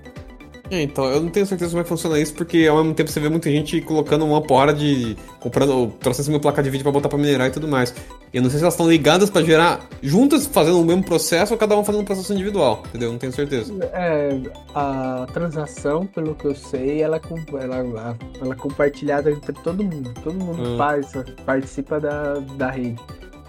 É, 0.71 0.83
então, 0.83 1.05
eu 1.07 1.21
não 1.21 1.29
tenho 1.29 1.47
certeza 1.47 1.71
como 1.71 1.81
é 1.81 1.83
que 1.85 1.89
funciona 1.89 2.19
isso, 2.19 2.35
porque 2.35 2.67
ao 2.69 2.79
mesmo 2.79 2.95
tempo 2.95 3.11
você 3.11 3.21
vê 3.21 3.29
muita 3.29 3.51
gente 3.51 3.81
colocando 3.81 4.25
uma 4.25 4.41
porra 4.43 4.75
de. 4.75 5.17
comprando, 5.39 5.93
trouxendo 6.01 6.31
mil 6.31 6.41
placa 6.41 6.63
de 6.63 6.71
vídeo 6.71 6.83
pra 6.83 6.91
botar 6.93 7.09
pra 7.09 7.17
minerar 7.19 7.49
e 7.49 7.51
tudo 7.51 7.69
mais. 7.69 7.95
Eu 8.35 8.43
não 8.43 8.51
sei 8.51 8.59
se 8.59 8.65
elas 8.65 8.75
estão 8.75 8.91
ligadas 8.91 9.31
pra 9.31 9.43
gerar 9.43 9.87
juntas 10.03 10.47
fazendo 10.47 10.81
o 10.81 10.85
mesmo 10.85 11.05
processo 11.05 11.53
ou 11.55 11.59
cada 11.59 11.75
uma 11.75 11.85
fazendo 11.85 12.03
um 12.03 12.05
processo 12.05 12.33
individual, 12.33 12.83
entendeu? 12.89 13.13
Não 13.13 13.19
tenho 13.19 13.33
certeza. 13.33 13.73
É, 13.93 14.39
a 14.75 15.27
transação, 15.33 16.05
pelo 16.07 16.35
que 16.35 16.45
eu 16.47 16.55
sei, 16.55 17.01
ela, 17.01 17.17
é 17.17 17.63
ela, 17.63 18.17
ela 18.41 18.53
é 18.53 18.57
compartilhada 18.57 19.31
entre 19.31 19.53
todo 19.53 19.83
mundo. 19.85 20.13
Todo 20.23 20.35
mundo 20.35 20.63
Hum. 20.63 20.77
faz, 20.77 21.13
participa 21.45 22.01
da, 22.01 22.35
da 22.57 22.71
rede. 22.71 22.97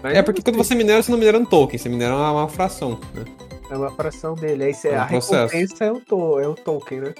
Mas 0.02 0.16
É 0.16 0.22
porque 0.22 0.40
quando 0.40 0.56
você 0.56 0.74
minera, 0.74 1.02
você 1.02 1.10
não 1.10 1.18
minera 1.18 1.38
um 1.38 1.44
token, 1.44 1.76
você 1.78 1.88
minera 1.88 2.14
uma, 2.14 2.30
uma 2.32 2.48
fração, 2.48 2.98
né? 3.14 3.24
É 3.70 3.76
uma 3.76 3.90
fração 3.90 4.34
dele. 4.34 4.64
Aí 4.64 4.74
cê- 4.74 4.88
É 4.88 4.98
um 4.98 5.02
a 5.02 5.06
processo. 5.06 5.54
recompensa 5.54 5.84
é 5.84 5.92
o, 5.92 6.00
to, 6.00 6.40
é 6.40 6.48
o 6.48 6.54
token, 6.54 7.00
né? 7.00 7.14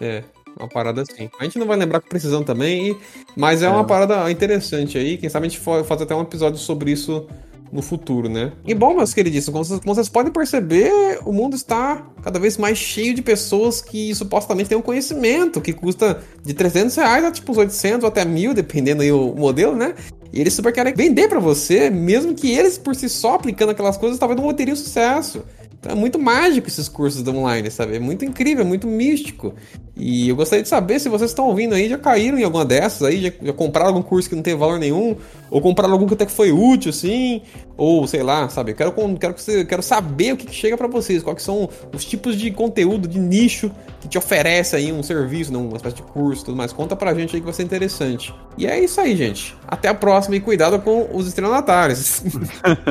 É, 0.00 0.22
uma 0.58 0.68
parada 0.68 1.02
assim. 1.02 1.28
A 1.38 1.44
gente 1.44 1.58
não 1.58 1.66
vai 1.66 1.76
lembrar 1.76 2.00
com 2.00 2.08
precisão 2.08 2.42
também, 2.42 2.90
e- 2.90 2.96
mas 3.36 3.62
é, 3.62 3.68
uma 3.68 3.84
parada 3.84 4.30
interessante 4.30 4.96
aí. 4.98 5.16
Quem 5.18 5.28
sabe 5.28 5.46
a 5.46 5.48
gente 5.48 5.60
faz 5.60 6.02
até 6.02 6.14
um 6.14 6.22
episódio 6.22 6.58
sobre 6.58 6.90
isso 6.90 7.26
no 7.72 7.82
futuro, 7.82 8.28
né? 8.28 8.52
E 8.64 8.72
bom, 8.74 8.94
meus 8.94 9.12
queridíssimos, 9.12 9.52
como 9.52 9.64
vocês, 9.64 9.80
como 9.80 9.94
vocês 9.94 10.08
podem 10.08 10.32
perceber, 10.32 11.18
o 11.24 11.32
mundo 11.32 11.56
está 11.56 12.06
cada 12.22 12.38
vez 12.38 12.56
mais 12.56 12.78
cheio 12.78 13.12
de 13.12 13.20
pessoas 13.22 13.80
que 13.82 14.14
supostamente 14.14 14.68
têm 14.68 14.78
um 14.78 14.82
conhecimento 14.82 15.60
que 15.60 15.72
custa 15.72 16.22
de 16.44 16.54
300 16.54 16.94
reais 16.94 17.24
a 17.24 17.30
tipo 17.32 17.50
uns 17.52 17.58
800 17.58 18.04
ou 18.04 18.08
até 18.08 18.24
mil, 18.24 18.54
dependendo 18.54 19.02
aí 19.02 19.10
o 19.10 19.34
modelo, 19.34 19.74
né? 19.74 19.94
E 20.32 20.40
eles 20.40 20.54
super 20.54 20.72
querem 20.72 20.94
vender 20.94 21.28
pra 21.28 21.40
você, 21.40 21.90
mesmo 21.90 22.34
que 22.34 22.50
eles 22.52 22.78
por 22.78 22.94
si 22.94 23.08
só 23.08 23.34
aplicando 23.34 23.70
aquelas 23.70 23.96
coisas, 23.96 24.18
talvez 24.18 24.40
não 24.40 24.52
teriam 24.54 24.76
sucesso. 24.76 25.42
Então 25.86 25.96
é 25.96 25.98
muito 25.98 26.18
mágico 26.18 26.66
esses 26.66 26.88
cursos 26.88 27.26
online, 27.26 27.70
sabe? 27.70 27.96
É 27.96 28.00
muito 28.00 28.24
incrível, 28.24 28.64
é 28.64 28.66
muito 28.66 28.88
místico. 28.88 29.54
E 29.96 30.28
eu 30.28 30.34
gostaria 30.34 30.62
de 30.62 30.68
saber 30.68 30.98
se 30.98 31.08
vocês 31.08 31.30
estão 31.30 31.46
ouvindo 31.46 31.74
aí, 31.74 31.88
já 31.88 31.96
caíram 31.96 32.36
em 32.36 32.42
alguma 32.42 32.64
dessas 32.64 33.02
aí, 33.02 33.22
já, 33.22 33.32
já 33.40 33.52
compraram 33.52 33.90
algum 33.90 34.02
curso 34.02 34.28
que 34.28 34.34
não 34.34 34.42
tem 34.42 34.54
valor 34.56 34.80
nenhum, 34.80 35.16
ou 35.48 35.60
compraram 35.60 35.92
algum 35.94 36.06
que 36.06 36.14
até 36.14 36.26
que 36.26 36.32
foi 36.32 36.50
útil, 36.50 36.90
assim, 36.90 37.40
ou 37.76 38.06
sei 38.06 38.22
lá, 38.22 38.48
sabe? 38.48 38.72
Eu 38.72 38.76
quero, 38.76 38.92
quero, 39.18 39.32
que 39.32 39.40
você, 39.40 39.64
quero 39.64 39.82
saber 39.82 40.32
o 40.32 40.36
que, 40.36 40.46
que 40.46 40.54
chega 40.54 40.76
pra 40.76 40.88
vocês, 40.88 41.22
quais 41.22 41.40
são 41.42 41.68
os 41.94 42.04
tipos 42.04 42.36
de 42.36 42.50
conteúdo, 42.50 43.06
de 43.06 43.20
nicho 43.20 43.70
que 44.00 44.08
te 44.08 44.18
oferece 44.18 44.74
aí 44.74 44.92
um 44.92 45.02
serviço, 45.04 45.52
né, 45.52 45.58
uma 45.58 45.76
espécie 45.76 45.96
de 45.96 46.02
curso 46.02 46.44
tudo 46.46 46.56
mais. 46.56 46.72
Conta 46.72 46.96
pra 46.96 47.14
gente 47.14 47.36
aí 47.36 47.40
que 47.40 47.46
vai 47.46 47.54
ser 47.54 47.62
interessante. 47.62 48.34
E 48.58 48.66
é 48.66 48.78
isso 48.78 49.00
aí, 49.00 49.16
gente. 49.16 49.56
Até 49.68 49.88
a 49.88 49.94
próxima 49.94 50.34
e 50.34 50.40
cuidado 50.40 50.80
com 50.80 51.08
os 51.14 51.28
estelionatários. 51.28 52.22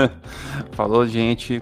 Falou, 0.72 1.06
gente. 1.06 1.62